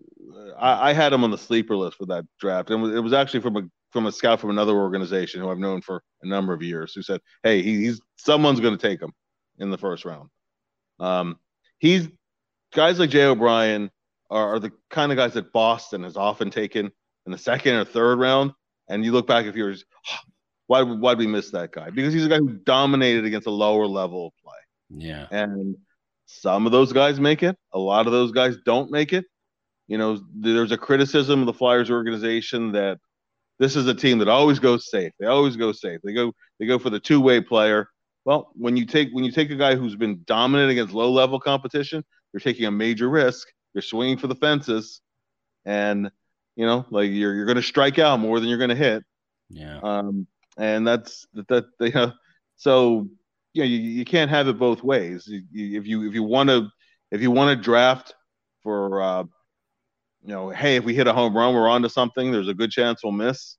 I, 0.58 0.90
I 0.90 0.92
had 0.92 1.12
him 1.12 1.22
on 1.22 1.30
the 1.30 1.38
sleeper 1.38 1.76
list 1.76 1.98
for 1.98 2.06
that 2.06 2.24
draft, 2.40 2.70
and 2.70 2.92
it 2.92 2.98
was 2.98 3.12
actually 3.12 3.40
from 3.40 3.56
a 3.56 3.62
from 3.92 4.06
a 4.06 4.12
scout 4.12 4.40
from 4.40 4.50
another 4.50 4.72
organization 4.72 5.40
who 5.40 5.48
I've 5.48 5.58
known 5.58 5.82
for 5.82 6.02
a 6.22 6.26
number 6.26 6.52
of 6.52 6.62
years, 6.62 6.94
who 6.94 7.02
said, 7.02 7.20
"Hey, 7.44 7.62
he's 7.62 8.00
someone's 8.16 8.58
going 8.58 8.76
to 8.76 8.88
take 8.88 9.00
him 9.00 9.12
in 9.60 9.70
the 9.70 9.78
first 9.78 10.04
round." 10.04 10.30
Um, 10.98 11.38
he's 11.78 12.08
guys 12.74 12.98
like 12.98 13.10
Jay 13.10 13.24
O'Brien 13.24 13.88
are, 14.30 14.56
are 14.56 14.58
the 14.58 14.72
kind 14.90 15.12
of 15.12 15.16
guys 15.16 15.34
that 15.34 15.52
Boston 15.52 16.02
has 16.02 16.16
often 16.16 16.50
taken 16.50 16.90
in 17.24 17.32
the 17.32 17.38
second 17.38 17.74
or 17.76 17.84
third 17.84 18.18
round. 18.18 18.50
And 18.88 19.04
you 19.04 19.12
look 19.12 19.26
back 19.26 19.46
if 19.46 19.54
you're 19.56 19.74
why 20.66 20.82
why 20.82 21.14
we 21.14 21.26
miss 21.26 21.50
that 21.50 21.72
guy? 21.72 21.90
Because 21.90 22.12
he's 22.14 22.26
a 22.26 22.28
guy 22.28 22.38
who 22.38 22.54
dominated 22.64 23.24
against 23.24 23.46
a 23.46 23.50
lower 23.50 23.86
level 23.86 24.28
of 24.28 24.32
play. 24.42 24.52
Yeah. 24.90 25.26
And 25.30 25.76
some 26.26 26.66
of 26.66 26.72
those 26.72 26.92
guys 26.92 27.20
make 27.20 27.42
it. 27.42 27.56
A 27.72 27.78
lot 27.78 28.06
of 28.06 28.12
those 28.12 28.32
guys 28.32 28.56
don't 28.64 28.90
make 28.90 29.12
it. 29.12 29.24
You 29.88 29.98
know, 29.98 30.20
there's 30.34 30.72
a 30.72 30.78
criticism 30.78 31.40
of 31.40 31.46
the 31.46 31.52
Flyers 31.52 31.90
organization 31.90 32.72
that 32.72 32.98
this 33.58 33.76
is 33.76 33.86
a 33.86 33.94
team 33.94 34.18
that 34.18 34.28
always 34.28 34.58
goes 34.58 34.90
safe. 34.90 35.12
They 35.20 35.26
always 35.26 35.56
go 35.56 35.72
safe. 35.72 36.00
They 36.02 36.14
go 36.14 36.32
they 36.58 36.66
go 36.66 36.78
for 36.78 36.90
the 36.90 37.00
two-way 37.00 37.40
player. 37.40 37.88
Well, 38.24 38.50
when 38.54 38.76
you 38.76 38.86
take 38.86 39.10
when 39.12 39.24
you 39.24 39.32
take 39.32 39.50
a 39.50 39.56
guy 39.56 39.74
who's 39.74 39.96
been 39.96 40.22
dominant 40.24 40.70
against 40.70 40.94
low-level 40.94 41.40
competition, 41.40 42.02
you're 42.32 42.40
taking 42.40 42.64
a 42.64 42.70
major 42.70 43.10
risk 43.10 43.48
you're 43.74 43.82
swinging 43.82 44.16
for 44.16 44.28
the 44.28 44.36
fences, 44.36 45.00
and 45.66 46.10
you 46.56 46.64
know, 46.64 46.86
like 46.90 47.10
you're 47.10 47.34
you're 47.34 47.44
going 47.44 47.56
to 47.56 47.62
strike 47.62 47.98
out 47.98 48.20
more 48.20 48.40
than 48.40 48.48
you're 48.48 48.58
going 48.58 48.70
to 48.70 48.76
hit. 48.76 49.02
Yeah. 49.50 49.80
Um, 49.82 50.26
and 50.56 50.86
that's 50.86 51.26
that. 51.34 51.48
that 51.48 51.64
you 51.80 51.92
know, 51.92 52.12
so 52.56 53.08
you 53.52 53.62
know 53.62 53.66
you, 53.66 53.78
you 53.78 54.04
can't 54.04 54.30
have 54.30 54.48
it 54.48 54.58
both 54.58 54.82
ways. 54.82 55.28
if 55.28 55.86
you 55.86 56.08
if 56.08 56.14
you 56.14 56.22
want 56.22 56.48
to 56.50 56.68
if 57.10 57.20
you 57.20 57.30
want 57.30 57.56
to 57.56 57.62
draft 57.62 58.14
for 58.62 59.02
uh, 59.02 59.24
you 60.24 60.32
know, 60.32 60.48
hey, 60.48 60.76
if 60.76 60.84
we 60.84 60.94
hit 60.94 61.06
a 61.06 61.12
home 61.12 61.36
run, 61.36 61.54
we're 61.54 61.68
on 61.68 61.82
to 61.82 61.88
something. 61.88 62.32
There's 62.32 62.48
a 62.48 62.54
good 62.54 62.70
chance 62.70 63.04
we'll 63.04 63.12
miss. 63.12 63.56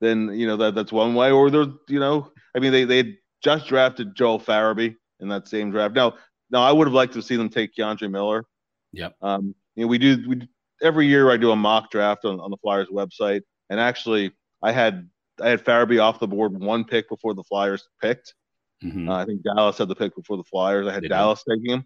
Then 0.00 0.30
you 0.32 0.46
know 0.46 0.56
that 0.56 0.74
that's 0.74 0.92
one 0.92 1.14
way. 1.14 1.32
Or 1.32 1.50
there's 1.50 1.68
you 1.88 1.98
know, 1.98 2.30
I 2.54 2.60
mean, 2.60 2.72
they 2.72 2.84
they 2.84 3.18
just 3.42 3.66
drafted 3.66 4.14
Joel 4.14 4.38
Farabee 4.38 4.94
in 5.20 5.28
that 5.28 5.48
same 5.48 5.70
draft. 5.70 5.94
Now, 5.94 6.14
now 6.50 6.62
I 6.62 6.70
would 6.70 6.86
have 6.86 6.94
liked 6.94 7.14
to 7.14 7.22
see 7.22 7.36
them 7.36 7.48
take 7.48 7.74
K'Andre 7.74 8.10
Miller. 8.10 8.44
Yep. 8.92 9.16
Um, 9.20 9.54
you 9.74 9.82
know, 9.82 9.88
we 9.88 9.98
do 9.98 10.24
we 10.28 10.48
every 10.80 11.06
year 11.08 11.30
I 11.30 11.36
do 11.36 11.50
a 11.50 11.56
mock 11.56 11.90
draft 11.90 12.24
on, 12.24 12.38
on 12.38 12.52
the 12.52 12.56
Flyers 12.58 12.88
website, 12.88 13.42
and 13.68 13.80
actually 13.80 14.30
I 14.62 14.70
had 14.70 15.08
I 15.42 15.48
had 15.50 15.64
Farabee 15.64 16.02
off 16.02 16.20
the 16.20 16.28
board 16.28 16.58
one 16.58 16.84
pick 16.84 17.08
before 17.08 17.34
the 17.34 17.44
Flyers 17.44 17.88
picked. 18.00 18.34
Mm-hmm. 18.82 19.08
Uh, 19.08 19.16
I 19.16 19.24
think 19.24 19.42
Dallas 19.42 19.78
had 19.78 19.88
the 19.88 19.94
pick 19.94 20.14
before 20.14 20.36
the 20.36 20.44
Flyers. 20.44 20.86
I 20.86 20.92
had 20.92 21.02
they 21.02 21.08
Dallas 21.08 21.42
did. 21.46 21.56
taking 21.56 21.72
him, 21.72 21.84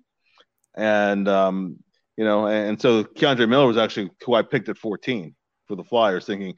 and 0.76 1.28
um, 1.28 1.76
you 2.16 2.24
know, 2.24 2.46
and, 2.46 2.70
and 2.70 2.80
so 2.80 3.04
K'Andre 3.04 3.48
Miller 3.48 3.66
was 3.66 3.78
actually 3.78 4.10
who 4.24 4.34
I 4.34 4.42
picked 4.42 4.68
at 4.68 4.76
14 4.76 5.34
for 5.66 5.76
the 5.76 5.84
Flyers, 5.84 6.26
thinking 6.26 6.54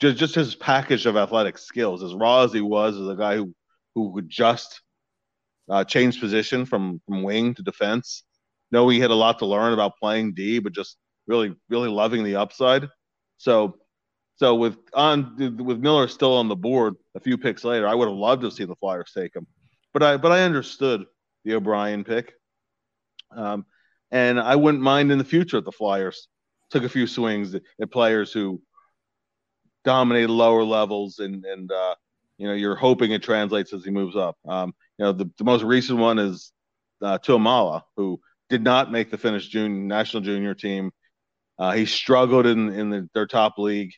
just 0.00 0.16
just 0.16 0.34
his 0.34 0.54
package 0.54 1.06
of 1.06 1.16
athletic 1.16 1.58
skills, 1.58 2.02
as 2.02 2.14
raw 2.14 2.42
as 2.42 2.52
he 2.52 2.60
was, 2.60 2.96
as 2.96 3.08
a 3.08 3.16
guy 3.16 3.36
who 3.36 3.54
who 3.94 4.14
could 4.14 4.28
just 4.28 4.80
uh, 5.68 5.84
change 5.84 6.20
position 6.20 6.66
from 6.66 7.00
from 7.06 7.22
wing 7.22 7.54
to 7.54 7.62
defense. 7.62 8.22
Know 8.70 8.88
he 8.88 9.00
had 9.00 9.10
a 9.10 9.14
lot 9.14 9.38
to 9.40 9.46
learn 9.46 9.72
about 9.72 9.98
playing 9.98 10.34
D, 10.34 10.58
but 10.58 10.72
just 10.72 10.96
really 11.26 11.54
really 11.68 11.88
loving 11.88 12.24
the 12.24 12.36
upside. 12.36 12.88
So 13.38 13.76
so 14.36 14.54
with 14.54 14.76
on 14.92 15.36
with 15.58 15.78
Miller 15.78 16.08
still 16.08 16.34
on 16.34 16.48
the 16.48 16.56
board 16.56 16.94
a 17.14 17.20
few 17.20 17.38
picks 17.38 17.64
later, 17.64 17.86
I 17.86 17.94
would 17.94 18.08
have 18.08 18.16
loved 18.16 18.42
to 18.42 18.50
see 18.50 18.64
the 18.64 18.74
Flyers 18.76 19.12
take 19.14 19.34
him, 19.34 19.46
but 19.92 20.02
I 20.02 20.16
but 20.16 20.32
I 20.32 20.42
understood 20.42 21.04
the 21.44 21.54
O'Brien 21.54 22.04
pick, 22.04 22.32
um, 23.34 23.64
and 24.10 24.40
I 24.40 24.56
wouldn't 24.56 24.82
mind 24.82 25.12
in 25.12 25.18
the 25.18 25.24
future 25.24 25.58
if 25.58 25.64
the 25.64 25.72
Flyers 25.72 26.28
took 26.70 26.82
a 26.82 26.88
few 26.88 27.06
swings 27.06 27.54
at 27.54 27.90
players 27.92 28.32
who 28.32 28.60
dominated 29.84 30.30
lower 30.30 30.64
levels 30.64 31.20
and 31.20 31.44
and 31.44 31.70
uh, 31.70 31.94
you 32.36 32.48
know 32.48 32.54
you're 32.54 32.74
hoping 32.74 33.12
it 33.12 33.22
translates 33.22 33.72
as 33.72 33.84
he 33.84 33.90
moves 33.90 34.16
up. 34.16 34.36
Um, 34.48 34.74
you 34.98 35.04
know 35.04 35.12
the, 35.12 35.30
the 35.38 35.44
most 35.44 35.62
recent 35.62 36.00
one 36.00 36.18
is 36.18 36.50
uh, 37.02 37.18
Tuomaala, 37.18 37.82
who 37.96 38.20
did 38.48 38.64
not 38.64 38.90
make 38.90 39.12
the 39.12 39.18
Finnish 39.18 39.46
junior 39.46 39.80
national 39.80 40.24
junior 40.24 40.54
team. 40.54 40.90
Uh, 41.56 41.70
he 41.70 41.86
struggled 41.86 42.46
in 42.46 42.70
in 42.70 42.90
the, 42.90 43.08
their 43.14 43.28
top 43.28 43.58
league 43.58 43.92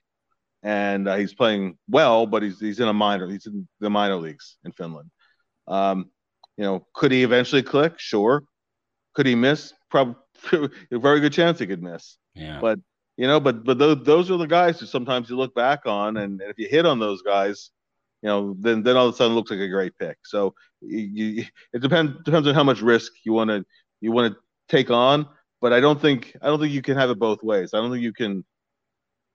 and 0.63 1.09
uh, 1.09 1.17
he's 1.17 1.35
playing 1.35 1.79
well, 1.89 2.27
but 2.27 2.43
he's 2.43 2.59
he's 2.59 2.81
in 2.81 2.89
a 2.89 2.93
minor. 2.93 3.29
He's 3.29 3.47
in 3.47 3.69
the 3.81 3.91
minor 3.91 4.17
leagues 4.17 4.57
in 4.65 4.73
Finland. 4.73 5.11
Um, 5.69 6.11
you 6.57 6.65
know, 6.65 6.87
could 6.95 7.13
he 7.13 7.23
eventually 7.23 7.63
click? 7.63 7.95
Sure. 7.99 8.43
Could 9.15 9.27
he 9.27 9.35
miss? 9.35 9.73
Probably 9.91 10.17
a 10.93 10.99
very 10.99 11.21
good 11.21 11.33
chance 11.33 11.59
he 11.59 11.67
could 11.67 11.83
miss. 11.83 12.17
Yeah. 12.35 12.59
But 12.61 12.79
you 13.17 13.27
know, 13.27 13.41
but 13.41 13.65
but 13.65 13.79
those 13.79 14.05
those 14.05 14.31
are 14.31 14.37
the 14.37 14.47
guys 14.47 14.81
who 14.81 14.87
sometimes 14.87 15.31
you 15.31 15.37
look 15.37 15.55
back 15.55 15.87
on, 15.87 16.19
and, 16.19 16.41
and 16.41 16.51
if 16.51 16.59
you 16.59 16.69
hit 16.69 16.87
on 16.87 16.99
those 16.99 17.23
guys, 17.23 17.71
you 18.23 18.29
know, 18.29 18.57
then 18.59 18.83
then 18.83 18.97
all 18.97 19.09
of 19.09 19.15
a 19.15 19.17
sudden 19.17 19.33
it 19.33 19.37
looks 19.37 19.51
like 19.51 19.61
a 19.61 19.69
great 19.69 19.97
pick. 19.99 20.19
So 20.25 20.55
you, 20.81 20.99
you 20.99 21.45
it 21.73 21.81
depends 21.81 22.13
depends 22.25 22.47
on 22.49 22.55
how 22.55 22.65
much 22.65 22.83
risk 22.83 23.13
you 23.25 23.33
want 23.33 23.51
to 23.51 23.65
you 24.01 24.13
want 24.13 24.33
to 24.33 24.39
take 24.69 24.91
on. 24.91 25.27
But 25.61 25.73
I 25.73 25.81
don't 25.81 26.01
think 26.01 26.37
I 26.43 26.47
don't 26.47 26.61
think 26.61 26.73
you 26.73 26.83
can 26.83 26.97
have 26.97 27.11
it 27.11 27.19
both 27.19 27.43
ways. 27.43 27.71
I 27.73 27.79
don't 27.79 27.91
think 27.91 28.03
you 28.03 28.13
can 28.13 28.45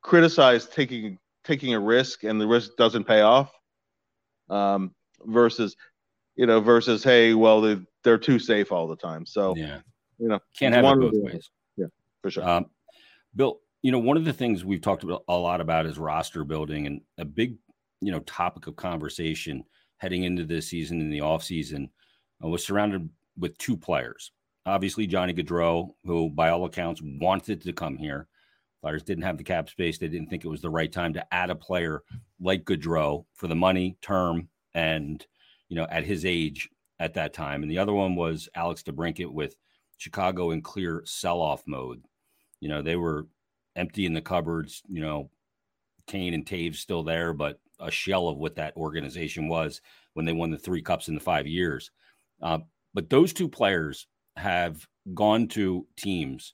criticize 0.01 0.67
taking 0.67 1.17
taking 1.43 1.73
a 1.73 1.79
risk 1.79 2.23
and 2.23 2.39
the 2.39 2.47
risk 2.47 2.71
doesn't 2.77 3.03
pay 3.03 3.21
off 3.21 3.51
um, 4.49 4.93
versus 5.25 5.75
you 6.35 6.45
know 6.45 6.59
versus 6.59 7.03
hey 7.03 7.33
well 7.33 7.61
they, 7.61 7.79
they're 8.03 8.17
too 8.17 8.39
safe 8.39 8.71
all 8.71 8.87
the 8.87 8.95
time. 8.95 9.25
So 9.25 9.55
yeah. 9.55 9.79
you 10.17 10.27
know 10.27 10.39
can't 10.57 10.75
have 10.75 10.85
it 10.85 10.99
both 10.99 11.13
ways. 11.13 11.49
Yeah 11.77 11.87
for 12.21 12.31
sure. 12.31 12.47
Um, 12.47 12.65
bill 13.35 13.59
you 13.81 13.91
know 13.91 13.99
one 13.99 14.17
of 14.17 14.25
the 14.25 14.33
things 14.33 14.63
we've 14.63 14.81
talked 14.81 15.03
about 15.03 15.23
a 15.27 15.35
lot 15.35 15.61
about 15.61 15.85
is 15.85 15.97
roster 15.97 16.43
building 16.43 16.87
and 16.87 17.01
a 17.17 17.25
big 17.25 17.57
you 18.01 18.11
know 18.11 18.19
topic 18.21 18.67
of 18.67 18.75
conversation 18.75 19.63
heading 19.97 20.23
into 20.23 20.45
this 20.45 20.67
season 20.67 20.99
in 20.99 21.09
the 21.09 21.21
off 21.21 21.43
season 21.43 21.89
uh, 22.43 22.47
was 22.47 22.65
surrounded 22.65 23.07
with 23.37 23.57
two 23.57 23.77
players. 23.77 24.31
Obviously 24.65 25.07
johnny 25.07 25.33
gaudreau 25.33 25.93
who 26.05 26.29
by 26.29 26.49
all 26.49 26.65
accounts 26.65 27.01
wanted 27.03 27.61
to 27.61 27.73
come 27.73 27.97
here 27.97 28.27
Flyers 28.81 29.03
didn't 29.03 29.23
have 29.23 29.37
the 29.37 29.43
cap 29.43 29.69
space. 29.69 29.97
They 29.97 30.07
didn't 30.07 30.29
think 30.29 30.43
it 30.43 30.49
was 30.49 30.61
the 30.61 30.69
right 30.69 30.91
time 30.91 31.13
to 31.13 31.33
add 31.33 31.49
a 31.49 31.55
player 31.55 32.03
like 32.39 32.65
Gaudreau 32.65 33.25
for 33.35 33.47
the 33.47 33.55
money, 33.55 33.97
term, 34.01 34.49
and 34.73 35.25
you 35.69 35.75
know 35.75 35.87
at 35.89 36.05
his 36.05 36.25
age 36.25 36.69
at 36.99 37.13
that 37.13 37.33
time. 37.33 37.61
And 37.61 37.71
the 37.71 37.77
other 37.77 37.93
one 37.93 38.15
was 38.15 38.49
Alex 38.55 38.83
DeBrincat 38.83 39.31
with 39.31 39.55
Chicago 39.97 40.51
in 40.51 40.61
clear 40.61 41.03
sell-off 41.05 41.63
mode. 41.67 42.03
You 42.59 42.69
know 42.69 42.81
they 42.81 42.95
were 42.95 43.27
empty 43.75 44.05
in 44.05 44.13
the 44.13 44.21
cupboards. 44.21 44.81
You 44.89 45.01
know 45.01 45.29
Kane 46.07 46.33
and 46.33 46.45
Toews 46.45 46.77
still 46.77 47.03
there, 47.03 47.33
but 47.33 47.59
a 47.79 47.91
shell 47.91 48.27
of 48.27 48.37
what 48.37 48.55
that 48.55 48.75
organization 48.75 49.47
was 49.47 49.81
when 50.13 50.25
they 50.25 50.33
won 50.33 50.51
the 50.51 50.57
three 50.57 50.81
cups 50.81 51.07
in 51.07 51.15
the 51.15 51.21
five 51.21 51.47
years. 51.47 51.91
Uh, 52.41 52.59
but 52.93 53.09
those 53.09 53.31
two 53.31 53.47
players 53.47 54.07
have 54.35 54.87
gone 55.13 55.47
to 55.47 55.85
teams 55.97 56.53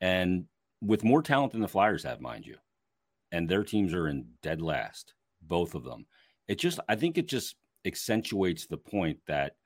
and 0.00 0.46
with 0.82 1.04
more 1.04 1.22
talent 1.22 1.52
than 1.52 1.60
the 1.60 1.68
Flyers 1.68 2.02
have, 2.02 2.20
mind 2.20 2.44
you, 2.44 2.56
and 3.30 3.48
their 3.48 3.62
teams 3.62 3.94
are 3.94 4.08
in 4.08 4.26
dead 4.42 4.60
last, 4.60 5.14
both 5.40 5.74
of 5.74 5.84
them. 5.84 6.06
It 6.48 6.58
just, 6.58 6.80
I 6.88 6.96
think 6.96 7.16
it 7.16 7.28
just 7.28 7.56
accentuates 7.86 8.66
the 8.66 8.76
point 8.76 9.18
that 9.26 9.56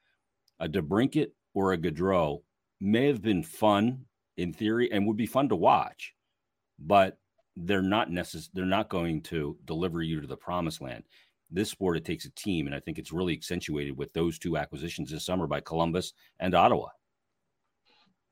a 0.61 0.69
DeBrincat 0.69 1.29
or 1.55 1.73
a 1.73 1.79
Gaudreau 1.79 2.43
may 2.81 3.07
have 3.07 3.23
been 3.23 3.43
fun 3.43 4.05
in 4.37 4.53
theory 4.53 4.93
and 4.93 5.07
would 5.07 5.17
be 5.17 5.27
fun 5.27 5.49
to 5.49 5.57
watch, 5.57 6.15
but 6.79 7.19
they're 7.57 7.81
not 7.81 8.11
necessary. 8.11 8.51
They're 8.53 8.67
not 8.67 8.91
going 8.91 9.23
to 9.23 9.57
deliver 9.65 10.03
you 10.03 10.21
to 10.21 10.27
the 10.27 10.37
promised 10.37 10.83
land. 10.83 11.05
This 11.51 11.71
sport, 11.71 11.97
it 11.97 12.05
takes 12.05 12.27
a 12.27 12.31
team, 12.31 12.67
and 12.67 12.75
I 12.75 12.81
think 12.81 12.99
it's 12.99 13.13
really 13.13 13.33
accentuated 13.33 13.97
with 13.97 14.13
those 14.13 14.39
two 14.39 14.59
acquisitions 14.59 15.11
this 15.11 15.25
summer 15.25 15.47
by 15.47 15.61
Columbus 15.61 16.13
and 16.41 16.55
Ottawa. 16.55 16.89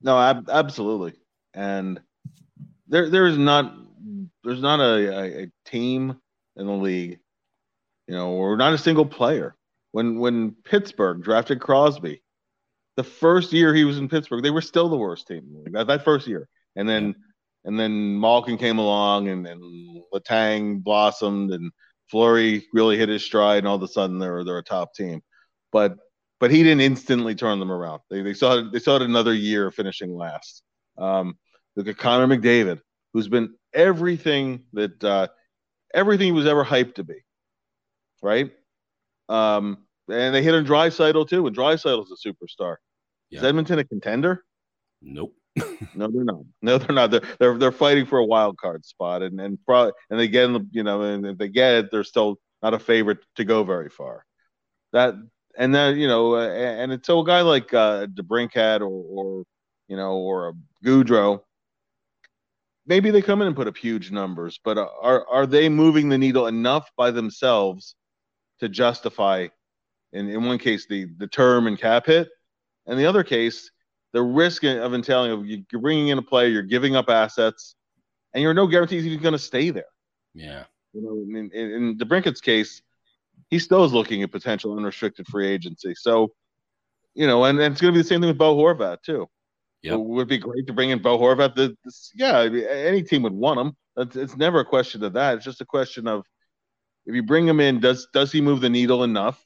No, 0.03 0.19
ab- 0.19 0.51
absolutely, 0.51 1.15
and 1.55 2.01
there 2.89 3.09
there's 3.11 3.39
not 3.39 3.75
there's 4.43 4.61
not 4.61 4.81
a, 4.81 5.43
a, 5.43 5.51
team 5.65 6.17
in 6.57 6.67
the 6.67 6.73
league, 6.73 7.19
you 8.07 8.15
know, 8.15 8.33
or 8.33 8.57
not 8.57 8.75
a 8.75 8.79
single 8.79 9.07
player. 9.07 9.57
When 9.93 10.19
when 10.19 10.53
Pittsburgh 10.65 11.23
drafted 11.23 11.61
Crosby, 11.61 12.23
the 12.97 13.05
first 13.05 13.53
year 13.53 13.75
he 13.75 13.85
was 13.85 13.99
in 13.99 14.09
Pittsburgh, 14.09 14.43
they 14.43 14.51
were 14.51 14.61
still 14.61 14.89
the 14.89 14.97
worst 14.97 15.27
team 15.27 15.65
that, 15.73 15.87
that 15.87 16.05
first 16.05 16.27
year. 16.27 16.49
And 16.77 16.89
then 16.89 17.15
and 17.65 17.79
then 17.81 18.21
Malkin 18.21 18.59
came 18.59 18.79
along 18.79 19.29
and, 19.29 19.47
and 19.47 19.63
Letang 20.13 20.83
blossomed 20.83 21.53
and 21.53 21.73
Fleury 22.11 22.67
really 22.75 22.99
hit 22.99 23.09
his 23.09 23.25
stride 23.25 23.59
and 23.59 23.69
all 23.69 23.77
of 23.77 23.83
a 23.83 23.89
sudden 23.89 24.19
they're 24.19 24.45
they're 24.45 24.59
a 24.59 24.63
top 24.63 24.95
team. 24.95 25.23
But 25.73 25.97
but 26.41 26.51
he 26.51 26.63
didn't 26.63 26.83
instantly 26.83 27.35
turn 27.35 27.59
them 27.59 27.73
around. 27.73 28.01
They 28.11 28.23
they 28.23 28.35
saw 28.35 28.69
they 28.71 28.79
saw 28.79 28.97
it 28.97 29.03
another 29.03 29.33
year 29.33 29.71
finishing 29.71 30.15
last. 30.15 30.63
Um, 30.99 31.39
Look 31.77 31.89
at 31.89 31.99
Connor 31.99 32.27
McDavid, 32.27 32.81
who's 33.13 33.29
been 33.29 33.55
everything 33.73 34.65
that 34.73 35.03
uh, 35.03 35.29
everything 35.93 36.27
he 36.27 36.33
was 36.33 36.47
ever 36.47 36.65
hyped 36.65 36.97
to 36.97 37.05
be, 37.05 37.25
right? 38.23 38.53
Um, 39.29 39.79
and 40.09 40.35
they 40.35 40.43
hit 40.43 40.55
on 40.55 40.67
Draisaitl 40.67 41.29
too, 41.29 41.47
and 41.47 41.57
Draisaitl's 41.57 42.13
a 42.13 42.29
superstar. 42.29 42.77
Yeah. 43.31 43.41
Is 43.41 43.45
Edmonton 43.45 43.79
a 43.79 43.85
contender? 43.85 44.45
Nope. 45.03 45.35
no, 45.95 46.09
they're 46.09 46.25
not. 46.25 46.41
No, 46.63 46.79
they're 46.79 46.95
not. 46.95 47.11
They're, 47.11 47.23
they're 47.39 47.59
they're 47.59 47.73
fighting 47.73 48.07
for 48.07 48.19
a 48.19 48.25
wild 48.25 48.57
card 48.59 48.85
spot, 48.85 49.23
and 49.23 49.41
and 49.41 49.59
probably 49.65 49.93
and 50.11 50.19
they 50.19 50.29
get 50.29 50.51
you 50.73 50.83
know, 50.83 51.03
and 51.03 51.27
if 51.27 51.39
they 51.39 51.49
get 51.49 51.75
it, 51.75 51.91
they're 51.91 52.05
still 52.05 52.39
not 52.63 52.75
a 52.75 52.79
favorite 52.79 53.19
to 53.37 53.45
go 53.45 53.63
very 53.63 53.89
far. 53.89 54.25
That 54.93 55.15
and 55.57 55.75
then 55.75 55.99
you 55.99 56.09
know, 56.09 56.35
uh, 56.35 56.49
and 56.49 56.93
until 56.93 57.21
a 57.21 57.27
guy 57.27 57.43
like 57.43 57.73
uh, 57.73 58.07
DeBrincat 58.07 58.81
or 58.81 58.87
or 58.87 59.45
you 59.87 59.97
know 59.97 60.17
or 60.17 60.49
a 60.49 60.53
Gaudreau 60.85 61.43
maybe 62.87 63.11
they 63.11 63.23
come 63.23 63.41
in 63.41 63.47
and 63.47 63.57
put 63.57 63.69
up 63.69 63.77
huge 63.77 64.11
numbers, 64.11 64.61
but 64.65 64.79
are 64.79 65.27
are 65.29 65.47
they 65.47 65.69
moving 65.69 66.09
the 66.09 66.19
needle 66.19 66.47
enough 66.47 66.91
by 66.97 67.11
themselves 67.11 67.95
to 68.61 68.69
justify, 68.69 69.49
in, 70.13 70.29
in 70.29 70.45
one 70.45 70.59
case, 70.59 70.87
the 70.87 71.07
the 71.19 71.27
term 71.27 71.67
and 71.67 71.79
cap 71.79 72.07
hit, 72.07 72.29
and 72.87 72.99
the 72.99 73.07
other 73.07 73.25
case, 73.25 73.71
the 74.13 74.23
risk 74.23 74.65
of 74.65 74.95
entailing 74.95 75.31
of 75.33 75.47
you're 75.47 75.81
bringing 75.81 76.09
in 76.09 76.19
a 76.19 76.23
player, 76.23 76.49
you're 76.49 76.63
giving 76.63 76.97
up 76.97 77.09
assets, 77.09 77.75
and 78.33 78.43
you're 78.43 78.55
no 78.55 78.67
guarantees 78.67 79.05
he's 79.05 79.21
going 79.21 79.33
to 79.33 79.39
stay 79.39 79.71
there. 79.71 79.85
Yeah, 80.35 80.65
you 80.93 81.03
know, 81.03 81.39
in, 81.39 81.51
in, 81.53 81.71
in 81.71 81.99
DeBrincat's 81.99 82.41
case, 82.41 82.83
he 83.51 83.59
still 83.59 83.85
is 83.85 83.93
looking 83.93 84.23
at 84.23 84.33
potential 84.33 84.77
unrestricted 84.77 85.27
free 85.29 85.49
agency. 85.49 85.95
So, 85.95 86.33
you 87.15 87.27
know, 87.27 87.45
and, 87.45 87.61
and 87.61 87.73
it's 87.73 87.81
going 87.81 87.93
to 87.93 87.99
be 87.99 88.03
the 88.03 88.09
same 88.09 88.21
thing 88.21 88.29
with 88.29 88.39
Bo 88.39 88.57
Horvat 88.57 89.03
too. 89.03 89.29
Yep. 89.85 89.93
It 89.93 90.01
would 90.01 90.29
be 90.29 90.39
great 90.39 90.67
to 90.67 90.73
bring 90.73 90.89
in 90.89 91.03
Bo 91.03 91.19
Horvat. 91.19 91.55
The, 91.55 91.77
this, 91.85 92.11
yeah, 92.15 92.41
any 92.41 93.03
team 93.03 93.23
would 93.23 93.35
want 93.35 93.61
him. 93.61 93.77
It's, 93.99 94.17
it's 94.17 94.35
never 94.35 94.61
a 94.61 94.65
question 94.65 95.05
of 95.05 95.13
that. 95.13 95.37
It's 95.37 95.45
just 95.45 95.61
a 95.61 95.67
question 95.67 96.09
of 96.09 96.25
if 97.05 97.15
you 97.15 97.23
bring 97.23 97.47
him 97.47 97.61
in, 97.61 97.81
does 97.81 98.09
does 98.15 98.33
he 98.33 98.41
move 98.41 98.63
the 98.63 98.71
needle 98.71 99.05
enough 99.05 99.45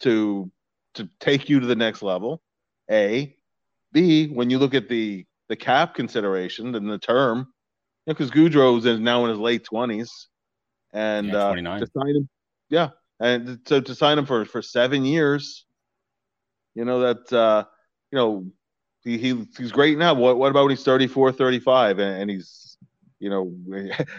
to 0.00 0.48
to 0.94 1.08
take 1.18 1.48
you 1.48 1.58
to 1.58 1.66
the 1.66 1.74
next 1.74 2.02
level. 2.02 2.40
A, 2.88 3.34
B, 3.90 4.28
when 4.28 4.48
you 4.48 4.60
look 4.60 4.74
at 4.74 4.88
the 4.88 5.26
the 5.48 5.56
cap 5.56 5.92
consideration 5.92 6.72
and 6.76 6.88
the 6.88 6.98
term, 6.98 7.48
because 8.06 8.32
you 8.32 8.48
know, 8.50 8.76
is 8.76 9.00
now 9.00 9.24
in 9.24 9.30
his 9.30 9.40
late 9.40 9.64
twenties, 9.64 10.28
and 10.92 11.32
yeah, 11.32 11.46
uh, 11.46 11.54
to 11.80 11.86
sign 11.96 12.14
him, 12.14 12.28
yeah, 12.70 12.90
and 13.18 13.58
so 13.66 13.80
to 13.80 13.94
sign 13.96 14.18
him 14.18 14.26
for 14.26 14.44
for 14.44 14.62
seven 14.62 15.04
years, 15.04 15.66
you 16.76 16.84
know 16.84 17.00
that 17.00 17.32
uh, 17.32 17.64
you 18.12 18.16
know 18.16 18.46
he, 19.08 19.18
he 19.18 19.46
he's 19.56 19.72
great 19.72 19.98
now. 19.98 20.14
What 20.14 20.38
what 20.38 20.50
about 20.50 20.64
when 20.64 20.70
he's 20.70 20.84
34, 20.84 21.32
35, 21.32 21.98
and, 21.98 22.22
and 22.22 22.30
he's 22.30 22.76
you 23.18 23.30
know, 23.30 23.52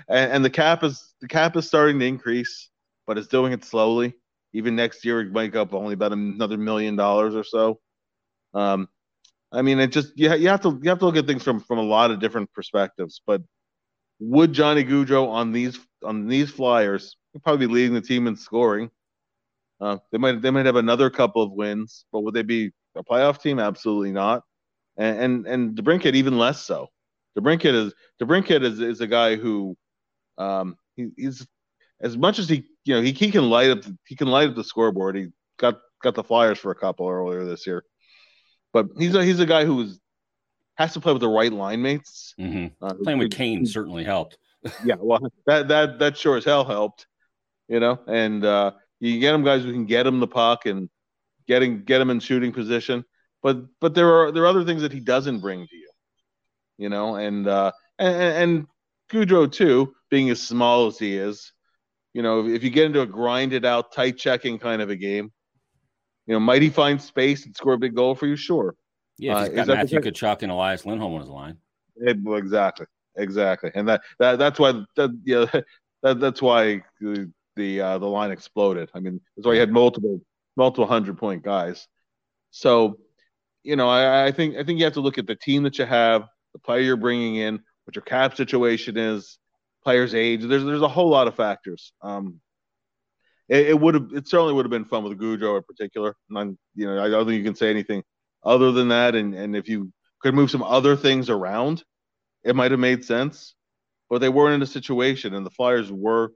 and, 0.10 0.32
and 0.32 0.46
the 0.46 0.50
cap 0.50 0.84
is 0.84 1.14
the 1.22 1.28
cap 1.28 1.56
is 1.56 1.68
starting 1.68 2.00
to 2.00 2.06
increase, 2.06 2.70
but 3.08 3.18
it's 3.18 3.28
doing 3.28 3.54
it 3.54 3.64
slowly. 3.64 4.14
Even 4.54 4.76
next 4.76 5.06
year, 5.06 5.22
it 5.22 5.32
might 5.32 5.52
go 5.52 5.62
up 5.62 5.74
only 5.74 5.94
about 5.94 6.12
another 6.12 6.58
million 6.58 6.96
dollars 6.96 7.36
or 7.36 7.44
so. 7.44 7.80
Um, 8.54 8.90
I 9.52 9.62
mean, 9.62 9.80
it 9.80 9.92
just 9.92 10.18
you, 10.18 10.34
you 10.36 10.50
have 10.50 10.62
to 10.62 10.80
you 10.82 10.90
have 10.90 11.00
to 11.00 11.06
look 11.06 11.18
at 11.18 11.28
things 11.28 11.44
from 11.44 11.60
from 11.60 11.78
a 11.78 11.84
lot 11.84 12.12
of 12.12 12.20
different 12.20 12.52
perspectives. 12.54 13.22
But 13.26 13.42
would 14.20 14.54
Johnny 14.54 14.84
Gaudreau 14.84 15.30
on 15.30 15.52
these 15.52 15.80
on 16.04 16.28
these 16.28 16.50
Flyers 16.50 17.16
probably 17.44 17.68
be 17.68 17.74
leading 17.74 17.94
the 17.94 18.02
team 18.02 18.28
in 18.28 18.36
scoring? 18.36 18.90
Uh, 19.80 19.98
they 20.12 20.18
might 20.18 20.42
they 20.42 20.52
might 20.52 20.66
have 20.66 20.76
another 20.76 21.10
couple 21.10 21.42
of 21.42 21.52
wins, 21.52 22.06
but 22.12 22.22
would 22.22 22.34
they 22.34 22.42
be 22.42 22.72
a 22.96 23.04
playoff 23.04 23.42
team? 23.42 23.60
Absolutely 23.60 24.12
not. 24.12 24.44
And 25.00 25.20
and, 25.20 25.48
and 25.48 25.76
DeBrincat 25.76 26.14
even 26.14 26.38
less 26.38 26.62
so. 26.62 26.90
DeBrincat 27.38 27.74
is 27.74 27.94
DeBrincat 28.22 28.64
is 28.64 28.80
is 28.80 29.02
a 29.02 29.08
guy 29.08 29.36
who 29.36 29.76
um, 30.38 30.76
he, 30.96 31.10
he's 31.18 31.48
as 32.02 32.18
much 32.18 32.38
as 32.38 32.48
he 32.48 32.66
you 32.86 32.96
know 32.96 33.02
he, 33.02 33.12
he 33.12 33.32
can 33.32 33.50
light 33.50 33.72
up 33.72 33.84
he 34.06 34.16
can 34.16 34.28
light 34.28 34.50
up 34.50 34.56
the 34.56 34.64
scoreboard. 34.64 35.16
He 35.16 35.28
got 35.58 35.80
got 36.04 36.16
the 36.16 36.24
Flyers 36.24 36.60
for 36.60 36.72
a 36.72 36.76
couple 36.76 37.08
earlier 37.08 37.46
this 37.46 37.66
year, 37.66 37.84
but 38.74 38.88
he's 38.98 39.16
a 39.16 39.24
he's 39.24 39.40
a 39.40 39.46
guy 39.46 39.66
who 39.66 39.90
has 40.76 40.94
to 40.94 41.00
play 41.00 41.14
with 41.14 41.22
the 41.22 41.30
right 41.30 41.52
line 41.52 41.82
mates. 41.82 42.34
Mm-hmm. 42.40 42.84
Uh, 42.84 42.94
Playing 43.04 43.20
with 43.20 43.32
Kane 43.32 43.66
certainly 43.66 44.04
helped. 44.04 44.38
yeah, 44.86 44.96
well, 44.98 45.20
that 45.46 45.68
that 45.68 46.00
that 46.00 46.18
sure 46.18 46.38
as 46.38 46.46
hell 46.46 46.66
helped, 46.66 47.08
you 47.68 47.80
know. 47.80 48.00
And 48.08 48.44
uh, 48.44 48.72
you 49.00 49.20
get 49.20 49.36
him 49.36 49.44
guys 49.44 49.64
who 49.64 49.72
can 49.72 49.86
get 49.86 50.08
him 50.08 50.20
the 50.20 50.28
puck 50.28 50.66
and 50.66 50.90
getting 51.48 51.84
get 51.84 52.02
him 52.02 52.10
in 52.10 52.20
shooting 52.20 52.52
position. 52.52 53.06
But 53.42 53.66
but 53.80 53.94
there 53.94 54.12
are 54.14 54.32
there 54.32 54.44
are 54.44 54.48
other 54.48 54.66
things 54.66 54.82
that 54.82 54.92
he 54.92 55.00
doesn't 55.00 55.40
bring 55.40 55.66
to 55.66 55.76
you, 55.76 55.90
you 56.78 56.90
know. 56.90 57.16
And 57.16 57.48
uh, 57.48 57.72
and, 57.98 58.16
and 58.16 58.68
Gaudreau 59.12 59.52
too, 59.52 59.94
being 60.10 60.30
as 60.30 60.42
small 60.42 60.88
as 60.88 61.00
he 61.00 61.16
is, 61.16 61.54
you 62.14 62.22
know, 62.22 62.48
if 62.48 62.64
you 62.64 62.70
get 62.70 62.86
into 62.86 63.02
a 63.02 63.06
grinded 63.06 63.66
out, 63.66 63.92
tight 63.94 64.18
checking 64.18 64.60
kind 64.60 64.82
of 64.82 64.90
a 64.90 64.96
game, 64.96 65.32
you 66.28 66.34
know, 66.34 66.40
might 66.40 66.62
he 66.62 66.70
find 66.70 67.02
space 67.02 67.46
and 67.46 67.56
score 67.56 67.74
a 67.74 67.78
big 67.78 67.96
goal 67.96 68.16
for 68.16 68.28
you? 68.28 68.36
Sure. 68.36 68.76
Yeah, 69.18 69.42
he's 69.42 69.50
uh, 69.50 69.66
got 69.66 69.68
Matthew 69.68 70.00
Tkachuk 70.00 70.44
and 70.44 70.52
Elias 70.52 70.86
Lindholm 70.86 71.14
on 71.14 71.22
his 71.22 71.30
line. 71.30 71.58
Well, 72.24 72.38
exactly, 72.38 72.86
exactly, 73.18 73.72
and 73.76 73.88
that, 73.90 74.02
that 74.20 74.40
that's 74.40 74.60
why 74.60 74.84
that 74.96 75.12
yeah 75.26 75.46
that, 76.04 76.20
that's 76.20 76.42
why 76.42 76.82
the 77.02 77.32
the, 77.56 77.82
uh, 77.82 77.98
the 77.98 78.08
line 78.08 78.32
exploded. 78.32 78.90
I 78.94 79.02
mean, 79.02 79.20
that's 79.36 79.46
why 79.46 79.54
you 79.54 79.60
had 79.60 79.72
multiple 79.72 80.22
multiple 80.56 80.88
hundred 80.88 81.18
point 81.18 81.44
guys. 81.44 81.88
So, 82.52 83.00
you 83.64 83.76
know, 83.76 83.90
I, 83.90 84.28
I 84.28 84.32
think 84.32 84.56
I 84.56 84.64
think 84.64 84.80
you 84.80 84.86
have 84.86 84.94
to 84.94 85.02
look 85.02 85.18
at 85.18 85.28
the 85.28 85.36
team 85.36 85.64
that 85.64 85.78
you 85.78 85.86
have, 85.86 86.28
the 86.54 86.60
player 86.60 86.82
you're 86.82 86.98
bringing 86.98 87.36
in, 87.36 87.60
what 87.86 87.96
your 87.96 88.04
cap 88.04 88.36
situation 88.36 88.98
is, 88.98 89.38
player's 89.84 90.16
age. 90.16 90.42
There's 90.44 90.64
there's 90.64 90.82
a 90.82 90.88
whole 90.88 91.10
lot 91.10 91.28
of 91.28 91.36
factors. 91.36 91.94
Um, 92.02 92.40
it, 93.48 93.70
it 93.70 93.80
would 93.80 93.96
have 93.96 94.10
it 94.14 94.28
certainly 94.28 94.54
would 94.54 94.66
have 94.66 94.72
been 94.72 94.86
fun 94.86 95.04
with 95.04 95.20
Gaudreau 95.20 95.58
in 95.58 95.64
particular. 95.64 96.16
And 96.30 96.58
you 96.76 96.86
know, 96.86 97.04
I 97.04 97.10
don't 97.10 97.26
think 97.26 97.38
you 97.38 97.44
can 97.44 97.56
say 97.56 97.70
anything 97.70 98.04
other 98.44 98.72
than 98.72 98.90
that. 98.90 99.16
And 99.16 99.34
and 99.34 99.56
if 99.56 99.68
you 99.68 99.92
could 100.22 100.34
move 100.34 100.52
some 100.52 100.64
other 100.64 100.96
things 100.96 101.30
around, 101.30 101.84
it 102.44 102.56
might 102.56 102.72
have 102.72 102.80
made 102.80 103.04
sense. 103.04 103.56
But 104.10 104.22
they 104.22 104.30
weren't 104.30 104.56
in 104.56 104.62
a 104.64 104.68
situation, 104.68 105.36
and 105.36 105.46
the 105.46 105.52
Flyers 105.52 105.92
were 105.92 106.32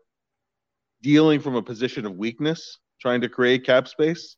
dealing 1.01 1.39
from 1.39 1.55
a 1.55 1.61
position 1.61 2.05
of 2.05 2.15
weakness, 2.15 2.77
trying 3.01 3.21
to 3.21 3.29
create 3.29 3.65
cap 3.65 3.87
space. 3.87 4.35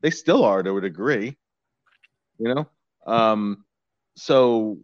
They 0.00 0.10
still 0.10 0.44
are 0.44 0.62
to 0.62 0.76
a 0.76 0.80
degree, 0.80 1.36
you 2.42 2.54
know. 2.54 2.68
Um, 3.06 3.64
so 4.16 4.78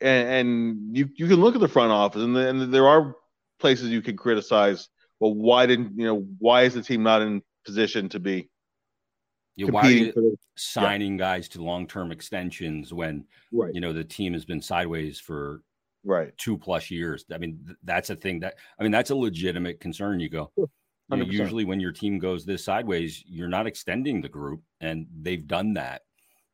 and, 0.00 0.28
and 0.28 0.96
you 0.96 1.08
you 1.16 1.26
can 1.26 1.40
look 1.40 1.54
at 1.54 1.60
the 1.60 1.68
front 1.68 1.92
office, 1.92 2.22
and, 2.22 2.34
the, 2.34 2.48
and 2.48 2.72
there 2.72 2.86
are 2.86 3.14
places 3.58 3.90
you 3.90 4.02
can 4.02 4.16
criticize. 4.16 4.88
Well, 5.20 5.34
why 5.34 5.66
didn't 5.66 5.98
you 5.98 6.06
know? 6.06 6.26
Why 6.38 6.62
is 6.62 6.74
the 6.74 6.82
team 6.82 7.02
not 7.02 7.22
in 7.22 7.42
position 7.64 8.08
to 8.10 8.20
be 8.20 8.48
yeah, 9.58 9.66
why 9.70 9.82
are 9.82 9.90
you 9.90 10.38
signing 10.56 11.18
yeah. 11.18 11.24
guys 11.24 11.48
to 11.48 11.62
long 11.62 11.88
term 11.88 12.12
extensions 12.12 12.94
when 12.94 13.24
right. 13.50 13.74
you 13.74 13.80
know 13.80 13.92
the 13.92 14.04
team 14.04 14.32
has 14.34 14.44
been 14.44 14.62
sideways 14.62 15.18
for 15.18 15.62
right 16.04 16.36
two 16.38 16.56
plus 16.56 16.92
years? 16.92 17.24
I 17.32 17.38
mean, 17.38 17.58
th- 17.66 17.78
that's 17.82 18.10
a 18.10 18.16
thing 18.16 18.38
that 18.40 18.54
I 18.78 18.84
mean 18.84 18.92
that's 18.92 19.10
a 19.10 19.16
legitimate 19.16 19.80
concern. 19.80 20.20
You 20.20 20.28
go. 20.28 20.52
You 21.10 21.16
know, 21.16 21.24
usually 21.24 21.64
when 21.64 21.80
your 21.80 21.90
team 21.90 22.18
goes 22.18 22.44
this 22.44 22.64
sideways, 22.64 23.24
you're 23.26 23.48
not 23.48 23.66
extending 23.66 24.20
the 24.20 24.28
group, 24.28 24.60
and 24.82 25.06
they've 25.22 25.46
done 25.46 25.72
that 25.72 26.02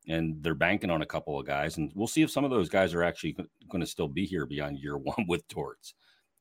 and 0.07 0.43
they're 0.43 0.55
banking 0.55 0.91
on 0.91 1.03
a 1.03 1.07
couple 1.07 1.39
of 1.39 1.47
guys, 1.47 1.77
and 1.77 1.91
we'll 1.95 2.07
see 2.07 2.23
if 2.23 2.31
some 2.31 2.45
of 2.45 2.51
those 2.51 2.69
guys 2.69 2.95
are 2.95 3.03
actually 3.03 3.37
going 3.69 3.81
to 3.81 3.87
still 3.87 4.09
be 4.09 4.27
here 4.27 4.47
beyond 4.47 4.79
year 4.79 4.97
one 4.99 5.27
with 5.29 5.47
Torts. 5.49 5.95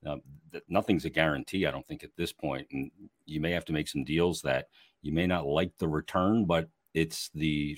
Um, 0.05 0.22
nothing's 0.68 1.05
a 1.05 1.09
guarantee, 1.09 1.66
I 1.66 1.72
don't 1.72 1.88
think, 1.88 2.03
at 2.03 2.16
this 2.18 2.34
point. 2.34 2.68
and 2.72 2.91
you 3.26 3.39
may 3.39 3.51
have 3.51 3.66
to 3.66 3.74
make 3.74 3.88
some 3.88 4.03
deals 4.03 4.41
that 4.41 4.66
you 5.01 5.14
may 5.14 5.28
not 5.28 5.45
like 5.45 5.72
the 5.78 5.88
return, 5.88 6.45
but 6.45 6.70
it's 6.93 7.30
the 7.34 7.78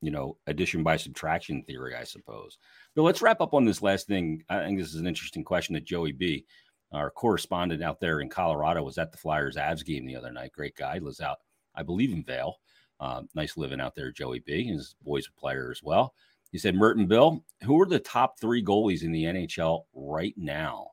you 0.00 0.10
know 0.10 0.36
addition 0.46 0.82
by 0.82 0.96
subtraction 0.96 1.62
theory, 1.62 1.94
I 1.96 2.04
suppose. 2.04 2.58
But 2.94 3.02
let's 3.02 3.22
wrap 3.22 3.40
up 3.40 3.54
on 3.54 3.64
this 3.64 3.82
last 3.82 4.06
thing. 4.06 4.42
I 4.48 4.60
think 4.60 4.78
this 4.78 4.94
is 4.94 5.00
an 5.00 5.06
interesting 5.06 5.44
question 5.44 5.74
that 5.74 5.84
Joey 5.84 6.12
B, 6.12 6.44
our 6.92 7.10
correspondent 7.10 7.82
out 7.82 8.00
there 8.00 8.20
in 8.20 8.28
Colorado, 8.28 8.82
was 8.82 8.98
at 8.98 9.12
the 9.12 9.18
Flyers 9.18 9.56
Avs 9.56 9.84
game 9.84 10.06
the 10.06 10.16
other 10.16 10.30
night. 10.30 10.52
Great 10.52 10.76
guy, 10.76 10.98
lives 10.98 11.20
out, 11.20 11.38
I 11.74 11.82
believe, 11.82 12.12
in 12.12 12.22
Vail. 12.22 12.56
Uh, 13.00 13.22
nice 13.34 13.56
living 13.56 13.80
out 13.80 13.94
there, 13.94 14.12
Joey 14.12 14.40
B. 14.40 14.64
His 14.64 14.94
boys 15.02 15.28
a 15.28 15.40
player 15.40 15.70
as 15.70 15.82
well. 15.82 16.14
He 16.52 16.58
said, 16.58 16.76
Merton 16.76 17.06
Bill, 17.06 17.44
who 17.64 17.80
are 17.80 17.86
the 17.86 17.98
top 17.98 18.38
three 18.40 18.62
goalies 18.62 19.02
in 19.02 19.10
the 19.10 19.24
NHL 19.24 19.82
right 19.92 20.34
now? 20.36 20.90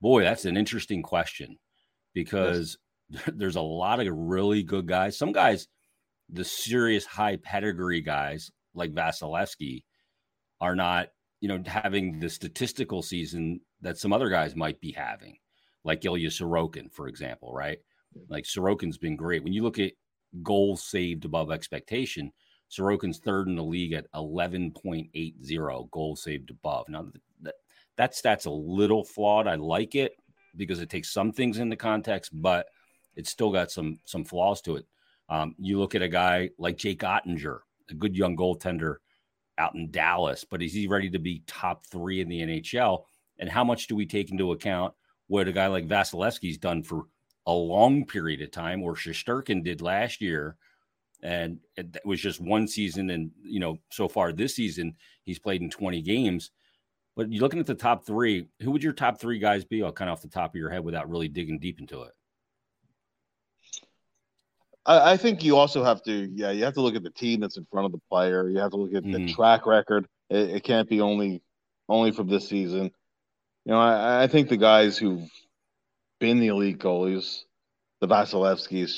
Boy, 0.00 0.24
that's 0.24 0.44
an 0.44 0.56
interesting 0.56 1.02
question 1.02 1.58
because 2.14 2.76
yes. 3.08 3.22
there's 3.34 3.56
a 3.56 3.60
lot 3.60 4.00
of 4.00 4.12
really 4.12 4.64
good 4.64 4.88
guys. 4.88 5.16
Some 5.16 5.30
guys, 5.30 5.68
the 6.28 6.44
serious 6.44 7.06
high 7.06 7.36
pedigree 7.36 8.00
guys 8.00 8.50
like 8.74 8.92
Vasilevskiy, 8.92 9.84
are 10.60 10.74
not, 10.74 11.08
you 11.40 11.48
know, 11.48 11.62
having 11.66 12.18
the 12.18 12.30
statistical 12.30 13.02
season 13.02 13.60
that 13.80 13.98
some 13.98 14.12
other 14.12 14.28
guys 14.28 14.54
might 14.54 14.80
be 14.80 14.92
having, 14.92 15.36
like 15.84 16.04
Ilya 16.04 16.30
Sorokin, 16.30 16.90
for 16.92 17.08
example, 17.08 17.52
right? 17.52 17.78
Like 18.28 18.44
Sorokin's 18.44 18.98
been 18.98 19.16
great. 19.16 19.42
When 19.42 19.52
you 19.52 19.62
look 19.62 19.78
at 19.78 19.92
goals 20.42 20.82
saved 20.82 21.24
above 21.24 21.50
expectation. 21.50 22.32
Sorokin's 22.70 23.18
third 23.18 23.48
in 23.48 23.56
the 23.56 23.64
league 23.64 23.92
at 23.92 24.10
11.80 24.12 25.90
goals 25.90 26.22
saved 26.22 26.50
above. 26.50 26.88
Now, 26.88 27.06
that, 27.42 27.54
that 27.96 28.14
stat's 28.14 28.46
a 28.46 28.50
little 28.50 29.04
flawed. 29.04 29.46
I 29.46 29.56
like 29.56 29.94
it 29.94 30.16
because 30.56 30.80
it 30.80 30.88
takes 30.88 31.12
some 31.12 31.32
things 31.32 31.58
into 31.58 31.76
context, 31.76 32.30
but 32.32 32.66
it's 33.14 33.30
still 33.30 33.52
got 33.52 33.70
some 33.70 33.98
some 34.04 34.24
flaws 34.24 34.62
to 34.62 34.76
it. 34.76 34.86
Um, 35.28 35.54
you 35.58 35.78
look 35.78 35.94
at 35.94 36.02
a 36.02 36.08
guy 36.08 36.50
like 36.58 36.78
Jake 36.78 37.00
Oettinger, 37.00 37.60
a 37.90 37.94
good 37.94 38.16
young 38.16 38.36
goaltender 38.36 38.96
out 39.58 39.74
in 39.74 39.90
Dallas, 39.90 40.44
but 40.44 40.62
is 40.62 40.72
he 40.72 40.86
ready 40.86 41.10
to 41.10 41.18
be 41.18 41.42
top 41.46 41.86
three 41.86 42.20
in 42.20 42.28
the 42.28 42.40
NHL? 42.40 43.04
And 43.38 43.50
how 43.50 43.64
much 43.64 43.86
do 43.86 43.96
we 43.96 44.06
take 44.06 44.30
into 44.30 44.52
account 44.52 44.94
what 45.28 45.48
a 45.48 45.52
guy 45.52 45.66
like 45.68 45.88
Vasilevskiy's 45.88 46.58
done 46.58 46.82
for 46.82 47.06
a 47.46 47.52
long 47.52 48.04
period 48.04 48.40
of 48.42 48.50
time, 48.50 48.82
or 48.82 48.94
Shesterkin 48.94 49.64
did 49.64 49.82
last 49.82 50.20
year, 50.20 50.56
and 51.22 51.58
it 51.76 52.00
was 52.04 52.20
just 52.20 52.40
one 52.40 52.68
season. 52.68 53.10
And 53.10 53.30
you 53.42 53.60
know, 53.60 53.78
so 53.90 54.08
far 54.08 54.32
this 54.32 54.56
season, 54.56 54.94
he's 55.24 55.38
played 55.38 55.62
in 55.62 55.70
20 55.70 56.02
games. 56.02 56.50
But 57.14 57.30
you're 57.30 57.42
looking 57.42 57.60
at 57.60 57.66
the 57.66 57.74
top 57.74 58.06
three. 58.06 58.48
Who 58.62 58.70
would 58.70 58.82
your 58.82 58.94
top 58.94 59.20
three 59.20 59.38
guys 59.38 59.64
be? 59.64 59.82
I'll 59.82 59.92
kind 59.92 60.08
of 60.08 60.14
off 60.14 60.22
the 60.22 60.28
top 60.28 60.52
of 60.52 60.56
your 60.58 60.70
head 60.70 60.84
without 60.84 61.10
really 61.10 61.28
digging 61.28 61.58
deep 61.58 61.78
into 61.78 62.02
it. 62.02 62.12
I, 64.86 65.12
I 65.12 65.16
think 65.16 65.44
you 65.44 65.56
also 65.56 65.84
have 65.84 66.02
to, 66.04 66.30
yeah, 66.34 66.50
you 66.50 66.64
have 66.64 66.74
to 66.74 66.80
look 66.80 66.94
at 66.94 67.02
the 67.02 67.10
team 67.10 67.40
that's 67.40 67.56
in 67.56 67.66
front 67.70 67.86
of 67.86 67.92
the 67.92 68.00
player. 68.10 68.48
You 68.48 68.58
have 68.58 68.70
to 68.70 68.76
look 68.76 68.94
at 68.94 69.04
mm-hmm. 69.04 69.26
the 69.26 69.32
track 69.32 69.66
record. 69.66 70.06
It, 70.30 70.50
it, 70.50 70.64
can't 70.64 70.88
be 70.88 71.00
only 71.00 71.42
only 71.88 72.10
from 72.10 72.28
this 72.28 72.48
season. 72.48 72.90
You 73.64 73.72
know, 73.72 73.80
I, 73.80 74.24
I 74.24 74.26
think 74.26 74.48
the 74.48 74.56
guys 74.56 74.96
who've 74.96 75.28
been 76.22 76.38
the 76.38 76.46
elite 76.46 76.78
goalies, 76.78 77.40
the 78.00 78.06
Vasilevskis. 78.06 78.96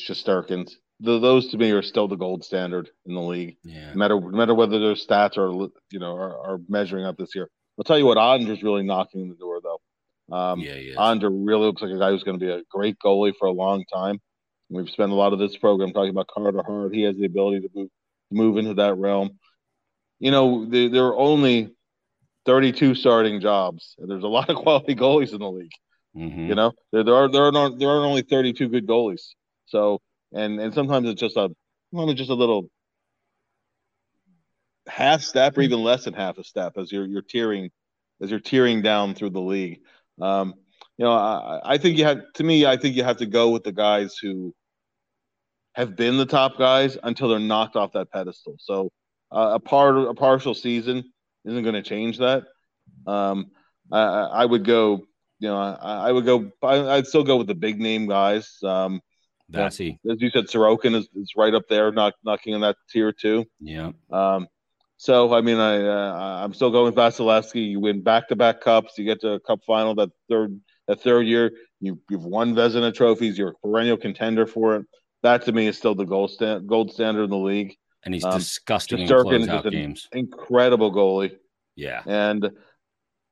The, 1.01 1.19
those 1.19 1.49
to 1.49 1.57
me 1.57 1.71
are 1.73 1.83
still 1.83 2.07
the 2.07 2.17
gold 2.17 2.45
standard 2.45 2.91
in 3.07 3.15
the 3.15 3.21
league. 3.21 3.57
Yeah. 3.65 3.91
No 3.91 3.97
matter 3.97 4.21
no 4.21 4.29
matter 4.29 4.55
whether 4.55 4.79
their 4.79 4.95
stats 4.95 5.37
are 5.39 5.51
you 5.91 5.99
know 5.99 6.15
are, 6.15 6.39
are 6.39 6.61
measuring 6.69 7.07
up 7.07 7.17
this 7.17 7.35
year. 7.35 7.49
I'll 7.79 7.85
tell 7.85 7.99
you 7.99 8.07
what, 8.07 8.19
Oettinger's 8.19 8.63
really 8.63 8.85
knocking 8.85 9.29
the 9.29 9.35
door 9.35 9.61
though. 9.63 10.37
Um, 10.37 10.61
yeah, 10.61 10.75
Oettinger 10.97 11.31
really 11.33 11.67
looks 11.67 11.83
like 11.83 11.91
a 11.91 11.99
guy 11.99 12.11
who's 12.11 12.23
going 12.23 12.39
to 12.39 12.47
be 12.47 12.53
a 12.53 12.63
great 12.71 12.97
goalie 13.05 13.35
for 13.37 13.47
a 13.47 13.53
long 13.53 13.85
time. 13.93 14.21
We've 14.71 14.89
spent 14.89 15.11
a 15.11 15.15
lot 15.15 15.33
of 15.33 15.39
this 15.39 15.57
program 15.57 15.93
talking 15.93 16.11
about 16.11 16.29
Carter 16.29 16.63
Hart. 16.63 16.95
He 16.95 17.03
has 17.03 17.17
the 17.17 17.27
ability 17.27 17.61
to 17.61 17.71
move 17.75 17.89
move 18.31 18.59
into 18.59 18.75
that 18.75 18.97
realm. 18.97 19.39
You 20.21 20.31
know, 20.31 20.67
there, 20.67 20.89
there 20.89 21.05
are 21.05 21.17
only 21.17 21.75
32 22.47 22.95
starting 22.95 23.41
jobs, 23.41 23.95
and 23.99 24.11
there's 24.11 24.23
a 24.23 24.29
lot 24.29 24.51
of 24.51 24.57
quality 24.57 24.95
goalies 24.95 25.33
in 25.33 25.39
the 25.39 25.51
league. 25.51 25.73
Mm-hmm. 26.17 26.49
You 26.49 26.55
know, 26.55 26.73
there, 26.93 27.05
there 27.05 27.15
are 27.15 27.29
there 27.29 27.45
are 27.45 27.53
not, 27.53 27.79
there 27.79 27.89
are 27.89 28.05
only 28.05 28.23
32 28.23 28.69
good 28.69 28.87
goalies. 28.87 29.35
So, 29.67 30.01
and 30.33 30.61
and 30.61 30.73
sometimes 30.73 31.09
it's 31.09 31.21
just 31.21 31.37
a 31.37 31.51
just 32.15 32.31
a 32.31 32.35
little 32.35 32.69
half 34.87 35.23
step 35.23 35.57
or 35.57 35.63
even 35.63 35.83
less 35.83 36.05
than 36.05 36.15
half 36.15 36.39
a 36.39 36.45
step 36.45 36.75
as 36.77 36.93
you're 36.93 37.07
you're 37.07 37.23
tearing 37.23 37.71
as 38.23 38.31
you're 38.31 38.41
tearing 38.41 38.83
down 38.83 39.15
through 39.15 39.31
the 39.31 39.41
league. 39.41 39.81
Um, 40.21 40.55
you 40.97 41.05
know, 41.05 41.13
I, 41.13 41.61
I 41.65 41.79
think 41.79 41.99
you 41.99 42.05
have 42.05 42.19
to 42.35 42.45
me, 42.45 42.67
I 42.67 42.77
think 42.77 42.95
you 42.95 43.05
have 43.05 43.17
to 43.19 43.27
go 43.27 43.51
with 43.51 43.65
the 43.65 43.73
guys 43.73 44.17
who 44.21 44.55
have 45.75 45.97
been 45.97 46.17
the 46.17 46.27
top 46.27 46.57
guys 46.57 46.97
until 47.03 47.29
they're 47.29 47.39
knocked 47.39 47.77
off 47.77 47.93
that 47.93 48.11
pedestal. 48.11 48.55
So 48.59 48.91
uh, 49.33 49.53
a 49.55 49.61
part 49.61 49.97
a 49.97 50.15
partial 50.15 50.55
season 50.55 51.13
isn't 51.45 51.63
going 51.63 51.75
to 51.75 51.83
change 51.83 52.19
that. 52.19 52.45
Um, 53.07 53.51
I, 53.93 54.03
I, 54.03 54.45
would 54.45 54.65
go, 54.65 55.03
you 55.45 55.51
know, 55.51 55.59
I, 55.59 56.09
I 56.09 56.13
would 56.13 56.25
go. 56.25 56.51
I, 56.63 56.97
would 56.97 57.07
still 57.07 57.23
go 57.23 57.37
with 57.37 57.47
the 57.47 57.55
big 57.55 57.79
name 57.79 58.07
guys. 58.07 58.57
Um, 58.63 59.03
That's 59.51 59.77
he. 59.77 59.99
As 60.11 60.23
you 60.23 60.31
said, 60.31 60.47
Sorokin 60.47 60.95
is, 60.95 61.07
is 61.15 61.33
right 61.37 61.53
up 61.53 61.69
there, 61.69 61.93
knock, 61.93 62.15
knocking 62.25 62.55
in 62.55 62.63
that 62.63 62.77
tier 62.89 63.13
two. 63.13 63.45
Yeah. 63.61 63.93
Um, 64.11 64.49
so 64.97 65.35
I 65.35 65.43
mean, 65.43 65.59
I 65.59 65.87
uh, 65.87 66.43
I'm 66.43 66.55
still 66.55 66.71
going 66.71 66.87
with 66.87 66.95
Vasilevskiy. 66.95 67.73
You 67.73 67.81
win 67.81 68.03
back 68.03 68.29
to 68.29 68.37
back 68.37 68.63
cups. 68.63 68.97
You 68.97 69.05
get 69.05 69.21
to 69.21 69.33
a 69.33 69.41
cup 69.41 69.61
final 69.67 69.95
that 69.97 70.09
third 70.31 70.59
that 70.89 71.03
third 71.03 71.27
year. 71.27 71.53
You 71.79 72.01
you've 72.09 72.25
won 72.25 72.55
Vezina 72.55 72.95
trophies. 72.95 73.37
You're 73.37 73.51
a 73.51 73.55
perennial 73.63 73.99
contender 73.99 74.47
for 74.47 74.77
it. 74.77 74.87
That 75.23 75.45
to 75.45 75.53
me 75.53 75.67
is 75.67 75.77
still 75.77 75.95
the 75.95 76.07
gold 76.07 76.31
stand, 76.31 76.67
gold 76.67 76.91
standard 76.91 77.25
in 77.25 77.31
the 77.31 77.37
league. 77.37 77.77
And 78.03 78.15
he's 78.15 78.25
um, 78.25 78.39
disgusting 78.39 79.01
in 79.01 79.09
closeout 79.09 79.71
games. 79.71 80.09
Incredible 80.13 80.91
goalie. 80.91 81.37
Yeah. 81.77 82.03
And 82.07 82.51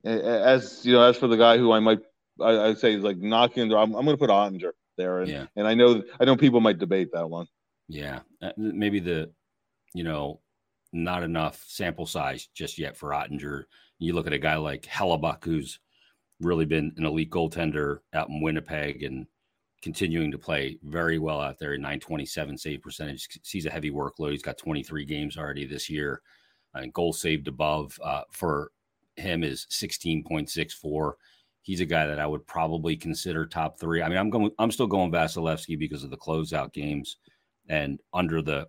as 0.04 0.84
you 0.84 0.92
know, 0.92 1.02
as 1.02 1.16
for 1.16 1.28
the 1.28 1.36
guy 1.36 1.58
who 1.58 1.72
I 1.72 1.80
might 1.80 2.00
I, 2.40 2.68
would 2.68 2.78
say 2.78 2.94
is 2.94 3.04
like 3.04 3.18
knocking, 3.18 3.72
I'm, 3.72 3.94
I'm 3.94 4.04
going 4.04 4.16
to 4.16 4.16
put 4.16 4.30
Oettinger 4.30 4.72
there. 4.96 5.20
And, 5.20 5.30
yeah. 5.30 5.46
and 5.56 5.66
I 5.66 5.74
know 5.74 6.02
I 6.20 6.24
know 6.24 6.36
people 6.36 6.60
might 6.60 6.78
debate 6.78 7.10
that 7.12 7.28
one. 7.28 7.46
Yeah, 7.88 8.20
uh, 8.40 8.52
maybe 8.56 9.00
the 9.00 9.30
you 9.94 10.04
know 10.04 10.40
not 10.92 11.22
enough 11.22 11.64
sample 11.66 12.06
size 12.06 12.48
just 12.54 12.78
yet 12.78 12.96
for 12.96 13.10
Oettinger. 13.10 13.64
You 13.98 14.14
look 14.14 14.26
at 14.26 14.32
a 14.32 14.38
guy 14.38 14.56
like 14.56 14.82
Hellebuyck, 14.82 15.44
who's 15.44 15.78
really 16.40 16.66
been 16.66 16.92
an 16.96 17.06
elite 17.06 17.30
goaltender 17.30 18.00
out 18.12 18.28
in 18.28 18.40
Winnipeg 18.42 19.02
and 19.02 19.26
continuing 19.80 20.30
to 20.30 20.38
play 20.38 20.78
very 20.82 21.18
well 21.18 21.40
out 21.40 21.58
there. 21.58 21.76
927 21.76 22.58
save 22.58 22.82
percentage. 22.82 23.28
Sees 23.42 23.66
a 23.66 23.70
heavy 23.70 23.90
workload. 23.90 24.32
He's 24.32 24.42
got 24.42 24.58
23 24.58 25.04
games 25.04 25.36
already 25.36 25.66
this 25.66 25.88
year. 25.88 26.20
And 26.74 26.92
goal 26.92 27.12
saved 27.12 27.48
above 27.48 27.98
uh, 28.02 28.22
for 28.30 28.70
him 29.16 29.42
is 29.44 29.66
16.64. 29.70 31.12
He's 31.62 31.80
a 31.80 31.86
guy 31.86 32.06
that 32.06 32.18
I 32.18 32.26
would 32.26 32.46
probably 32.46 32.96
consider 32.96 33.46
top 33.46 33.78
three. 33.78 34.02
I 34.02 34.08
mean, 34.08 34.18
I'm 34.18 34.30
going. 34.30 34.50
I'm 34.58 34.72
still 34.72 34.88
going 34.88 35.12
Vasilevskiy 35.12 35.78
because 35.78 36.02
of 36.02 36.10
the 36.10 36.16
closeout 36.16 36.72
games, 36.72 37.18
and 37.68 38.00
under 38.12 38.42
the 38.42 38.66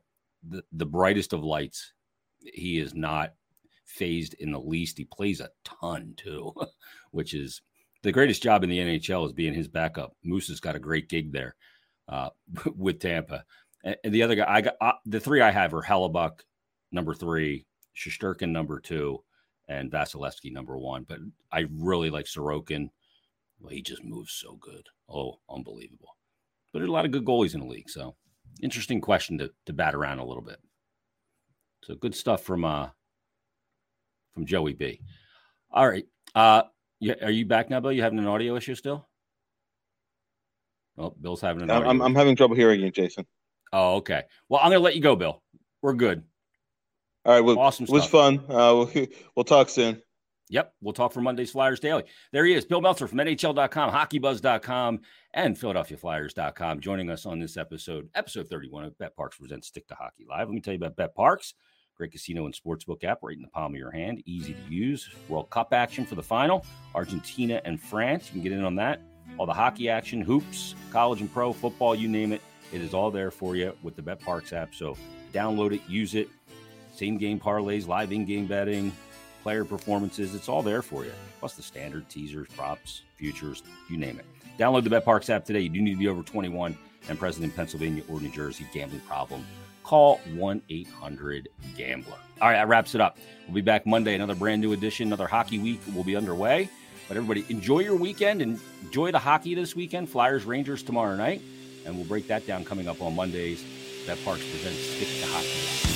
the, 0.47 0.63
the 0.73 0.85
brightest 0.85 1.33
of 1.33 1.43
lights, 1.43 1.93
he 2.41 2.77
is 2.77 2.93
not 2.93 3.33
phased 3.85 4.35
in 4.35 4.51
the 4.51 4.59
least. 4.59 4.97
He 4.97 5.05
plays 5.05 5.39
a 5.39 5.49
ton 5.63 6.13
too, 6.17 6.53
which 7.11 7.33
is 7.33 7.61
the 8.03 8.11
greatest 8.11 8.43
job 8.43 8.63
in 8.63 8.69
the 8.69 8.79
NHL 8.79 9.25
is 9.25 9.33
being 9.33 9.53
his 9.53 9.67
backup. 9.67 10.15
Moose 10.23 10.49
has 10.49 10.59
got 10.59 10.75
a 10.75 10.79
great 10.79 11.09
gig 11.09 11.31
there 11.31 11.55
uh, 12.09 12.29
with 12.75 12.99
Tampa. 12.99 13.43
And, 13.83 13.97
the 14.03 14.23
other 14.23 14.35
guy, 14.35 14.45
I 14.47 14.61
got 14.61 14.75
uh, 14.81 14.93
the 15.05 15.19
three 15.19 15.41
I 15.41 15.51
have 15.51 15.73
are 15.73 15.81
Hellebuyck, 15.81 16.39
number 16.91 17.13
three, 17.13 17.65
Shesterkin, 17.95 18.49
number 18.49 18.79
two, 18.79 19.23
and 19.67 19.91
Vasilevskiy, 19.91 20.51
number 20.51 20.77
one. 20.77 21.05
But 21.07 21.19
I 21.51 21.65
really 21.71 22.09
like 22.09 22.25
Sorokin. 22.25 22.89
Well, 23.59 23.71
he 23.71 23.81
just 23.81 24.03
moves 24.03 24.33
so 24.33 24.57
good. 24.59 24.87
Oh, 25.09 25.39
unbelievable. 25.49 26.17
But 26.71 26.79
there's 26.79 26.89
a 26.89 26.93
lot 26.93 27.05
of 27.05 27.11
good 27.11 27.25
goalies 27.25 27.53
in 27.53 27.61
the 27.61 27.67
league. 27.67 27.89
So 27.89 28.15
interesting 28.61 29.01
question 29.01 29.37
to, 29.37 29.51
to 29.65 29.73
bat 29.73 29.95
around 29.95 30.19
a 30.19 30.25
little 30.25 30.43
bit. 30.43 30.57
So 31.83 31.95
good 31.95 32.15
stuff 32.15 32.43
from 32.43 32.65
uh 32.65 32.89
from 34.33 34.45
Joey 34.45 34.73
B. 34.73 34.99
All 35.71 35.87
right. 35.87 36.05
Uh 36.33 36.63
yeah, 36.99 37.15
are 37.21 37.31
you 37.31 37.45
back 37.45 37.69
now, 37.69 37.79
Bill? 37.79 37.91
You 37.91 38.01
having 38.01 38.19
an 38.19 38.27
audio 38.27 38.55
issue 38.55 38.75
still? 38.75 39.07
Oh, 40.97 41.13
Bill's 41.19 41.41
having 41.41 41.63
an 41.63 41.71
I'm, 41.71 42.01
I'm 42.01 42.15
having 42.15 42.35
trouble 42.35 42.55
hearing 42.55 42.79
you, 42.79 42.91
Jason. 42.91 43.25
Oh, 43.71 43.95
okay. 43.95 44.23
Well, 44.47 44.61
I'm 44.63 44.71
gonna 44.71 44.83
let 44.83 44.95
you 44.95 45.01
go, 45.01 45.15
Bill. 45.15 45.41
We're 45.81 45.93
good. 45.93 46.23
All 47.25 47.33
right. 47.33 47.41
Well, 47.41 47.59
awesome. 47.59 47.85
It 47.85 47.89
was 47.89 48.05
fun. 48.05 48.39
Uh, 48.49 48.85
we'll, 48.93 49.07
we'll 49.35 49.43
talk 49.45 49.69
soon. 49.69 50.01
Yep. 50.49 50.73
We'll 50.81 50.93
talk 50.93 51.13
for 51.13 51.21
Monday's 51.21 51.51
Flyers 51.51 51.79
Daily. 51.79 52.03
There 52.31 52.45
he 52.45 52.53
is, 52.53 52.65
Bill 52.65 52.81
Meltzer 52.81 53.07
from 53.07 53.17
NHL.com, 53.19 53.91
HockeyBuzz.com, 53.91 54.99
and 55.33 55.57
PhiladelphiaFlyers.com, 55.57 56.79
joining 56.79 57.09
us 57.09 57.25
on 57.25 57.39
this 57.39 57.57
episode, 57.57 58.09
episode 58.13 58.49
31 58.49 58.83
of 58.83 58.97
BetParx 58.97 59.39
Presents 59.39 59.67
Stick 59.67 59.87
to 59.87 59.95
Hockey 59.95 60.25
Live. 60.29 60.47
Let 60.47 60.53
me 60.53 60.61
tell 60.61 60.73
you 60.73 60.79
about 60.83 60.95
BetParx. 60.95 61.53
Great 61.95 62.11
casino 62.11 62.45
and 62.45 62.53
sportsbook 62.53 63.03
app 63.03 63.19
right 63.23 63.35
in 63.35 63.41
the 63.41 63.47
palm 63.47 63.73
of 63.73 63.77
your 63.77 63.91
hand. 63.91 64.21
Easy 64.25 64.53
to 64.53 64.73
use. 64.73 65.09
World 65.29 65.49
Cup 65.49 65.73
action 65.73 66.05
for 66.05 66.15
the 66.15 66.23
final. 66.23 66.65
Argentina 66.93 67.61
and 67.65 67.81
France. 67.81 68.27
You 68.27 68.33
can 68.33 68.41
get 68.41 68.51
in 68.51 68.63
on 68.63 68.75
that. 68.75 68.99
All 69.37 69.45
the 69.45 69.53
hockey 69.53 69.89
action, 69.89 70.21
hoops, 70.21 70.75
college 70.91 71.21
and 71.21 71.31
pro, 71.31 71.53
football, 71.53 71.95
you 71.95 72.07
name 72.07 72.31
it. 72.31 72.41
It 72.71 72.81
is 72.81 72.93
all 72.93 73.11
there 73.11 73.31
for 73.31 73.55
you 73.55 73.75
with 73.83 73.95
the 73.95 74.01
BetParx 74.01 74.53
app. 74.53 74.75
So 74.75 74.97
download 75.33 75.73
it, 75.73 75.81
use 75.87 76.15
it. 76.15 76.29
Same 76.93 77.17
game 77.17 77.39
parlays, 77.39 77.87
live 77.87 78.11
in 78.11 78.25
game 78.25 78.45
betting, 78.45 78.91
player 79.41 79.65
performances. 79.65 80.35
It's 80.35 80.47
all 80.47 80.61
there 80.61 80.81
for 80.81 81.03
you. 81.03 81.11
Plus 81.39 81.55
the 81.55 81.63
standard 81.63 82.07
teasers, 82.09 82.47
props, 82.55 83.01
futures, 83.15 83.63
you 83.89 83.97
name 83.97 84.19
it. 84.19 84.25
Download 84.57 84.83
the 84.83 84.89
BetParx 84.89 85.29
app 85.29 85.45
today. 85.45 85.61
You 85.61 85.69
do 85.69 85.81
need 85.81 85.93
to 85.93 85.97
be 85.97 86.07
over 86.07 86.23
21 86.23 86.77
and 87.09 87.19
present 87.19 87.43
in 87.43 87.51
Pennsylvania 87.51 88.03
or 88.09 88.21
New 88.21 88.29
Jersey. 88.29 88.65
Gambling 88.73 89.01
problem 89.01 89.45
call 89.83 90.17
1 90.35 90.61
800 90.69 91.49
Gambler. 91.77 92.17
All 92.41 92.49
right, 92.49 92.55
that 92.55 92.67
wraps 92.67 92.95
it 92.95 93.01
up. 93.01 93.17
We'll 93.45 93.55
be 93.55 93.61
back 93.61 93.85
Monday, 93.85 94.15
another 94.15 94.35
brand 94.35 94.61
new 94.61 94.73
edition, 94.73 95.07
another 95.07 95.27
hockey 95.27 95.59
week 95.59 95.81
will 95.93 96.03
be 96.03 96.15
underway. 96.15 96.69
But 97.07 97.17
everybody, 97.17 97.45
enjoy 97.49 97.79
your 97.79 97.95
weekend 97.95 98.41
and 98.41 98.59
enjoy 98.81 99.11
the 99.11 99.19
hockey 99.19 99.55
this 99.55 99.75
weekend. 99.75 100.09
Flyers, 100.09 100.45
Rangers 100.45 100.83
tomorrow 100.83 101.15
night. 101.15 101.41
And 101.85 101.95
we'll 101.97 102.05
break 102.05 102.27
that 102.27 102.47
down 102.47 102.63
coming 102.63 102.87
up 102.87 103.01
on 103.01 103.13
Mondays. 103.13 103.61
BetParx 104.05 104.39
presents 104.51 104.79
Stick 104.79 105.07
to 105.21 105.27
Hockey. 105.27 105.92